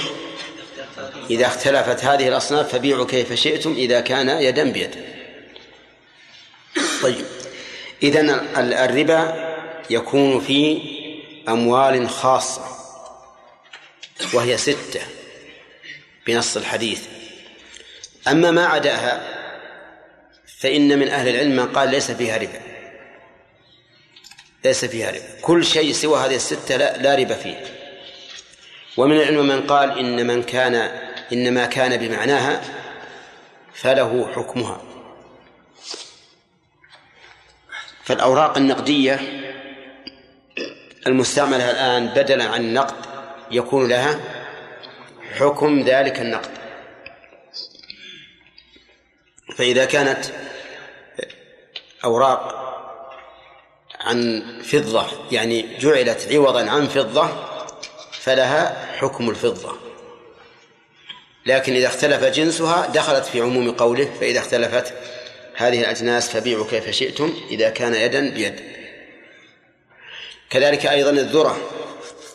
[1.30, 5.04] إذا اختلفت هذه الأصناف فبيعوا كيف شئتم إذا كان يدا بيد.
[7.02, 7.24] طيب.
[8.02, 9.54] إذن الربا
[9.90, 10.80] يكون في
[11.48, 12.64] أموال خاصة
[14.32, 15.00] وهي ستة
[16.26, 17.02] بنص الحديث.
[18.28, 19.33] أما ما عداها
[20.58, 22.60] فإن من أهل العلم من قال ليس فيها ربا.
[24.64, 25.40] ليس فيها ربا.
[25.42, 27.64] كل شيء سوى هذه الستة لا, لا ربا فيه.
[28.96, 30.74] ومن العلم من قال إن من كان
[31.32, 32.62] إنما كان بمعناها
[33.74, 34.82] فله حكمها.
[38.04, 39.20] فالأوراق النقدية
[41.06, 42.96] المستعملة الآن بدلا عن النقد
[43.50, 44.20] يكون لها
[45.38, 46.50] حكم ذلك النقد.
[49.56, 50.24] فإذا كانت
[52.04, 52.64] أوراق
[54.00, 57.28] عن فضة يعني جعلت عوضا عن فضة
[58.12, 59.76] فلها حكم الفضة.
[61.46, 64.94] لكن إذا اختلف جنسها دخلت في عموم قوله فإذا اختلفت
[65.56, 68.60] هذه الأجناس فبيعوا كيف شئتم إذا كان يدا بيد.
[70.50, 71.56] كذلك أيضا الذرة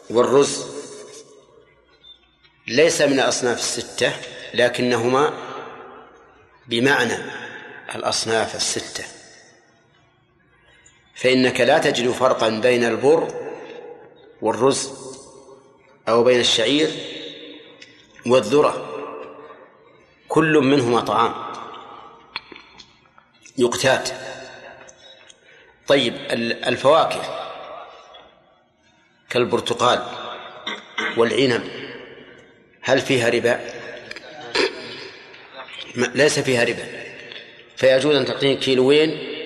[0.09, 0.65] والرز
[2.67, 4.13] ليس من الأصناف الستة
[4.53, 5.33] لكنهما
[6.67, 7.17] بمعنى
[7.95, 9.18] الأصناف الستة.
[11.21, 13.27] فإنك لا تجد فرقا بين البر
[14.41, 14.91] والرز
[16.09, 16.89] أو بين الشعير
[18.25, 18.85] والذرة
[20.27, 21.33] كل منهما طعام
[23.57, 24.09] يقتات.
[25.87, 26.13] طيب
[26.67, 27.21] الفواكه
[29.29, 30.05] كالبرتقال
[31.17, 31.63] والعنب
[32.81, 33.59] هل فيها ربا؟
[35.95, 36.85] ليس فيها ربا.
[37.77, 39.38] فيجوز أن تعطيني كيلوين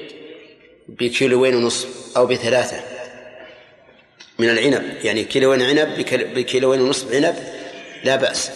[0.88, 2.84] بكيلوين ونصف أو بثلاثة.
[4.40, 6.06] من العنب يعني كيلوين عنب
[6.36, 7.36] بكيلوين ونصف عنب
[8.04, 8.52] لا بأس.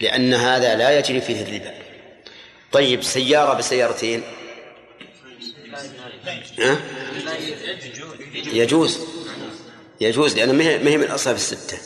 [0.00, 1.74] لأن هذا لا يجري فيه الربا.
[2.72, 4.22] طيب سيارة بسيارتين.
[6.58, 6.76] ها؟
[8.34, 8.98] يجوز.
[10.00, 11.78] يجوز لأن ما هي من الأصناف الستة.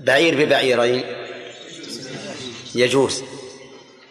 [0.00, 1.04] بعير ببعيرين.
[2.74, 3.22] يجوز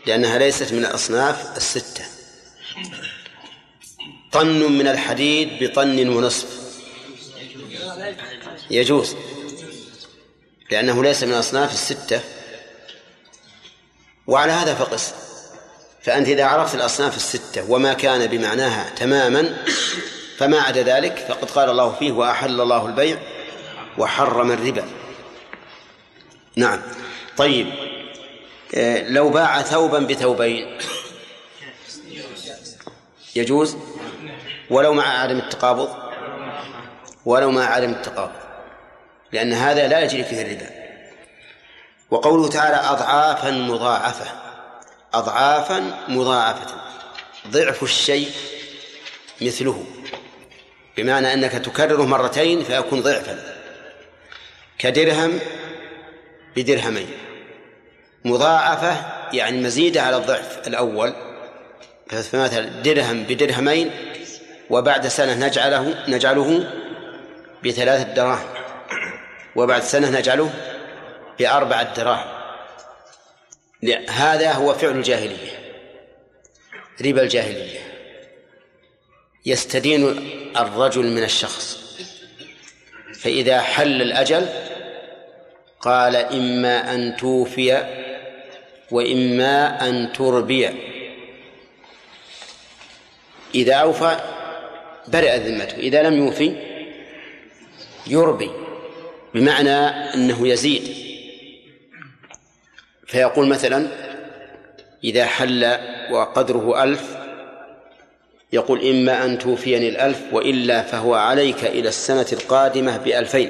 [0.06, 2.15] لأنها ليست من الأصناف الستة.
[4.32, 6.48] طن من الحديد بطن ونصف.
[8.72, 9.16] يجوز.
[10.72, 12.22] لأنه ليس من الأصناف الستة.
[14.28, 15.14] وعلى هذا فقس.
[16.02, 19.64] فأنت إذا عرفت الأصناف الستة وما كان بمعناها تماما
[20.38, 23.18] فما عدا ذلك فقد قال الله فيه وأحل الله البيع
[23.98, 24.86] وحرم الربا.
[26.56, 26.82] نعم.
[27.38, 27.68] طيب.
[28.76, 30.78] آه، لو باع ثوبا بثوبين.
[33.36, 33.78] يجوز
[34.70, 35.90] ولو مع عدم التقابض
[37.26, 38.46] ولو مع عدم التقابض
[39.32, 40.70] لأن هذا لا يجري فيه الربا.
[42.12, 44.26] وقوله تعالى أضعافا مضاعفة
[45.14, 46.76] أضعافا مضاعفة
[47.48, 48.30] ضعف الشيء
[49.42, 49.86] مثله
[50.98, 53.56] بمعنى أنك تكرره مرتين فيكون ضعفا
[54.78, 55.40] كدرهم
[56.56, 57.08] بدرهمين
[58.26, 58.98] مضاعفة
[59.34, 61.25] يعني مزيدة على الضعف الأول
[62.10, 63.92] فمثلا درهم بدرهمين
[64.70, 66.72] وبعد سنة نجعله نجعله
[67.66, 68.48] بثلاثة دراهم.
[69.56, 70.50] وبعد سنة نجعله
[71.40, 72.28] بأربعة دراهم.
[74.10, 75.76] هذا هو فعل الجاهلية.
[77.06, 77.80] ربا الجاهلية.
[79.46, 81.86] يستدين الرجل من الشخص.
[83.20, 84.50] فإذا حل الأجل
[85.82, 87.84] قال إما أن توفي
[88.92, 90.95] وإما أن تربي.
[93.56, 94.18] إذا أوفى
[95.08, 96.56] برئت ذمته إذا لم يوفي
[98.08, 98.50] يربي
[99.34, 99.78] بمعنى
[100.14, 101.06] أنه يزيد.
[103.08, 103.88] فيقول مثلا
[105.04, 105.78] إذا حل
[106.12, 107.18] وقدره ألف
[108.54, 113.50] يقول إما أن توفيني الألف وإلا فهو عليك إلى السنة القادمة بألفين.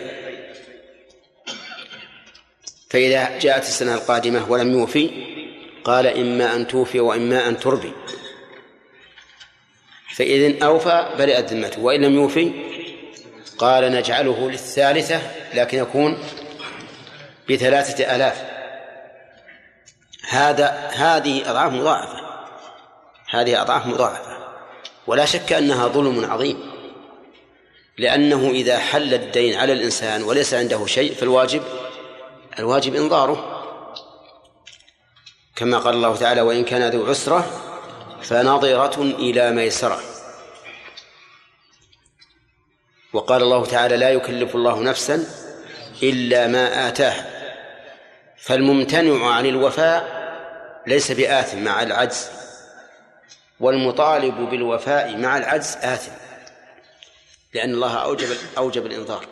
[2.90, 5.10] فإذا جاءت السنة القادمة ولم يوفي
[5.84, 7.92] قال إما أن توفي وإما أن تربي.
[10.16, 12.52] فإذن أوفى برئت ذمته وإن لم يوفي
[13.58, 15.22] قال نجعله للثالثة
[15.54, 16.18] لكن يكون
[17.50, 18.44] بثلاثة آلاف.
[20.30, 22.20] هذا هذه أضعاف مضاعفة.
[23.30, 24.38] هذه أضعاف مضاعفة.
[25.08, 26.58] ولا شك أنها ظلم عظيم.
[27.98, 31.64] لأنه إذا حل الدين على الإنسان وليس عنده شيء فالواجب
[32.60, 33.62] الواجب إنظاره.
[35.56, 37.75] كما قال الله تعالى وإن كان ذو عسرة
[38.22, 40.00] فنظرة إلى ميسرة.
[43.14, 45.24] وقال الله تعالى لا يكلف الله نفسا
[46.04, 47.26] إلا ما آتاه
[48.38, 50.26] فالممتنع عن الوفاء
[50.88, 52.30] ليس بآثم مع العجز
[53.60, 56.12] والمطالب بالوفاء مع العجز آثم
[57.54, 59.26] لأن الله أوجب أوجب الإنذار.